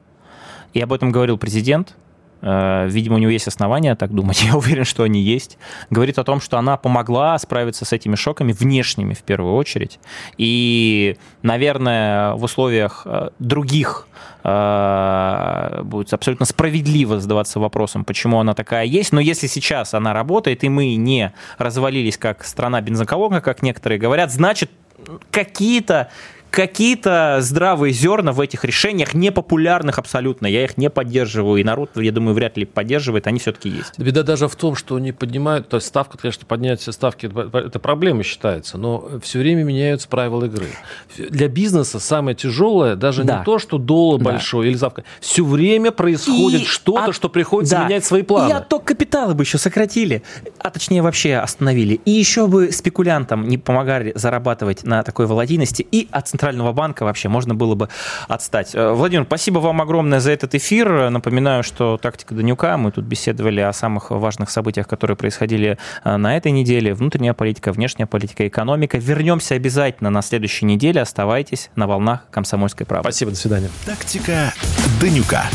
и 0.74 0.82
об 0.82 0.92
этом 0.92 1.12
говорил 1.12 1.38
президент, 1.38 1.96
Видимо, 2.46 3.16
у 3.16 3.18
него 3.18 3.32
есть 3.32 3.48
основания 3.48 3.96
так 3.96 4.14
думать, 4.14 4.44
я 4.46 4.56
уверен, 4.56 4.86
что 4.86 5.04
они 5.04 5.22
есть. 5.22 5.58
Говорит 5.90 6.20
о 6.20 6.24
том, 6.24 6.40
что 6.40 6.58
она 6.58 6.78
помогла 6.78 7.38
справиться 7.40 7.86
с 7.86 7.94
этими 7.94 8.16
шоками 8.16 8.52
внешними 8.54 9.16
в 9.16 9.24
первую 9.24 9.56
очередь. 9.56 10.00
И, 10.38 11.18
наверное, 11.42 12.34
в 12.34 12.44
условиях 12.44 13.02
э, 13.06 13.30
других 13.40 14.08
будет 14.46 16.14
абсолютно 16.14 16.46
справедливо 16.46 17.20
задаваться 17.20 17.60
вопросом, 17.60 18.06
почему 18.06 18.40
она 18.40 18.54
такая 18.54 18.86
есть. 18.86 19.12
Но 19.12 19.20
если 19.20 19.48
сейчас 19.48 19.96
она 19.96 20.14
работает, 20.14 20.64
и 20.64 20.70
мы 20.70 20.94
не 20.94 21.34
развалились 21.58 22.16
как 22.20 22.46
страна 22.46 22.80
бензоколонка, 22.80 23.42
как 23.42 23.64
некоторые 23.64 23.98
говорят, 23.98 24.32
значит, 24.32 24.70
какие-то 25.32 26.10
какие-то 26.56 27.40
здравые 27.42 27.92
зерна 27.92 28.32
в 28.32 28.40
этих 28.40 28.64
решениях, 28.64 29.14
непопулярных 29.14 30.00
абсолютно. 30.00 30.48
Я 30.48 30.64
их 30.64 30.78
не 30.78 30.90
поддерживаю, 30.90 31.60
и 31.60 31.66
народ, 31.66 31.92
я 31.96 32.14
думаю, 32.14 32.34
вряд 32.34 32.56
ли 32.56 32.64
поддерживает, 32.64 33.28
они 33.28 33.40
все-таки 33.40 33.68
есть. 33.68 34.00
Беда 34.00 34.24
даже 34.24 34.48
в 34.48 34.56
том, 34.56 34.76
что 34.76 34.96
они 34.96 35.12
поднимают, 35.12 35.68
то 35.68 35.78
есть 35.78 35.88
ставка, 35.88 36.18
конечно, 36.18 36.46
поднятие 36.46 36.94
ставки, 36.94 37.30
это 37.58 37.80
проблема 37.80 38.24
считается, 38.24 38.78
но 38.78 39.06
все 39.22 39.40
время 39.40 39.64
меняются 39.64 40.08
правила 40.08 40.46
игры. 40.46 40.68
Для 41.18 41.50
бизнеса 41.50 42.00
самое 42.00 42.36
тяжелое 42.36 42.96
даже 42.96 43.26
да. 43.26 43.40
не 43.40 43.44
то, 43.44 43.60
что 43.60 43.78
доллар 43.78 44.22
да. 44.22 44.32
большой 44.32 44.70
или 44.70 44.78
ставка, 44.78 45.04
все 45.20 45.44
время 45.44 45.92
происходит 45.92 46.62
и 46.62 46.66
что-то, 46.66 47.10
от... 47.10 47.16
что 47.16 47.28
приходится 47.28 47.76
да. 47.76 47.86
менять 47.86 48.06
свои 48.06 48.22
планы. 48.22 48.50
И 48.50 48.54
отток 48.54 48.86
капитала 48.86 49.34
бы 49.34 49.44
еще 49.44 49.58
сократили, 49.58 50.24
а 50.60 50.70
точнее 50.70 51.02
вообще 51.02 51.36
остановили. 51.36 51.96
И 52.06 52.12
еще 52.12 52.48
бы 52.48 52.72
спекулянтам 52.72 53.46
не 53.46 53.58
помогали 53.58 54.14
зарабатывать 54.16 54.86
на 54.86 55.04
такой 55.04 55.26
волатильности 55.26 55.86
и 55.92 56.08
от 56.12 56.30
центрального 56.30 56.45
Центрального 56.46 56.74
банка 56.74 57.06
вообще 57.06 57.28
можно 57.28 57.56
было 57.56 57.74
бы 57.74 57.90
отстать. 58.28 58.76
Э, 58.76 58.92
Владимир, 58.92 59.26
спасибо 59.26 59.58
вам 59.58 59.82
огромное 59.82 60.20
за 60.20 60.32
этот 60.32 60.54
эфир. 60.54 61.10
Напоминаю, 61.10 61.64
что 61.64 61.98
«Тактика 61.98 62.36
Данюка». 62.36 62.78
Мы 62.78 62.92
тут 62.92 63.04
беседовали 63.04 63.62
о 63.62 63.74
самых 63.74 64.12
важных 64.12 64.52
событиях, 64.52 64.88
которые 64.88 65.18
происходили 65.18 65.80
э, 66.04 66.18
на 66.18 66.38
этой 66.38 66.52
неделе. 66.52 66.94
Внутренняя 66.94 67.34
политика, 67.34 67.72
внешняя 67.72 68.06
политика, 68.06 68.48
экономика. 68.48 69.00
Вернемся 69.00 69.56
обязательно 69.56 70.12
на 70.12 70.22
следующей 70.22 70.66
неделе. 70.66 71.02
Оставайтесь 71.02 71.72
на 71.76 71.88
волнах 71.88 72.28
«Комсомольской 72.30 72.86
правды». 72.86 73.10
Спасибо, 73.10 73.32
до 73.32 73.38
свидания. 73.38 73.70
«Тактика 73.84 74.54
Данюка». 75.02 75.46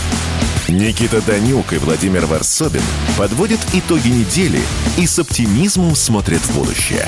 Никита 0.67 1.25
Данюк 1.25 1.73
и 1.73 1.79
Владимир 1.79 2.27
Варсобин 2.27 2.83
подводят 3.17 3.61
итоги 3.73 4.09
недели 4.09 4.61
и 4.99 5.07
с 5.07 5.21
оптимизмом 5.21 5.95
смотрят 5.95 6.41
в 6.41 6.59
будущее. 6.59 7.07